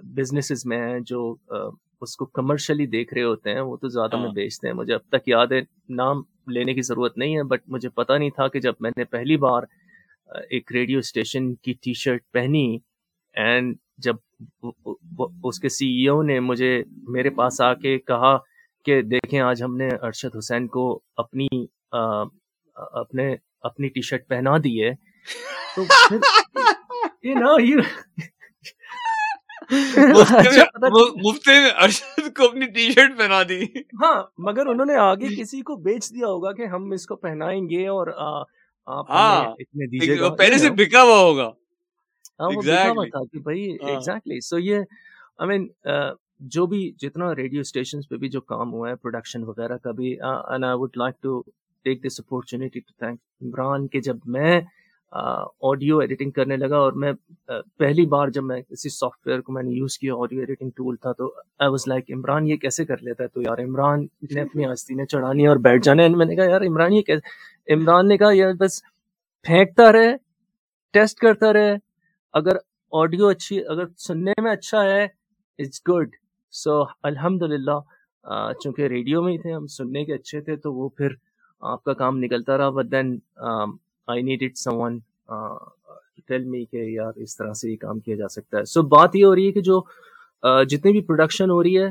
بزنس 0.03 0.66
میں 0.66 0.80
ہیں 0.89 1.01
جو 1.01 1.37
اس 2.01 2.16
کو 2.16 2.26
کمرشلی 2.26 2.87
دیکھ 2.87 3.14
رہے 3.14 3.22
ہوتے 3.22 3.53
ہیں 3.53 3.61
وہ 3.61 3.76
تو 3.76 3.89
زیادہ 3.89 4.16
میں 4.16 4.30
بیچتے 4.30 4.66
ہیں 4.66 4.74
مجھے 4.74 4.95
اب 4.95 5.01
تک 5.09 5.28
یاد 5.28 5.53
ہے 5.53 5.61
نام 5.89 6.22
لینے 6.49 6.74
کی 6.74 6.83
ضرورت 6.83 7.18
نہیں 7.18 7.37
ہے 7.37 7.43
بٹ 7.43 7.61
مجھے 7.68 7.89
پتا 7.89 8.18
نہیں 8.18 8.30
تھا 8.30 8.49
کہ 8.49 8.61
جب 8.61 8.72
میں 8.80 8.91
نے 8.97 9.05
پہلی 9.05 9.37
بار 9.37 9.62
ایک 10.51 10.72
ریڈیو 10.72 10.99
اسٹیشن 10.99 11.55
کی 11.55 11.72
ٹی 11.72 11.95
شرٹ 11.95 12.22
پہنی 12.33 12.78
اینڈ 13.35 13.76
جب 13.99 14.16
اس 15.45 15.61
کے 15.61 15.68
سی 15.68 15.86
ای 15.86 16.09
او 16.09 16.22
نے 16.22 16.40
مجھے 16.40 16.82
میرے 17.09 17.30
پاس 17.30 17.61
آ 17.61 17.74
کے 17.74 17.99
کہا 17.99 18.38
کہ 18.84 19.03
دیکھیں 19.03 19.40
آج 19.40 19.62
ہم 19.62 19.76
نے 19.76 19.88
ارشد 20.03 20.36
حسین 20.38 20.66
کو 20.66 21.01
اپنی 21.16 21.47
اپنے 22.74 23.36
اپنی 23.61 23.88
ٹی 23.88 24.01
شرٹ 24.01 24.28
پہنا 24.28 24.57
دی 24.64 24.84
ہے۔ 24.84 24.90
تو 25.76 25.82
ارشد 31.82 32.36
کو 32.36 32.45
اپنی 32.45 32.66
ٹی 32.66 32.93
شرٹ 32.93 33.18
پہنا 33.18 33.43
دی۔ 33.49 33.64
ہاں 33.78 34.22
مگر 34.38 34.66
انہوں 34.66 34.86
نے 34.86 34.97
آگے 34.97 35.26
کسی 35.36 35.62
کو 35.62 35.76
بیچ 35.76 36.11
دیا 36.11 36.26
ہوگا 36.26 36.53
کہ 36.53 36.66
ہم 36.66 36.90
اس 36.90 37.07
کو 37.07 37.16
پہنائیں 37.16 37.62
گے 37.62 37.86
اور 37.86 38.07
آپ 38.86 39.11
گا۔ 40.20 40.34
پہلے 40.34 40.59
سے 40.59 40.70
بکا 40.70 41.03
ہوا 41.03 41.18
ہوگا۔ 41.18 41.51
ایگزیکٹلی 42.41 44.41
سو 44.41 44.59
یہ 44.59 44.78
آئی 45.39 45.49
مین 45.49 45.68
جو 46.41 46.66
بھی 46.66 46.93
جتنا 46.99 47.35
ریڈیو 47.35 47.61
اسٹیشن 47.61 48.01
پہ 48.01 48.16
بھی 48.16 48.28
جو 48.28 48.41
کام 48.41 48.72
ہوا 48.72 48.91
ہے 48.91 48.95
پروڈکشن 48.95 49.45
وغیرہ 49.45 49.76
کا 49.76 49.91
بھی 49.91 50.20
I 50.20 50.74
would 50.74 50.91
like 50.97 51.22
to 51.22 51.43
take 51.83 52.07
this 52.07 52.20
opportunity 52.20 52.80
to 52.80 52.93
thank 52.99 53.20
Imran 53.43 53.89
کہ 53.89 54.01
جب 54.01 54.16
میں 54.26 54.61
آڈیو 55.61 55.99
ایڈیٹنگ 55.99 56.30
کرنے 56.30 56.57
لگا 56.57 56.76
اور 56.76 56.93
میں 56.93 57.12
پہلی 57.78 58.07
بار 58.07 58.28
جب 58.28 58.45
میں 58.45 58.62
کسی 58.62 58.89
سافٹ 58.89 59.26
ویئر 59.26 59.41
کو 59.41 59.53
میں 59.53 59.62
نے 59.62 59.70
یوز 59.70 59.99
کیا 59.99 60.14
آڈیو 60.14 60.41
ایڈیٹنگ 60.41 60.70
ٹول 60.76 60.97
تھا 60.97 61.12
تو 61.12 61.35
آئی 61.59 61.70
واز 61.70 61.89
لائک 61.89 62.11
عمران 62.11 62.49
یہ 62.49 62.57
کیسے 62.57 62.85
کر 62.85 63.03
لیتا 63.03 63.22
ہے 63.22 63.28
تو 63.28 63.43
یار 63.43 63.59
عمران 63.59 64.07
نے 64.35 64.41
اپنی 64.41 64.64
آستینیں 64.64 65.05
چڑھانی 65.05 65.47
اور 65.47 65.57
بیٹھ 65.57 65.85
جانا 65.85 66.03
ہے۔ 66.03 66.09
میں 66.09 66.26
نے 66.26 66.37
کہا 66.37 66.45
یار 66.45 66.61
عمران 66.61 66.93
یہ 66.93 67.03
کیسے 67.03 67.74
عمران 67.74 68.09
نے 68.09 68.18
کہا 68.18 68.30
یار 68.33 68.53
بس 68.61 68.83
پھینکتا 69.47 69.93
رہے 69.93 70.16
ٹیسٹ 70.95 71.18
کرتا 71.18 71.53
رہے۔ 71.53 71.76
اگر 72.35 72.57
آڈیو 72.93 73.26
اچھی 73.28 73.59
اگر 73.72 73.85
سننے 74.07 74.33
میں 74.43 74.53
اچھا 74.53 74.83
ہے 74.85 75.03
اٹس 75.05 75.80
گڈ 75.89 76.16
سو 76.55 76.83
الحمد 77.03 77.43
للہ 77.43 77.78
چونکہ 78.62 78.87
ریڈیو 78.89 79.22
میں 79.22 79.33
ہی 79.33 79.39
تھے، 79.39 79.53
ہم 79.53 79.66
سننے 79.66 80.05
کے 80.05 80.14
اچھے 80.14 80.41
تھے، 80.41 80.57
تو 80.57 80.72
وہ 80.74 80.89
پھر 80.97 81.14
آپ 81.62 81.85
کا 81.85 81.93
کام 81.95 82.18
نکلتا 82.18 82.59
رہا 82.59 82.70
but 82.76 82.91
then 82.93 83.16
I 84.09 84.22
needed 84.43 84.57
someone 84.80 84.99
tell 86.28 86.45
me 86.45 86.64
کہ 86.64 86.76
یار، 86.76 87.12
اس 87.22 87.37
طرح 87.37 87.53
سے 87.61 87.70
یہ 87.70 87.76
کام 87.80 88.01
کیا 88.01 88.16
جا 88.16 88.28
سکتا 88.28 88.59
ہے۔ 88.59 88.64
سو 88.64 88.83
بات 88.97 89.16
یہ 89.16 89.24
ہو 89.24 89.35
رہی 89.35 89.47
ہے 89.47 89.53
کہ 89.53 89.61
جو 89.62 89.80
جتنی 90.70 90.93
بھی 90.93 91.01
پروڈکشن 91.07 91.51
ہو 91.51 91.62
رہی 91.62 91.78
ہے 91.78 91.89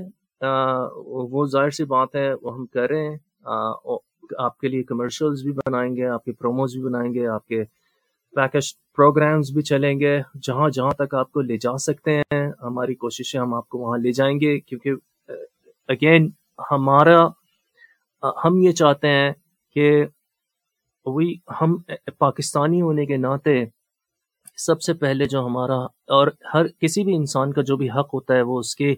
وہ 1.06 1.46
ظاہر 1.52 1.70
سی 1.70 1.84
بات 1.86 2.16
ہے، 2.16 2.32
وہ 2.34 2.54
ہم 2.54 2.66
کر 2.66 2.90
رہے 2.90 3.10
ہیں۔ 3.10 3.18
آپ 4.40 4.58
کے 4.60 4.68
لیے 4.68 4.84
کمرشلز 4.84 5.44
بھی 5.44 5.52
بنائیں 5.54 5.96
گے، 5.96 6.06
آپ 6.08 6.24
کے 6.26 6.32
پروموز 6.32 6.74
بھی 6.76 6.84
بنائیں 6.84 7.14
گے، 7.14 7.28
آپ 7.28 7.48
کے 7.48 7.64
پیکج 8.36 8.74
پروگرامز 8.96 9.52
بھی 9.54 9.62
چلیں 9.64 10.00
گے، 10.00 10.18
جہاں 10.44 10.70
جہاں 10.76 10.92
تک 10.98 11.14
آپ 11.16 11.32
کو 11.32 11.42
لے 11.42 11.58
جا 11.62 11.78
سکتے 11.86 12.16
ہیں، 12.18 12.48
ہماری 12.64 12.96
کوششیں 12.96 13.40
ہم 13.40 13.54
آپ 13.54 13.68
کو 13.70 13.78
وہاں 13.78 13.98
لے 13.98 14.12
جائیں 14.12 14.36
گے، 14.42 14.60
کیونکہ 14.60 14.92
اگین 15.90 16.30
ہمارا 16.72 17.20
ہم 18.44 18.58
یہ 18.62 18.72
چاہتے 18.72 19.08
ہیں 19.10 19.32
کہ 19.76 20.06
وہی 21.06 21.34
ہم 21.62 21.76
پاکستانی 22.20 22.82
ہونے 22.82 23.06
کے 23.06 23.18
ناطے 23.18 23.64
سب 24.58 24.82
سے 24.82 24.94
پہلے 24.94 25.26
جو 25.26 25.46
ہمارا، 25.46 25.78
اور 26.16 26.28
ہر 26.54 26.68
کسی 26.80 27.04
بھی 27.04 27.16
انسان 27.16 27.54
کا 27.54 27.62
جو 27.68 27.78
بھی 27.78 27.90
حق 27.90 28.14
ہوتا 28.14 28.36
ہے، 28.36 28.42
وہ 28.42 28.60
اس 28.60 28.76
کے 28.76 28.94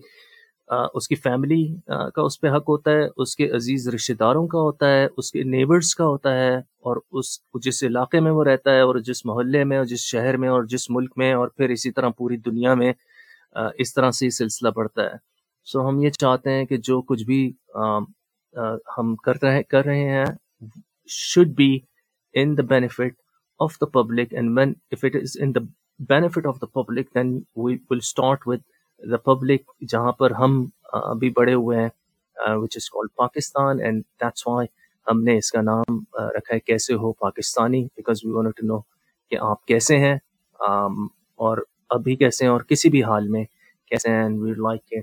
اس 0.68 1.08
کی 1.08 1.16
فیملی 1.16 1.76
کا 1.88 2.22
اس 2.22 2.40
پہ 2.42 2.48
حق 2.48 2.70
ہوتا 2.70 2.92
ہے 2.92 3.08
اس 3.18 3.36
کے 3.36 3.50
عزیز 3.50 3.88
رشتہ 3.90 4.14
داروں 4.14 4.48
کا 4.48 4.60
ہوتا 4.60 4.90
ہے 4.90 5.08
اس 5.18 5.32
کے 5.32 5.44
نیبرز 5.44 5.96
کا 5.96 6.06
ہوتا 6.06 6.34
ہے 6.34 6.58
اور 6.58 6.98
اس 7.12 7.40
جس 7.62 7.84
علاقے 7.84 8.20
میں 8.20 8.32
وہ 8.32 8.44
رہتا 8.44 8.72
ہے 8.72 8.80
اور 8.80 9.00
جس 9.00 9.26
محلے 9.26 9.64
میں 9.64 9.78
اور 9.78 9.86
جس 9.86 10.00
شہر 10.00 10.38
میں 10.38 10.50
اور 10.50 10.64
جس 10.64 10.90
ملک 10.90 11.14
میں 11.18 11.34
اور 11.34 11.48
پھر 11.48 11.70
اسی 11.70 11.92
طرح 11.92 12.10
پوری 12.10 12.38
دنیا 12.38 12.74
میں 12.74 12.94
اس 13.78 13.94
طرح 13.94 14.12
سے 14.12 14.30
سلسلہ 14.30 14.70
بڑھتا 14.70 15.04
ہے۔ 15.04 15.16
سو 15.68 15.88
ہم 15.90 16.00
یہ 16.00 16.10
چاہتے 16.10 16.52
ہیں 16.52 16.66
کہ 16.66 16.78
جو 16.78 17.02
کچھ 17.02 17.24
بھی 17.24 17.54
ہم 18.98 19.16
کر 19.16 19.44
رہے 19.44 19.64
کر 19.64 19.86
رہے 19.86 20.10
ہیں 20.10 20.26
should 21.08 21.48
be 21.48 21.80
in 22.34 22.58
the 22.58 22.64
benefit 22.64 23.22
of 23.60 23.76
the 23.82 23.86
public 23.86 24.34
and 24.34 24.58
when 24.58 24.74
if 24.92 25.04
it 25.04 25.16
is 25.16 25.38
in 25.42 25.56
the 25.56 25.60
benefit 26.00 26.46
of 26.46 26.60
the 26.60 26.68
public, 26.68 27.14
then 27.14 27.46
we 27.56 27.80
will 27.90 28.02
start 28.02 28.46
republic 29.04 29.62
جہاں 29.90 30.12
پر 30.12 30.32
ہم 30.32 30.64
ابھی 30.94 31.30
بڑے 31.38 31.54
ہوئے 31.54 31.80
ہیں 31.80 31.90
which 32.58 32.78
is 32.78 32.90
call 32.90 33.08
Pakistan 33.16 33.82
and 33.82 34.04
that's 34.22 34.48
why 34.48 34.68
ہم 35.08 35.22
نے 35.24 35.38
اس 35.38 35.52
کا 35.52 35.62
نام 35.62 35.98
رکھا 36.36 36.54
ہے 36.54 36.60
کیسے 36.60 36.94
ہو 36.94 37.12
Pakistani 37.20 37.84
because 37.86 38.26
we 38.26 38.32
want 38.32 38.58
to 38.58 38.66
know 38.68 38.80
کہ 39.32 39.38
آپ 39.42 39.66
کیسے 39.66 39.98
ہیں 40.00 40.16
اور 41.40 41.58
ابھی 41.90 42.16
کیسے 42.16 42.44
ہیں، 42.44 42.52
اور 42.52 42.62
کسی 42.62 42.90
بھی 42.90 43.04
حال 43.04 43.28
میں 43.28 43.44
کیسے 43.92 44.10
ہیں 44.10 44.22
اینڈ 44.24 44.40
وی 44.42 44.54
لائک 44.58 44.86
کہ 44.86 45.02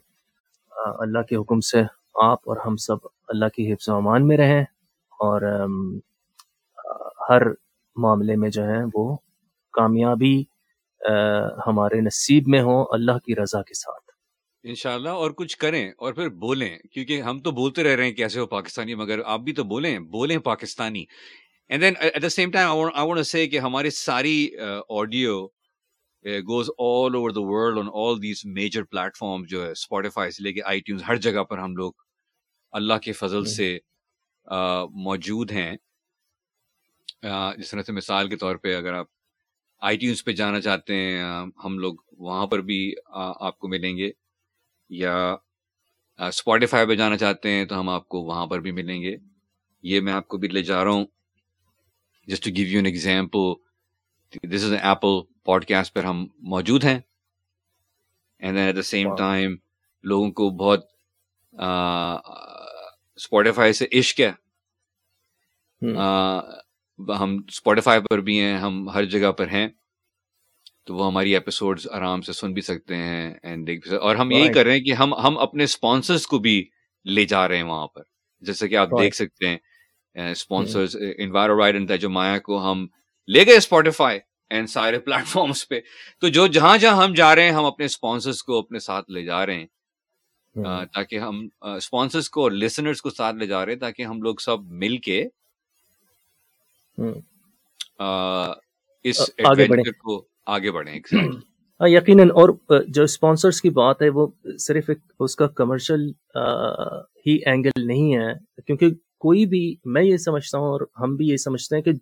اللہ 0.72 1.22
کے 1.28 1.36
حکم 1.36 1.60
سے 1.62 1.82
آپ 2.22 2.48
اور 2.48 2.56
ہم 2.66 2.76
سب 2.78 3.06
اللہ 3.28 3.48
کی 3.54 3.72
حفظ 3.72 3.88
و 3.88 3.94
امان 3.94 4.26
میں 4.28 4.36
رہیں، 4.36 4.62
اور 5.20 5.42
ہر 7.28 7.42
معاملے 7.96 8.36
میں 8.36 8.50
جو 8.50 8.64
ہے 8.66 8.78
وہ 8.94 9.14
کامیابی 9.74 10.42
ہمارے 11.66 12.00
نصیب 12.00 12.48
میں 12.48 12.60
ہو 12.60 12.82
اللہ 12.92 13.18
کی 13.24 13.34
رضا 13.34 13.62
کے 13.62 13.74
ساتھ۔ 13.74 14.10
انشاءاللہ 14.64 15.08
اور 15.08 15.30
کچھ 15.30 15.56
کریں 15.58 15.88
اور 15.88 16.12
پھر 16.12 16.28
بولیں 16.28 16.78
کیونکہ 16.92 17.22
ہم 17.22 17.38
تو 17.38 17.50
بولتے 17.50 17.84
رہ 17.84 17.94
رہے 17.96 18.04
ہیں 18.04 18.12
کیسے 18.12 18.40
ہو 18.40 18.46
پاکستانی 18.46 18.94
مگر 18.94 19.20
آپ 19.24 19.40
بھی 19.40 19.52
تو 19.52 19.64
بولیں 19.64 19.98
بولیں 19.98 20.38
Pakistani. 20.38 21.04
And 21.70 21.82
then 21.82 21.94
at 22.00 22.22
the 22.22 22.28
same 22.28 22.50
time 22.50 23.22
سے 23.22 23.46
کہ 23.48 23.58
ہماری 23.58 23.90
ساری 23.90 24.50
audio 24.88 25.46
goes 26.48 26.70
all 26.78 27.14
over 27.14 27.30
the 27.30 27.40
world 27.40 27.78
on 27.78 27.88
all 27.94 28.22
these 28.22 28.40
major 28.44 28.82
platform 29.16 29.44
جو 29.44 29.64
ہے 29.66 29.70
اسپوٹیفائی 29.70 30.30
سے 30.30 30.42
لے 30.42 30.52
کے 30.52 30.60
آئی 30.64 30.80
ٹیونز 30.80 31.02
ہر 31.08 31.16
جگہ 31.16 31.42
پر 31.42 31.58
ہم 31.58 31.76
لوگ 31.76 31.92
اللہ 32.72 32.98
کے 33.02 33.12
فضل 33.12 33.44
سے 33.44 33.78
موجود 35.04 35.52
ہیں۔ 35.52 35.76
جس 37.58 37.70
طرح 37.70 37.82
سے 37.82 37.92
مثال 37.92 38.28
کے 38.28 38.36
طور 38.36 38.56
پہ 38.56 38.76
اگر 38.76 38.92
آپ 38.92 39.06
آئی 39.82 39.96
ٹیونس 39.96 40.24
پہ 40.24 40.32
جانا 40.32 40.60
چاہتے 40.60 40.94
ہیں 40.94 41.22
ہم 41.64 41.78
لوگ 41.78 41.94
وہاں 42.18 42.46
پر 42.46 42.60
بھی 42.60 42.94
آپ 43.10 43.58
کو 43.58 43.68
ملیں 43.68 43.96
گے 43.98 44.10
یا 44.90 45.36
اسپوٹیفائی 46.18 46.86
پہ 46.86 46.94
جانا 46.94 47.16
چاہتے 47.16 47.50
ہیں 47.50 47.64
تو 47.64 47.80
ہم 47.80 47.88
آپ 47.88 48.08
کو 48.08 48.20
وہاں 48.22 48.46
پر 48.46 48.60
بھی 48.60 48.70
ملیں 48.70 49.02
گے۔ 49.02 49.16
یہ 49.84 50.00
میں 50.00 50.12
آپ 50.12 50.28
کو 50.28 50.38
بھی 50.38 50.48
لے 50.48 50.62
جا 50.62 50.82
رہا 50.84 50.90
ہوں۔ 50.90 51.04
Just 52.28 52.44
to 52.44 52.50
give 52.56 52.66
you 52.66 52.78
an 52.78 52.86
example 52.86 53.52
this 54.52 54.64
is 54.64 54.72
Apple 54.72 55.20
podcast 55.66 55.94
پر 55.94 56.04
ہم 56.04 56.26
موجود 56.50 56.84
ہیں۔ 56.84 56.98
And 58.40 58.58
at 58.58 58.76
the 58.76 58.82
same 58.82 59.14
time 59.16 59.56
لوگوں 60.04 60.30
کو 60.30 60.50
بہت 60.50 60.84
اسپوٹیفائی 63.16 63.72
سے 63.72 63.86
عشق 63.92 64.20
ہے۔ 64.20 64.32
ہم 67.08 67.36
اسپوٹیفائی 67.48 68.00
پر 68.10 68.20
بھی 68.20 68.40
ہیں 68.40 68.56
ہم 68.58 68.88
ہر 68.88 69.04
جگہ 69.04 69.32
پر 69.32 69.48
ہیں 69.48 69.68
تو 70.84 70.94
وہ 70.94 71.06
ہماری 71.06 71.34
ایپیسوڈ 71.34 71.80
آرام 71.90 72.22
سے 72.22 72.32
سن 72.32 72.52
بھی 72.52 72.62
سکتے 72.62 72.96
ہیں 72.96 73.34
اینڈ 73.42 73.66
دیکھ 73.66 73.88
بھی 73.88 73.96
اور 73.96 74.16
ہم 74.16 74.30
یہی 74.30 74.52
کر 74.52 74.64
رہے 74.64 74.72
ہیں 74.72 74.84
کہ 74.84 74.92
ہم 74.92 75.14
ہم 75.14 75.38
اپنے 75.38 75.64
اسپانسرس 75.64 76.26
کو 76.26 76.38
بھی 76.38 76.68
لے 77.04 77.24
جا 77.24 77.48
رہے 77.48 77.56
ہیں 77.56 77.62
وہاں 77.62 77.86
پر۔ 77.86 78.02
جیسے 78.40 78.68
کہ 78.68 78.76
آپ 78.76 78.88
دیکھ 78.90 79.16
سکتے 79.16 79.48
ہیں 79.48 79.58
اسپانسرز 80.30 80.96
انوائر 81.18 81.96
جو 81.96 82.10
مایا 82.10 82.38
کو 82.38 82.72
ہم 82.72 82.86
لے 83.28 83.46
گئے 83.46 83.56
اسپوٹیفائی 83.56 84.18
اینڈ 84.50 84.68
سارے 84.68 84.98
پلیٹ 84.98 85.26
فارمس 85.26 85.68
پہ۔ 85.68 85.80
تو 86.20 86.28
جو 86.28 86.46
جہاں 86.46 86.78
جہاں 86.78 87.04
ہم 87.04 87.14
جا 87.14 87.34
رہے 87.34 87.42
ہیں 87.42 87.50
ہم 87.50 87.64
اپنے 87.64 87.84
اسپانسرس 87.84 88.42
کو 88.42 88.58
اپنے 88.58 88.78
ساتھ 88.78 89.10
لے 89.10 89.24
جا 89.24 89.46
رہے 89.46 89.54
ہیں۔ 89.54 89.66
تاکہ 90.92 91.18
ہم 91.18 91.48
اسپانسرس 91.60 92.30
کو 92.30 92.42
اور 92.42 92.50
لسنرس 92.50 93.02
کو 93.02 93.10
ساتھ 93.10 93.36
لے 93.36 93.46
جا 93.46 93.66
رہے 93.66 93.72
ہیں 93.72 93.80
تاکہ 93.80 94.02
ہم 94.02 94.22
لوگ 94.22 94.36
سب 94.36 94.56
مل 94.62 94.96
کے 94.96 95.24
اس 99.04 99.30
کو 99.98 100.24
آگے 100.46 100.70
بڑھیں 100.70 101.00
ہاں 101.80 101.88
یقیناً 101.88 102.30
اور 102.30 102.48
جو 102.88 103.02
اسپانسرس 103.02 103.60
کی 103.60 103.70
بات 103.70 104.02
ہے 104.02 104.08
وہ 104.08 104.26
صرف 104.58 104.84
ایک 104.88 104.98
اس 105.20 105.36
کا 105.36 105.46
کمرشل 105.46 106.08
ہی 107.26 107.38
اینگل 107.44 107.86
نہیں 107.86 108.14
ہے۔ 108.14 108.34
کیونکہ 108.66 108.90
کوئی 109.18 109.46
بھی 109.46 109.76
میں 109.84 110.02
یہ 110.02 110.16
سمجھتا 110.16 110.58
ہوں 110.58 110.66
اور 110.66 110.80
ہم 111.00 111.16
بھی 111.16 111.28
یہ 111.28 111.36
سمجھتے 111.36 111.76
ہیں 111.76 111.82
کہ 111.82 111.92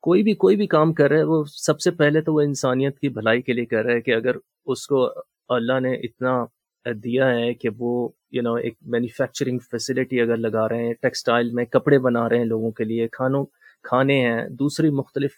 کوئی 0.00 0.22
بھی 0.22 0.34
کوئی 0.34 0.56
بھی 0.56 0.66
کام 0.66 0.92
کر 0.92 1.08
رہا 1.08 1.18
ہے 1.18 1.22
وہ 1.22 1.44
سب 1.44 1.80
سے 1.80 1.90
پہلے 1.90 2.20
تو 2.20 2.34
وہ 2.34 2.40
انسانیت 2.40 2.98
کی 2.98 3.08
بھلائی 3.08 3.42
کے 3.42 3.52
لیے 3.52 3.64
کر 3.64 3.84
رہا 3.84 3.94
ہے 3.94 4.00
کہ 4.00 4.14
اگر 4.14 4.36
اس 4.66 4.86
کو 4.86 5.08
اللہ 5.48 5.80
نے 5.80 5.94
اتنا 5.94 6.44
دیا 6.86 7.30
ہے 7.30 7.54
کہ 7.54 7.68
وہ 7.78 8.08
یو 8.30 8.42
نو 8.42 8.54
ایک 8.54 8.74
مینوفیکچرنگ 8.82 9.58
فیسلٹی 9.70 10.20
اگر 10.20 10.36
لگا 10.36 10.68
رہے 10.68 10.86
ہیں 10.86 10.94
ٹیکسٹائل 10.94 11.50
میں 11.50 11.64
کپڑے 11.64 11.98
بنا 11.98 12.28
رہے 12.28 12.38
ہیں 12.38 12.44
لوگوں 12.44 12.70
کے 12.70 12.84
لیے 12.84 13.08
کھانوں 13.08 13.44
کھانے 13.84 14.20
ہیں 14.20 14.48
دوسری 14.48 14.90
مختلف 14.90 15.32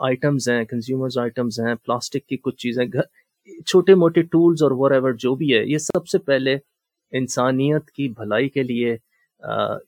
آئٹمز 0.00 0.48
ہیں 0.48 0.64
کنزیومرز 0.64 1.18
آئٹمز 1.18 1.60
ہیں 1.60 1.74
پلاسٹک 1.74 2.26
کی 2.26 2.36
کچھ 2.36 2.56
چیزیں 2.56 2.84
گھر 2.84 3.60
چھوٹے 3.62 3.94
موٹے 3.94 4.22
ٹولز 4.22 4.62
اور 4.62 4.70
وور 4.70 4.90
ایور 4.90 5.12
جو 5.12 5.34
بھی 5.34 5.52
ہے 5.54 5.64
یہ 5.64 5.78
سب 5.78 6.06
سے 6.08 6.18
پہلے 6.18 6.56
انسانیت 7.12 7.90
کی 7.90 8.08
بھلائی 8.08 8.48
کے 8.48 8.62
لیے 8.62 8.96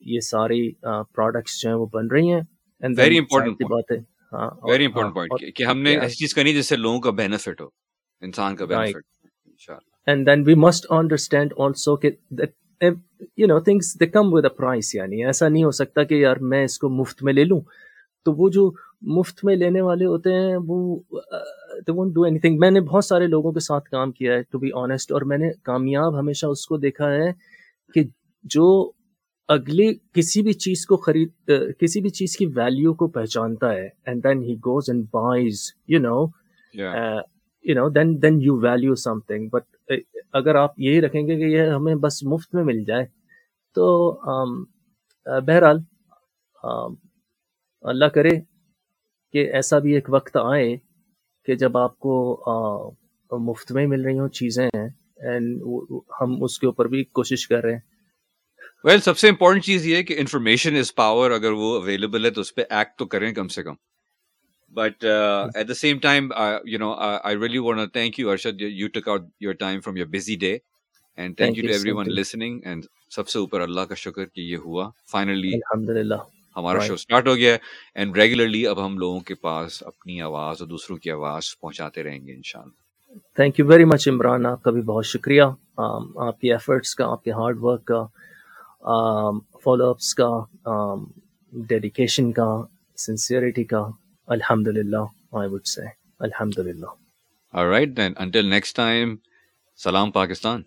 یہ 0.05 0.19
ساری 0.19 0.71
پروڈکٹس 1.15 1.59
جو 1.61 1.69
ہیں 1.69 1.77
وہ 1.77 1.85
بن 1.85 2.07
رہی 2.07 2.31
ہیں. 2.33 2.41
ویری 2.83 3.17
امپورٹنٹ 3.17 3.63
بات 3.69 3.91
ہے 3.91 3.97
ویری 4.71 4.85
امپورٹنٹ 4.85 5.13
پوائنٹ 5.13 5.55
کہ 5.55 5.63
ہم 5.63 5.81
نے 5.81 5.97
ایسی 5.99 6.15
چیز 6.15 6.33
کرنی 6.33 6.53
جس 6.53 6.69
سے 6.69 6.75
لوگوں 6.75 6.99
کا 6.99 7.11
بینیفٹ 7.11 7.61
ہو 7.61 7.67
انسان 8.21 8.55
کا 8.55 8.65
benefit 8.65 9.69
and 10.07 10.27
then 10.27 10.43
we 10.47 10.55
must 10.57 10.85
understand 10.89 11.53
also 11.57 11.95
کہ 11.95 12.11
you 13.37 13.47
know 13.47 13.59
things 13.59 13.99
they 13.99 14.07
come 14.07 14.33
with 14.33 14.45
a 14.45 14.55
price 14.57 14.95
یعنی 14.95 15.25
ایسا 15.25 15.47
نہیں 15.49 15.63
ہو 15.63 15.71
سکتا 15.71 16.03
کہ 16.03 16.15
یار 16.15 16.37
میں 16.41 16.63
اس 16.63 16.77
کو 16.79 16.89
مفت 16.89 17.23
میں 17.23 17.33
لے 17.33 17.43
لوں۔ 17.43 17.61
تو 18.25 18.33
وہ 18.33 18.49
جو 18.49 18.71
مفت 19.01 19.43
میں 19.43 19.55
لینے 19.55 19.81
والے 19.81 20.05
ہوتے 20.05 20.33
ہیں 20.33 20.57
وہ 20.67 20.99
they 21.87 21.91
won't 21.91 22.13
do 22.15 22.23
any 22.23 22.39
thing 22.39 22.59
میں 22.59 22.71
نے 22.71 22.81
بہت 22.81 23.05
سارے 23.05 23.27
لوگوں 23.27 23.51
کے 23.51 23.59
ساتھ 23.59 23.89
کام 23.89 24.11
کیا 24.11 24.33
ہے 24.33 24.43
ٹو 24.43 24.59
بی 24.59 24.69
آنےسٹ 24.73 25.11
اور 25.11 25.21
میں 25.21 25.37
نے 25.37 25.49
کامیاب 25.63 26.19
ہمیشہ 26.19 26.45
اس 26.45 26.65
کو 26.67 26.77
دیکھا 26.77 27.11
ہے 27.11 27.31
کہ 27.93 28.03
جو 28.43 28.91
اگلی 29.47 29.93
کسی 30.13 30.41
بھی 30.41 30.53
چیز 30.53 30.85
کو 30.85 30.97
خرید 30.97 31.51
کسی 31.79 32.01
بھی 32.01 32.09
چیز 32.09 32.37
کی 32.37 32.45
ویلیو 32.45 32.93
کو 32.93 33.07
پہچانتا 33.07 33.71
ہے 33.73 33.87
and 34.05 34.23
then 34.23 34.43
he 34.43 34.55
goes 34.55 34.89
and 34.89 35.05
buys 35.13 35.61
you 35.87 35.99
know 35.99 36.25
you 37.65 37.75
know 37.75 37.87
then 37.89 38.21
then 38.21 38.41
you 38.41 38.55
value 38.59 38.95
something 39.27 39.47
but 39.49 39.91
اگر 40.33 40.55
آپ 40.55 40.79
یہی 40.79 41.01
رکھیں 41.01 41.21
گے 41.27 41.35
کہ 41.35 41.51
یہ 41.53 41.69
ہمیں 41.69 41.95
بس 42.03 42.23
مفت 42.23 42.55
میں 42.55 42.63
مل 42.63 42.83
جائے، 42.85 43.05
تو 43.75 44.11
بہرحال 45.25 45.79
اللہ 47.85 48.05
کرے 48.13 48.29
کہ 49.33 49.49
ایسا 49.53 49.79
بھی 49.79 49.93
ایک 49.95 50.07
وقت 50.09 50.37
آئے 50.37 50.75
کہ 51.47 51.55
جب 51.55 51.77
آپ 51.77 51.97
کو 51.99 52.13
مفت 53.31 53.71
میں 53.71 53.85
مل 53.87 54.05
رہی 54.05 54.19
ہوں، 54.19 54.29
چیزیں 54.29 54.65
ہیں 54.65 54.87
اینڈ 55.29 55.61
ہم 56.21 56.43
اس 56.43 56.59
کے 56.59 56.67
اوپر 56.67 56.87
بھی 56.87 57.03
کوشش 57.03 57.47
کر 57.47 57.63
رہے 57.63 57.73
ہیں۔ 57.73 57.87
ویل 58.83 58.99
سب 59.01 59.17
سے 59.17 59.29
امپورٹنٹ 59.29 59.63
چیز 59.63 59.85
یہ 59.87 59.95
ہے 59.95 60.03
کہ 60.03 60.15
انفارمیشن 60.19 60.75
از 60.75 60.93
پاور 60.95 61.31
اگر 61.31 61.51
وہ 61.51 61.75
اویلیبل 61.79 62.25
ہے 62.25 62.29
تو 62.31 62.41
اس 62.41 62.53
پہ 62.55 62.61
ایکٹ 62.69 62.97
تو 62.99 63.05
کریں 63.05 63.31
کم 63.33 63.47
سے 63.47 63.63
کم۔ 63.63 63.73
But 64.73 65.03
at 65.03 65.67
the 65.67 65.73
same 65.75 65.99
time 65.99 66.29
you 66.65 66.79
know 66.79 66.93
I 66.93 67.37
really 67.37 67.57
want 67.59 67.93
thank 67.93 68.19
you 68.19 68.29
Arshad 68.29 68.61
you 68.61 68.87
took 68.89 69.07
out 69.07 69.27
your 69.41 69.53
time 69.59 69.79
from 69.79 69.97
your 69.97 70.07
busy 70.09 70.35
day 70.37 70.57
and 71.17 71.37
thank 71.37 71.57
you 71.57 71.63
to 71.63 71.73
everyone 71.91 72.11
listening 72.11 72.59
and 72.63 72.85
سب 73.11 73.29
سے 73.29 73.39
اوپر 73.39 73.61
اللہ 73.61 73.81
کا 73.81 73.95
شکر 73.97 74.25
کہ 74.25 74.41
یہ 74.41 74.57
ہوا 74.65 74.89
فائنلی 75.11 75.53
الحمد 75.53 75.89
للہ 75.91 76.21
ہمارا 76.55 76.79
شو 76.81 76.93
اسٹارٹ 76.93 77.27
ہو 77.27 77.35
گیا 77.35 77.53
ہے 77.53 77.57
اینڈ 77.95 78.17
ریگولرلی 78.17 78.65
اب 78.67 78.85
ہم 78.85 78.97
لوگوں 78.97 79.19
کے 79.21 79.35
پاس 79.37 79.81
اپنی 79.85 80.21
آواز 80.21 80.61
اور 80.61 80.67
دوسروں 80.67 80.97
کی 80.97 81.11
آواز 81.11 81.57
پہنچاتے 81.59 82.03
رہیں 82.03 82.25
گے 82.27 82.33
انشاءاللہ 82.33 83.27
thank 83.37 83.59
you 83.59 83.65
very 83.65 83.85
much 83.85 84.07
Imran 84.07 84.45
آپ 84.45 84.63
کا 84.63 84.71
بھی 84.71 84.81
بہت 84.83 85.05
شکریہ 85.07 85.43
آپ 85.77 86.39
کی 86.41 86.51
ایفرٹس 86.51 86.95
کا 86.95 87.11
آپ 87.11 87.23
کے 87.23 87.31
ہارڈ 87.31 87.57
ورک 87.61 87.85
کا 87.85 88.05
فالو 89.63 89.89
اپس 89.89 90.13
کا 90.15 90.29
ڈیڈیکیشن 91.53 92.31
کا 92.31 92.49
سنسیئرٹی 92.97 93.63
کا 93.63 93.81
الحمد 94.29 94.67
للہ 94.67 95.05
right 97.53 97.95
then 97.97 98.13
until 98.19 98.49
next 98.49 98.75
time 98.75 99.15
سلام 99.79 100.11
پاکستان. 100.11 100.61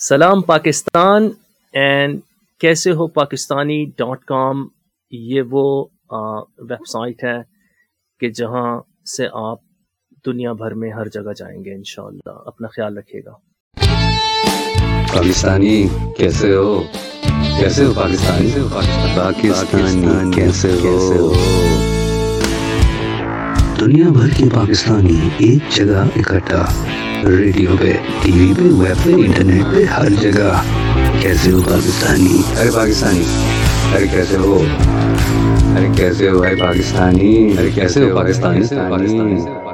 سلام 0.00 0.42
پاکستان 0.42 1.28
اینڈ 1.74 2.20
کیسے 2.60 2.92
ہو 2.98 3.06
پاکستانی 3.14 3.84
ڈاٹ 3.98 4.24
کام 4.24 4.66
یہ 5.12 5.42
وہ 5.50 5.64
ویب 6.10 6.86
سائٹ 6.92 7.24
ہے 7.24 7.36
کہ 8.20 8.30
جہاں 8.30 8.80
سے 9.16 9.28
آپ 9.44 9.58
دنیا 10.26 10.52
بھر 10.60 10.74
میں 10.74 10.92
ہر 10.92 11.08
جگہ 11.14 11.32
جائیں 11.38 11.64
گے 11.64 11.74
انشاءاللہ. 11.74 12.38
اپنا 12.46 12.68
خیال 12.76 12.98
رکھیے 12.98 13.20
گا. 13.26 13.34
پاکستانی 15.14 15.76
کیسے 16.16 16.54
ہو؟ 16.54 16.82
کیسے 17.60 17.84
ہو 17.84 17.92
پاکستانی؟ 17.96 18.68
پاکستانی 19.12 20.34
کیسے 20.34 20.78
ہو؟ 20.82 21.32
دنیا 23.80 24.08
بھر 24.08 24.28
کے 24.36 24.44
پاکستانی 24.54 25.28
ایک 25.38 25.76
جگہ 25.76 26.04
اکٹھا، 26.16 26.64
ریڈیو 27.28 27.76
پہ، 27.80 27.92
ٹی 28.22 28.32
وی 28.32 28.52
پہ، 28.56 28.62
ویب 28.62 29.04
پہ، 29.04 29.10
انٹرنیٹ 29.10 29.64
پہ، 29.74 29.84
ہر 29.84 30.08
جگہ۔ 30.20 30.62
کیسے 31.20 31.50
ہو 31.52 31.60
پاکستانی؟ 31.62 32.42
ارے 32.60 32.70
پاکستانی، 32.70 33.24
ارے 33.96 34.06
کیسے 34.06 34.36
ہو؟ 34.36 34.62
ارے 35.76 35.88
کیسے 35.96 36.28
ہو 36.28 36.38
بھائی 36.38 36.56
پاکستانی؟ 36.56 37.54
ارے 37.58 37.70
کیسے 37.70 38.10
ہو 38.10 38.16
پاکستانی 38.16 38.60
پاکستانی؟ 38.90 39.65